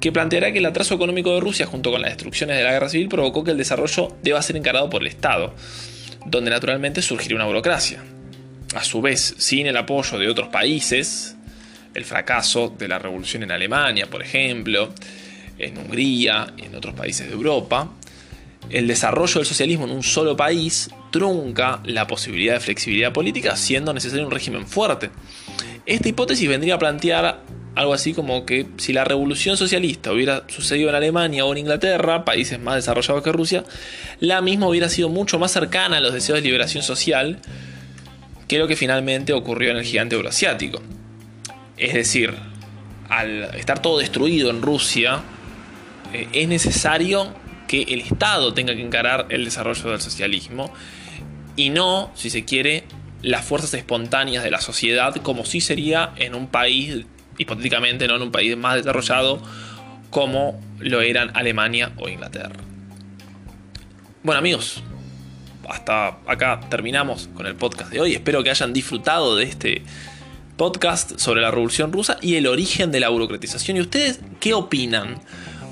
que 0.00 0.12
planteará 0.12 0.52
que 0.52 0.58
el 0.58 0.66
atraso 0.66 0.94
económico 0.94 1.34
de 1.34 1.40
Rusia 1.40 1.64
junto 1.64 1.90
con 1.90 2.02
las 2.02 2.10
destrucciones 2.10 2.58
de 2.58 2.62
la 2.62 2.72
guerra 2.72 2.90
civil 2.90 3.08
provocó 3.08 3.42
que 3.42 3.52
el 3.52 3.56
desarrollo 3.56 4.14
deba 4.22 4.42
ser 4.42 4.56
encarado 4.56 4.90
por 4.90 5.00
el 5.00 5.08
Estado, 5.08 5.54
donde 6.26 6.50
naturalmente 6.50 7.00
surgiría 7.00 7.36
una 7.36 7.46
burocracia. 7.46 8.04
A 8.74 8.84
su 8.84 9.00
vez, 9.00 9.34
sin 9.38 9.66
el 9.66 9.76
apoyo 9.78 10.18
de 10.18 10.28
otros 10.28 10.48
países, 10.48 11.36
el 11.94 12.04
fracaso 12.04 12.74
de 12.76 12.88
la 12.88 12.98
revolución 12.98 13.44
en 13.44 13.52
Alemania, 13.52 14.08
por 14.10 14.22
ejemplo, 14.22 14.92
en 15.58 15.78
Hungría 15.78 16.52
en 16.58 16.74
otros 16.74 16.94
países 16.94 17.28
de 17.28 17.32
Europa, 17.32 17.88
el 18.70 18.86
desarrollo 18.86 19.34
del 19.34 19.46
socialismo 19.46 19.84
en 19.84 19.92
un 19.92 20.02
solo 20.02 20.36
país 20.36 20.90
trunca 21.10 21.80
la 21.84 22.06
posibilidad 22.06 22.54
de 22.54 22.60
flexibilidad 22.60 23.12
política, 23.12 23.56
siendo 23.56 23.92
necesario 23.92 24.24
un 24.24 24.30
régimen 24.30 24.66
fuerte. 24.66 25.10
Esta 25.86 26.08
hipótesis 26.08 26.48
vendría 26.48 26.74
a 26.74 26.78
plantear 26.78 27.40
algo 27.74 27.92
así 27.92 28.14
como 28.14 28.46
que 28.46 28.66
si 28.76 28.92
la 28.92 29.04
revolución 29.04 29.56
socialista 29.56 30.12
hubiera 30.12 30.44
sucedido 30.48 30.88
en 30.88 30.94
Alemania 30.94 31.44
o 31.44 31.52
en 31.52 31.58
Inglaterra, 31.58 32.24
países 32.24 32.58
más 32.60 32.76
desarrollados 32.76 33.22
que 33.22 33.32
Rusia, 33.32 33.64
la 34.20 34.40
misma 34.40 34.68
hubiera 34.68 34.88
sido 34.88 35.08
mucho 35.08 35.38
más 35.38 35.52
cercana 35.52 35.98
a 35.98 36.00
los 36.00 36.14
deseos 36.14 36.38
de 36.38 36.42
liberación 36.42 36.82
social 36.82 37.38
que 38.48 38.58
lo 38.58 38.68
que 38.68 38.76
finalmente 38.76 39.32
ocurrió 39.32 39.70
en 39.70 39.78
el 39.78 39.84
gigante 39.84 40.14
euroasiático. 40.14 40.82
Es 41.76 41.94
decir, 41.94 42.34
al 43.08 43.54
estar 43.54 43.82
todo 43.82 43.98
destruido 43.98 44.50
en 44.50 44.62
Rusia, 44.62 45.22
eh, 46.12 46.28
es 46.32 46.48
necesario 46.48 47.34
que 47.74 47.92
el 47.92 48.02
Estado 48.02 48.54
tenga 48.54 48.72
que 48.76 48.82
encarar 48.82 49.26
el 49.30 49.44
desarrollo 49.44 49.90
del 49.90 50.00
socialismo 50.00 50.72
y 51.56 51.70
no, 51.70 52.12
si 52.14 52.30
se 52.30 52.44
quiere, 52.44 52.84
las 53.20 53.44
fuerzas 53.44 53.74
espontáneas 53.74 54.44
de 54.44 54.50
la 54.52 54.60
sociedad 54.60 55.16
como 55.16 55.44
si 55.44 55.60
sería 55.60 56.12
en 56.16 56.36
un 56.36 56.46
país, 56.46 57.04
hipotéticamente, 57.36 58.06
no 58.06 58.14
en 58.14 58.22
un 58.22 58.30
país 58.30 58.56
más 58.56 58.76
desarrollado 58.76 59.42
como 60.10 60.60
lo 60.78 61.00
eran 61.00 61.36
Alemania 61.36 61.90
o 61.98 62.08
Inglaterra. 62.08 62.54
Bueno 64.22 64.38
amigos, 64.38 64.80
hasta 65.68 66.18
acá 66.28 66.60
terminamos 66.70 67.28
con 67.34 67.46
el 67.46 67.56
podcast 67.56 67.90
de 67.90 68.00
hoy. 68.00 68.14
Espero 68.14 68.44
que 68.44 68.50
hayan 68.50 68.72
disfrutado 68.72 69.34
de 69.34 69.44
este 69.46 69.82
podcast 70.56 71.18
sobre 71.18 71.40
la 71.40 71.50
Revolución 71.50 71.92
Rusa 71.92 72.18
y 72.22 72.36
el 72.36 72.46
origen 72.46 72.92
de 72.92 73.00
la 73.00 73.08
burocratización. 73.08 73.78
¿Y 73.78 73.80
ustedes 73.80 74.20
qué 74.38 74.54
opinan? 74.54 75.20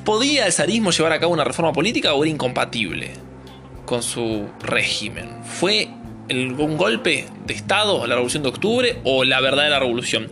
¿Podía 0.04 0.46
el 0.46 0.52
zarismo 0.52 0.90
llevar 0.90 1.12
a 1.12 1.20
cabo 1.20 1.32
una 1.32 1.44
reforma 1.44 1.72
política 1.72 2.12
o 2.14 2.24
era 2.24 2.30
incompatible 2.30 3.12
con 3.86 4.02
su 4.02 4.48
régimen? 4.60 5.44
¿Fue 5.44 5.88
un 6.28 6.76
golpe 6.76 7.28
de 7.46 7.54
Estado 7.54 8.04
la 8.08 8.16
revolución 8.16 8.42
de 8.42 8.48
octubre 8.48 8.98
o 9.04 9.22
la 9.22 9.40
verdadera 9.40 9.78
revolución? 9.78 10.28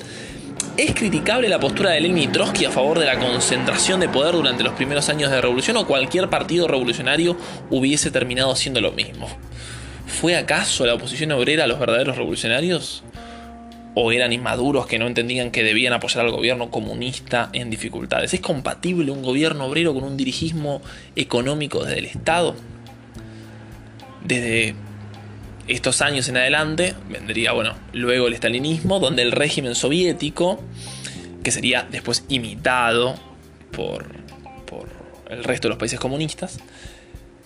¿Es 0.77 0.93
criticable 0.93 1.49
la 1.49 1.61
postura 1.61 1.91
de 1.91 2.01
Lenin 2.01 2.19
y 2.19 2.27
Trotsky 2.33 2.65
a 2.65 2.71
favor 2.73 2.99
de 2.99 3.07
la 3.07 3.21
concentración 3.21 4.01
de 4.01 4.09
poder 4.09 4.35
durante 4.35 4.65
los 4.65 4.73
primeros 4.73 5.09
años 5.09 5.31
de 5.31 5.37
la 5.37 5.43
revolución 5.43 5.77
o 5.77 5.87
cualquier 5.87 6.29
partido 6.29 6.67
revolucionario 6.67 7.37
hubiese 7.71 8.11
terminado 8.11 8.57
siendo 8.57 8.81
lo 8.81 8.91
mismo? 8.91 9.29
¿Fue 10.07 10.37
acaso 10.37 10.85
la 10.85 10.95
oposición 10.95 11.31
obrera 11.31 11.65
a 11.65 11.67
los 11.69 11.79
verdaderos 11.79 12.17
revolucionarios? 12.17 13.05
O 14.03 14.13
eran 14.13 14.33
inmaduros 14.33 14.87
que 14.87 14.99
no 14.99 15.07
entendían 15.07 15.51
que 15.51 15.63
debían 15.63 15.93
apoyar 15.93 16.25
al 16.25 16.33
gobierno 16.33 16.71
comunista 16.71 17.51
en 17.53 17.69
dificultades. 17.69 18.33
¿Es 18.33 18.41
compatible 18.41 19.13
un 19.13 19.23
gobierno 19.23 19.67
obrero 19.67 19.93
con 19.93 20.05
un 20.05 20.17
dirigismo 20.17 20.81
económico 21.17 21.85
desde 21.85 21.99
el 21.99 22.07
Estado? 22.07 22.57
Desde 24.25 24.75
estos 25.69 26.01
años 26.01 26.29
en 26.31 26.39
adelante 26.39 26.95
vendría, 27.11 27.53
bueno, 27.53 27.75
luego 27.93 28.29
el 28.29 28.33
estalinismo, 28.33 29.01
donde 29.01 29.21
el 29.21 29.33
régimen 29.33 29.75
soviético, 29.75 30.63
que 31.45 31.51
sería 31.51 31.87
después 31.91 32.25
imitado 32.29 33.17
por, 33.71 34.07
por 34.65 34.89
el 35.29 35.45
resto 35.45 35.69
de 35.69 35.71
los 35.71 35.79
países 35.79 36.01
comunistas, 36.01 36.59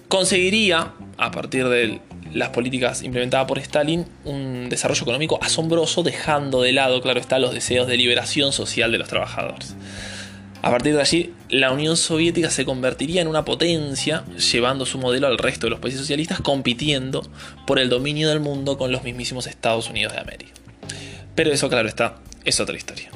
conseguiría, 0.07 0.93
a 1.17 1.31
partir 1.33 1.69
del 1.69 2.01
las 2.35 2.51
políticas 2.51 3.03
implementadas 3.03 3.47
por 3.47 3.59
Stalin 3.59 4.05
un 4.25 4.69
desarrollo 4.69 5.03
económico 5.03 5.39
asombroso, 5.43 6.03
dejando 6.03 6.61
de 6.63 6.73
lado, 6.73 7.01
claro 7.01 7.21
está, 7.21 7.39
los 7.39 7.55
deseos 7.55 7.87
de 7.87 7.97
liberación 7.97 8.53
social 8.53 8.93
de 8.93 8.99
los 8.99 9.09
trabajadores. 9.09 9.75
A 10.61 10.71
partir 10.71 10.95
de 10.95 11.01
allí, 11.01 11.33
la 11.51 11.73
Unión 11.73 11.97
Soviética 11.97 12.51
se 12.51 12.65
convertiría 12.65 13.21
en 13.21 13.29
una 13.29 13.45
potencia, 13.45 14.25
llevando 14.53 14.87
su 14.87 14.99
modelo 14.99 15.27
al 15.27 15.39
resto 15.39 15.67
de 15.67 15.71
los 15.71 15.79
países 15.79 16.01
socialistas, 16.01 16.41
compitiendo 16.41 17.23
por 17.67 17.79
el 17.79 17.91
dominio 17.91 18.31
del 18.31 18.41
mundo 18.41 18.79
con 18.79 18.91
los 18.91 19.05
mismísimos 19.05 19.47
Estados 19.47 19.91
Unidos 19.91 20.15
de 20.15 20.21
América. 20.21 20.53
Pero 21.35 21.53
eso, 21.53 21.69
claro 21.69 21.87
está, 21.87 22.17
es 22.45 22.61
otra 22.61 22.77
historia. 22.77 23.11